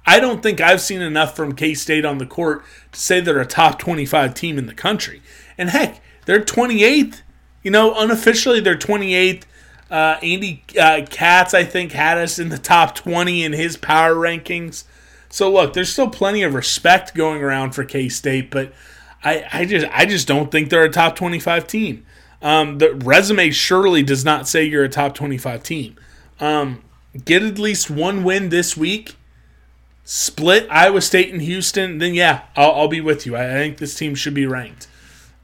I 0.07 0.19
don't 0.19 0.43
think 0.43 0.63
I've 0.63 0.81
seen 0.81 1.03
enough 1.03 1.37
from 1.37 1.55
K 1.55 1.75
State 1.75 2.07
on 2.07 2.19
the 2.19 2.27
court 2.27 2.65
to 2.93 2.99
say 2.99 3.21
they're 3.21 3.39
a 3.39 3.47
top 3.47 3.79
25 3.79 4.33
team 4.33 4.59
in 4.59 4.67
the 4.67 4.75
country. 4.75 5.23
And 5.59 5.69
heck, 5.69 6.01
they're 6.25 6.41
28th. 6.41 7.21
You 7.63 7.71
know, 7.71 7.95
unofficially, 7.95 8.61
they're 8.61 8.79
28th. 8.79 9.43
Uh, 9.91 10.19
Andy 10.23 10.65
uh, 10.81 11.03
Katz, 11.09 11.53
I 11.53 11.65
think, 11.65 11.93
had 11.93 12.17
us 12.17 12.39
in 12.39 12.49
the 12.49 12.59
top 12.59 12.95
20 12.95 13.45
in 13.45 13.53
his 13.53 13.77
power 13.77 14.15
rankings. 14.15 14.85
So 15.29 15.53
look, 15.53 15.75
there's 15.75 15.93
still 15.93 16.09
plenty 16.09 16.43
of 16.43 16.55
respect 16.55 17.15
going 17.15 17.43
around 17.43 17.73
for 17.73 17.85
K 17.85 18.09
State, 18.09 18.51
but 18.51 18.73
I, 19.23 19.45
I 19.53 19.65
just 19.65 19.87
I 19.93 20.07
just 20.07 20.27
don't 20.27 20.51
think 20.51 20.71
they're 20.71 20.85
a 20.85 20.91
top 20.91 21.17
25 21.17 21.67
team. 21.67 22.07
Um, 22.43 22.79
the 22.79 22.95
resume 22.95 23.51
surely 23.51 24.03
does 24.03 24.25
not 24.25 24.49
say 24.49 24.65
you're 24.65 24.85
a 24.85 24.89
top 24.89 25.15
25 25.15 25.63
team. 25.63 25.97
Um, 26.41 26.83
get 27.25 27.43
at 27.43 27.59
least 27.59 27.91
one 27.91 28.25
win 28.25 28.49
this 28.49 28.77
week. 28.77 29.17
Split 30.05 30.67
Iowa 30.71 31.03
State 31.03 31.33
and 31.33 31.43
Houston, 31.43 31.99
then 31.99 32.15
yeah, 32.15 32.43
I'll, 32.57 32.73
I'll 32.73 32.89
be 32.89 33.01
with 33.01 33.27
you. 33.27 33.37
I, 33.37 33.45
I, 33.45 33.55
think 33.55 33.79
this 33.79 33.95
team 33.95 34.15
should 34.15 34.35
be 34.35 34.47
ranked. 34.47 34.89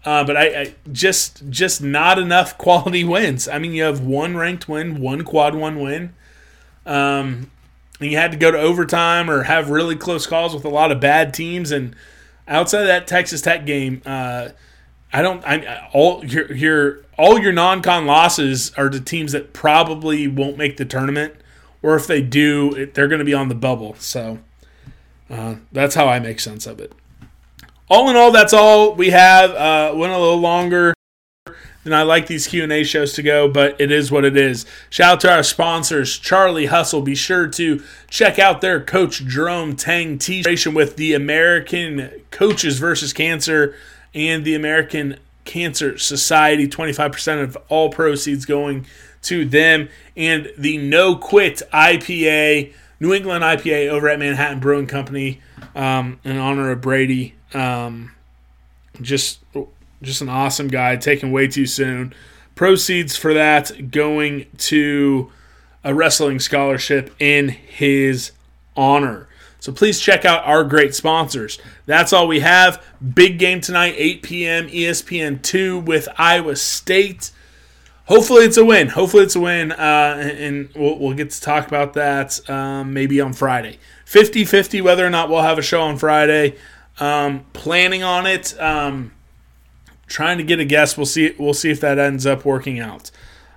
Uh, 0.05 0.25
but 0.25 0.37
I, 0.37 0.61
I, 0.61 0.75
just 0.91 1.49
just 1.51 1.83
not 1.83 2.19
enough 2.19 2.59
quality 2.59 3.05
wins. 3.05 3.47
I 3.47 3.59
mean, 3.59 3.73
you 3.73 3.85
have 3.85 4.01
one 4.01 4.37
ranked 4.37 4.69
win, 4.69 5.01
one 5.01 5.23
quad 5.23 5.55
one 5.55 5.81
win. 5.81 6.15
Um, 6.85 7.51
and 8.01 8.11
you 8.11 8.17
had 8.17 8.33
to 8.33 8.37
go 8.37 8.51
to 8.51 8.59
overtime 8.59 9.31
or 9.31 9.45
have 9.45 9.71
really 9.71 9.97
close 9.97 10.27
calls 10.27 10.55
with 10.55 10.65
a 10.65 10.69
lot 10.69 10.93
of 10.93 11.01
bad 11.01 11.33
teams. 11.33 11.71
And 11.71 11.95
outside 12.47 12.83
of 12.83 12.87
that 12.87 13.07
Texas 13.07 13.41
Tech 13.41 13.67
game, 13.67 14.03
uh, 14.05 14.49
I 15.13 15.23
don't. 15.23 15.45
I 15.47 15.89
all 15.93 16.25
your 16.25 16.53
your 16.53 17.01
all 17.17 17.39
your 17.39 17.53
non-con 17.53 18.07
losses 18.07 18.73
are 18.77 18.89
to 18.91 19.01
teams 19.01 19.33
that 19.33 19.53
probably 19.53 20.29
won't 20.29 20.59
make 20.59 20.77
the 20.77 20.85
tournament, 20.85 21.35
or 21.83 21.97
if 21.97 22.07
they 22.07 22.21
do, 22.21 22.75
it, 22.75 22.95
they're 22.95 23.09
going 23.09 23.21
to 23.21 23.25
be 23.25 23.35
on 23.35 23.49
the 23.49 23.55
bubble. 23.55 23.95
So 23.99 24.41
uh, 25.31 25.57
that's 25.73 25.95
how 25.95 26.09
I 26.09 26.19
make 26.19 26.41
sense 26.41 26.67
of 26.67 26.81
it. 26.81 26.93
All 27.89 28.11
in 28.11 28.17
all, 28.17 28.33
that's 28.33 28.53
all 28.53 28.95
we 28.95 29.11
have. 29.11 29.51
Uh, 29.51 29.95
went 29.97 30.13
a 30.13 30.19
little 30.19 30.41
longer 30.41 30.93
and 31.87 31.95
I 31.95 32.03
like 32.03 32.27
these 32.27 32.49
Q&A 32.49 32.83
shows 32.83 33.13
to 33.13 33.23
go, 33.23 33.49
but 33.49 33.81
it 33.81 33.93
is 33.93 34.11
what 34.11 34.25
it 34.25 34.37
is. 34.37 34.67
Shout 34.91 35.13
out 35.13 35.21
to 35.21 35.33
our 35.33 35.45
sponsors, 35.45 36.19
Charlie 36.19 36.67
Hustle. 36.67 37.01
Be 37.01 37.15
sure 37.15 37.47
to 37.47 37.81
check 38.11 38.41
out 38.41 38.61
their 38.61 38.81
Coach 38.81 39.25
Jerome 39.25 39.77
Tang 39.77 40.19
t-shirt 40.19 40.75
with 40.75 40.97
the 40.97 41.15
American 41.15 42.11
Coaches 42.33 42.81
versus 42.81 43.13
Cancer 43.13 43.73
and 44.17 44.45
the 44.45 44.55
American 44.55 45.19
Cancer 45.45 45.99
Society. 45.99 46.67
25% 46.67 47.43
of 47.43 47.57
all 47.69 47.91
proceeds 47.91 48.45
going 48.45 48.87
to 49.23 49.45
them. 49.45 49.89
And 50.17 50.51
the 50.59 50.79
No 50.79 51.15
Quit 51.15 51.63
IPA, 51.73 52.73
New 52.99 53.13
England 53.13 53.45
IPA 53.45 53.89
over 53.91 54.09
at 54.09 54.19
Manhattan 54.19 54.59
Brewing 54.59 54.87
Company 54.87 55.41
um, 55.75 56.19
in 56.25 56.39
honor 56.39 56.71
of 56.71 56.81
Brady. 56.81 57.35
Um, 57.55 58.13
just 59.01 59.41
just 60.03 60.21
an 60.21 60.29
awesome 60.29 60.69
guy, 60.69 60.97
taken 60.97 61.33
way 61.33 61.49
too 61.49 61.67
soon. 61.67 62.15
Proceeds 62.55 63.17
for 63.17 63.35
that 63.35 63.91
going 63.91 64.47
to 64.59 65.31
a 65.85 65.95
wrestling 65.95 66.39
scholarship 66.39 67.15
in 67.19 67.49
his 67.49 68.33
honor. 68.77 69.29
So 69.67 69.73
please 69.73 69.99
check 69.99 70.25
out 70.25 70.47
our 70.47 70.63
great 70.63 70.95
sponsors. 70.95 71.59
That's 71.87 72.13
all 72.13 72.29
we 72.29 72.39
have. 72.39 72.81
Big 73.15 73.37
game 73.37 73.61
tonight, 73.61 73.97
8 73.97 74.23
p.m. 74.23 74.69
ESPN 74.69 75.43
2 75.43 75.81
with 75.81 76.09
Iowa 76.17 76.55
State. 76.55 77.33
Hopefully 78.05 78.45
it's 78.45 78.57
a 78.57 78.65
win. 78.65 78.91
Hopefully 78.91 79.25
it's 79.25 79.35
a 79.35 79.41
win, 79.41 79.73
uh, 79.73 80.35
and 80.39 80.69
we'll, 80.77 80.97
we'll, 81.01 81.15
get 81.15 81.31
to 81.31 81.41
talk 81.41 81.67
about 81.67 81.95
that 81.95 82.49
um, 82.49 82.95
maybe 82.95 83.21
on 83.21 83.33
Friday. 83.33 83.81
50 84.05 84.45
50 84.45 84.83
whether 84.83 85.05
or 85.05 85.11
not 85.11 85.29
we'll 85.29 85.43
have 85.43 85.59
a 85.59 85.63
show 85.63 85.83
on 85.83 85.97
Friday. 85.97 86.55
Um, 87.01 87.45
planning 87.53 88.05
on 88.05 88.25
it. 88.25 88.57
Um, 88.61 89.11
trying 90.07 90.39
to 90.39 90.45
get 90.45 90.61
a 90.61 90.65
guest. 90.65 90.97
We'll 90.97 91.07
see. 91.07 91.35
We'll 91.41 91.55
see 91.55 91.73
if 91.73 91.81
that 91.81 91.99
ends 91.99 92.25
up 92.25 92.45
working 92.45 92.79
out. 92.79 93.11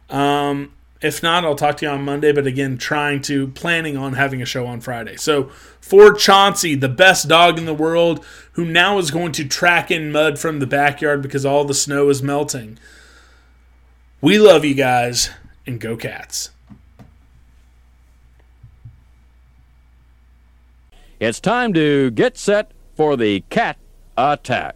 Um, 0.10 0.74
if 1.02 1.24
not, 1.24 1.46
I'll 1.46 1.56
talk 1.56 1.78
to 1.78 1.86
you 1.86 1.92
on 1.92 2.04
Monday. 2.04 2.32
But 2.32 2.48
again, 2.48 2.78
trying 2.78 3.22
to 3.24 3.48
planning 3.50 3.96
on 3.96 4.14
having 4.14 4.42
a 4.42 4.46
show 4.46 4.66
on 4.66 4.82
Friday. 4.82 5.16
So 5.16 5.46
for 5.80 6.14
Chauncey, 6.14 6.76
the 6.76 6.90
best 6.90 7.28
dog 7.28 7.58
in 7.58 7.66
the 7.66 7.74
world, 7.74 8.24
who 8.54 8.66
now 8.66 8.98
is 8.98 9.12
going 9.12 9.32
to 9.34 9.48
track 9.48 9.92
in 9.92 10.12
mud 10.12 10.40
from 10.40 10.60
the 10.60 10.68
backyard 10.68 11.22
because 11.22 11.46
all 11.46 11.64
the 11.64 11.74
snow 11.74 12.10
is 12.10 12.22
melting. 12.22 12.78
We 14.22 14.38
love 14.38 14.66
you 14.66 14.74
guys 14.74 15.30
and 15.66 15.80
go 15.80 15.96
cats. 15.96 16.50
It's 21.20 21.40
time 21.40 21.74
to 21.74 22.12
get 22.12 22.38
set 22.38 22.72
for 22.96 23.18
the 23.18 23.42
cat 23.50 23.78
attack. 24.18 24.76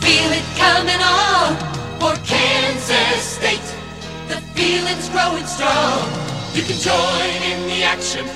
Feel 0.00 0.30
it 0.32 0.46
coming 0.56 1.00
on 1.00 1.56
for 2.00 2.14
Kansas 2.24 3.22
State. 3.36 3.68
The 4.28 4.38
feeling's 4.56 5.08
growing 5.10 5.46
strong. 5.46 6.08
You 6.54 6.62
can 6.62 6.78
join 6.80 7.30
in 7.52 7.60
the 7.68 7.82
action. 7.84 8.26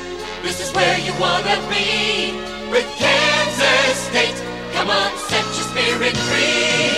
This 0.43 0.61
is 0.61 0.71
where 0.75 0.99
you 0.99 1.13
wanna 1.19 1.57
be 1.73 2.37
with 2.71 2.87
Kansas 2.97 3.97
State. 4.11 4.39
Come 4.75 4.91
on, 4.91 5.11
set 5.29 5.45
your 5.57 5.67
spirit 5.73 6.17
free. 6.29 6.97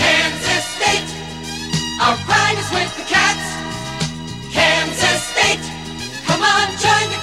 Kansas 0.00 0.64
State, 0.76 1.10
our 2.00 2.16
pride 2.26 2.58
is 2.58 2.70
with 2.72 2.90
the 2.96 3.04
cats. 3.04 3.46
Kansas 4.52 5.22
State, 5.32 5.64
come 6.26 6.42
on, 6.42 6.66
join 6.80 7.06
the 7.14 7.22